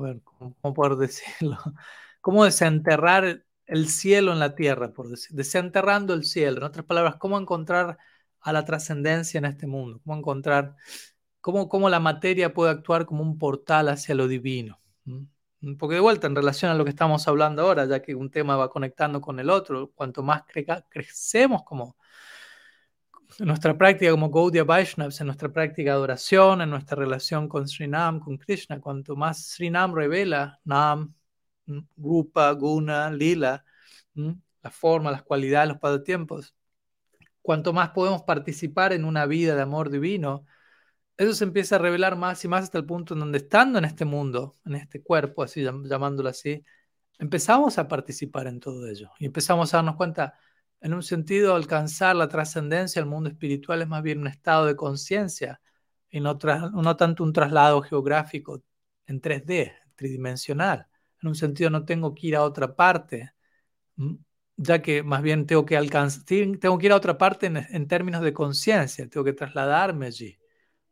ver, 0.00 0.22
¿cómo, 0.22 0.56
¿cómo, 0.60 0.74
poder 0.74 0.96
decirlo? 0.96 1.58
Cómo 2.20 2.44
desenterrar 2.44 3.44
el 3.66 3.88
cielo 3.88 4.32
en 4.32 4.38
la 4.40 4.54
tierra, 4.54 4.92
por 4.92 5.08
decir, 5.08 5.36
desenterrando 5.36 6.14
el 6.14 6.24
cielo. 6.24 6.58
En 6.58 6.64
otras 6.64 6.86
palabras, 6.86 7.16
cómo 7.16 7.38
encontrar 7.38 7.98
a 8.40 8.52
la 8.52 8.64
trascendencia 8.64 9.38
en 9.38 9.44
este 9.44 9.66
mundo, 9.66 10.00
cómo 10.04 10.18
encontrar, 10.18 10.76
cómo, 11.40 11.68
cómo 11.68 11.88
la 11.90 12.00
materia 12.00 12.52
puede 12.54 12.72
actuar 12.72 13.06
como 13.06 13.22
un 13.22 13.38
portal 13.38 13.88
hacia 13.88 14.14
lo 14.14 14.28
divino. 14.28 14.80
Porque 15.78 15.96
de 15.96 16.00
vuelta, 16.00 16.26
en 16.28 16.36
relación 16.36 16.70
a 16.70 16.74
lo 16.74 16.84
que 16.84 16.90
estamos 16.90 17.26
hablando 17.26 17.62
ahora, 17.62 17.84
ya 17.86 18.00
que 18.00 18.14
un 18.14 18.30
tema 18.30 18.56
va 18.56 18.70
conectando 18.70 19.20
con 19.20 19.40
el 19.40 19.50
otro, 19.50 19.90
cuanto 19.94 20.22
más 20.22 20.44
cre 20.46 20.64
crecemos 20.88 21.62
como 21.64 21.96
en 23.38 23.46
nuestra 23.46 23.76
práctica 23.76 24.10
como 24.10 24.30
Gaudiya 24.30 24.64
Vaishnavas, 24.64 25.20
en 25.20 25.26
nuestra 25.26 25.52
práctica 25.52 25.90
de 25.90 25.96
adoración, 25.96 26.60
en 26.62 26.70
nuestra 26.70 26.96
relación 26.96 27.48
con 27.48 27.68
Srinam, 27.68 28.20
con 28.20 28.38
Krishna, 28.38 28.80
cuanto 28.80 29.16
más 29.16 29.50
Srinam 29.54 29.94
revela 29.94 30.58
Nam, 30.64 31.14
Rupa, 31.96 32.52
Guna, 32.52 33.10
Lila, 33.10 33.64
la 34.14 34.70
forma, 34.70 35.10
las 35.10 35.22
cualidades, 35.22 35.68
los 35.68 35.78
pasatiempos, 35.78 36.54
cuanto 37.42 37.72
más 37.72 37.90
podemos 37.90 38.22
participar 38.22 38.92
en 38.92 39.04
una 39.04 39.26
vida 39.26 39.54
de 39.54 39.62
amor 39.62 39.90
divino, 39.90 40.44
eso 41.18 41.34
se 41.34 41.44
empieza 41.44 41.76
a 41.76 41.78
revelar 41.80 42.16
más 42.16 42.44
y 42.44 42.48
más 42.48 42.64
hasta 42.64 42.78
el 42.78 42.86
punto 42.86 43.14
en 43.14 43.20
donde 43.20 43.38
estando 43.38 43.78
en 43.78 43.84
este 43.84 44.04
mundo, 44.04 44.56
en 44.64 44.76
este 44.76 45.02
cuerpo, 45.02 45.42
así 45.42 45.62
llamándolo 45.62 46.28
así, 46.28 46.64
empezamos 47.18 47.78
a 47.78 47.88
participar 47.88 48.46
en 48.46 48.60
todo 48.60 48.88
ello 48.88 49.10
y 49.18 49.26
empezamos 49.26 49.74
a 49.74 49.78
darnos 49.78 49.96
cuenta, 49.96 50.38
en 50.80 50.94
un 50.94 51.02
sentido, 51.02 51.56
alcanzar 51.56 52.14
la 52.16 52.28
trascendencia 52.28 53.02
del 53.02 53.10
mundo 53.10 53.30
espiritual 53.30 53.82
es 53.82 53.88
más 53.88 54.02
bien 54.02 54.20
un 54.20 54.28
estado 54.28 54.66
de 54.66 54.76
conciencia 54.76 55.60
y 56.08 56.20
no, 56.20 56.38
no 56.72 56.96
tanto 56.96 57.24
un 57.24 57.32
traslado 57.32 57.82
geográfico 57.82 58.62
en 59.06 59.20
3D, 59.20 59.72
tridimensional. 59.96 60.86
En 61.20 61.28
un 61.28 61.34
sentido, 61.34 61.70
no 61.70 61.84
tengo 61.84 62.14
que 62.14 62.28
ir 62.28 62.36
a 62.36 62.44
otra 62.44 62.76
parte, 62.76 63.32
ya 64.56 64.82
que 64.82 65.02
más 65.02 65.22
bien 65.22 65.46
tengo 65.46 65.64
que 65.66 65.76
alcanzar, 65.76 66.24
tengo 66.24 66.78
que 66.78 66.86
ir 66.86 66.92
a 66.92 66.96
otra 66.96 67.18
parte 67.18 67.46
en, 67.46 67.56
en 67.56 67.88
términos 67.88 68.22
de 68.22 68.32
conciencia, 68.32 69.08
tengo 69.08 69.24
que 69.24 69.32
trasladarme 69.32 70.06
allí. 70.06 70.38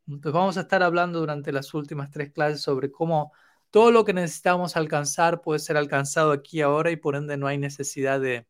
Entonces 0.06 0.32
vamos 0.32 0.56
a 0.56 0.60
estar 0.62 0.82
hablando 0.82 1.18
durante 1.20 1.52
las 1.52 1.74
últimas 1.74 2.10
tres 2.10 2.32
clases 2.32 2.60
sobre 2.62 2.90
cómo 2.92 3.32
todo 3.70 3.90
lo 3.90 4.04
que 4.04 4.12
necesitamos 4.12 4.76
alcanzar 4.76 5.40
puede 5.42 5.58
ser 5.58 5.76
alcanzado 5.76 6.32
aquí 6.32 6.60
ahora 6.62 6.90
y 6.90 6.96
por 6.96 7.16
ende 7.16 7.36
no 7.36 7.46
hay 7.48 7.58
necesidad 7.58 8.20
de, 8.20 8.46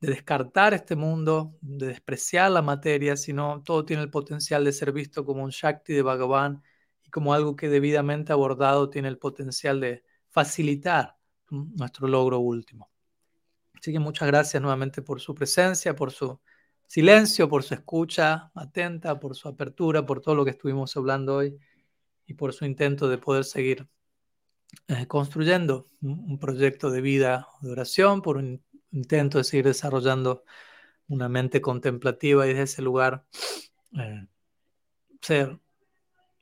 de 0.00 0.08
descartar 0.10 0.74
este 0.74 0.96
mundo, 0.96 1.56
de 1.60 1.86
despreciar 1.86 2.50
la 2.50 2.62
materia, 2.62 3.16
sino 3.16 3.62
todo 3.62 3.84
tiene 3.84 4.02
el 4.02 4.10
potencial 4.10 4.64
de 4.64 4.72
ser 4.72 4.92
visto 4.92 5.24
como 5.24 5.44
un 5.44 5.50
Shakti 5.50 5.92
de 5.94 6.02
Bhagavan 6.02 6.62
y 7.02 7.10
como 7.10 7.32
algo 7.32 7.56
que 7.56 7.68
debidamente 7.68 8.32
abordado 8.32 8.90
tiene 8.90 9.08
el 9.08 9.18
potencial 9.18 9.80
de 9.80 10.04
facilitar 10.30 11.16
nuestro 11.50 12.08
logro 12.08 12.40
último. 12.40 12.90
Así 13.74 13.92
que 13.92 13.98
muchas 14.00 14.26
gracias 14.28 14.60
nuevamente 14.60 15.02
por 15.02 15.20
su 15.20 15.34
presencia, 15.34 15.94
por 15.94 16.10
su 16.10 16.40
silencio, 16.86 17.48
por 17.48 17.62
su 17.62 17.74
escucha 17.74 18.50
atenta, 18.54 19.18
por 19.18 19.34
su 19.36 19.48
apertura, 19.48 20.04
por 20.06 20.20
todo 20.20 20.34
lo 20.34 20.44
que 20.44 20.50
estuvimos 20.52 20.96
hablando 20.96 21.36
hoy 21.36 21.58
y 22.26 22.34
por 22.34 22.52
su 22.52 22.64
intento 22.64 23.08
de 23.08 23.18
poder 23.18 23.44
seguir 23.44 23.88
eh, 24.88 25.06
construyendo 25.06 25.88
un 26.02 26.38
proyecto 26.38 26.90
de 26.90 27.00
vida 27.00 27.48
de 27.60 27.70
oración, 27.70 28.22
por 28.22 28.36
un 28.36 28.62
intento 28.90 29.38
de 29.38 29.44
seguir 29.44 29.66
desarrollando 29.66 30.44
una 31.08 31.28
mente 31.28 31.60
contemplativa 31.60 32.46
y 32.46 32.50
desde 32.50 32.62
ese 32.62 32.82
lugar 32.82 33.24
eh, 33.98 34.26
ser 35.20 35.58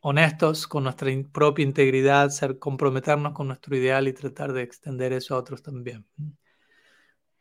honestos 0.00 0.66
con 0.66 0.84
nuestra 0.84 1.10
propia 1.32 1.64
integridad, 1.64 2.30
ser 2.30 2.58
comprometernos 2.58 3.32
con 3.32 3.48
nuestro 3.48 3.76
ideal 3.76 4.08
y 4.08 4.12
tratar 4.12 4.52
de 4.52 4.62
extender 4.62 5.12
eso 5.12 5.34
a 5.34 5.38
otros 5.38 5.62
también. 5.62 6.04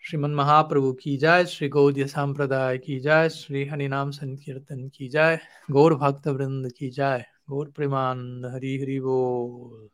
श्रीमन 0.03 0.32
महाप्रभु 0.32 0.94
की 0.94 1.18
जय, 1.18 1.45
श्री 1.45 1.69
गौद्य 1.69 2.07
संप्रदाय 2.07 2.78
की 2.78 2.99
जय, 2.99 3.30
श्री 3.30 3.65
हरिनाम 3.65 4.11
संकीर्तन 4.11 4.90
की 4.90 5.10
जय, 5.10 5.40
गौर 5.72 5.95
भक्त 5.95 6.28
वृंद 6.28 6.72
की 6.72 6.90
जय, 6.90 7.26
गौर 7.49 7.69
प्रेमानंद 7.69 8.45
हरि 8.45 8.80
हरि 8.82 8.99
बोल। 8.99 9.90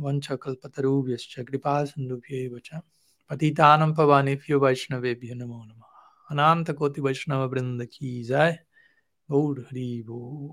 वंशकल्पतरुभ्यश्च 0.00 1.40
कृपा 1.40 1.84
सिन्धुभ्यैव 1.84 2.60
च। 2.64 2.70
पतितानं 3.30 3.94
पवानेभ्यो 3.94 4.60
वैष्णवेभ्यो 4.60 5.34
नमो 5.34 5.64
नमः। 5.64 5.90
अनन्तकोटि 6.30 7.00
वैष्णव 7.00 7.50
वृंद 7.50 7.84
की 7.84 8.24
जय, 8.24 8.58
गौर 9.30 9.60
हरि 9.60 10.04
बोल। 10.06 10.52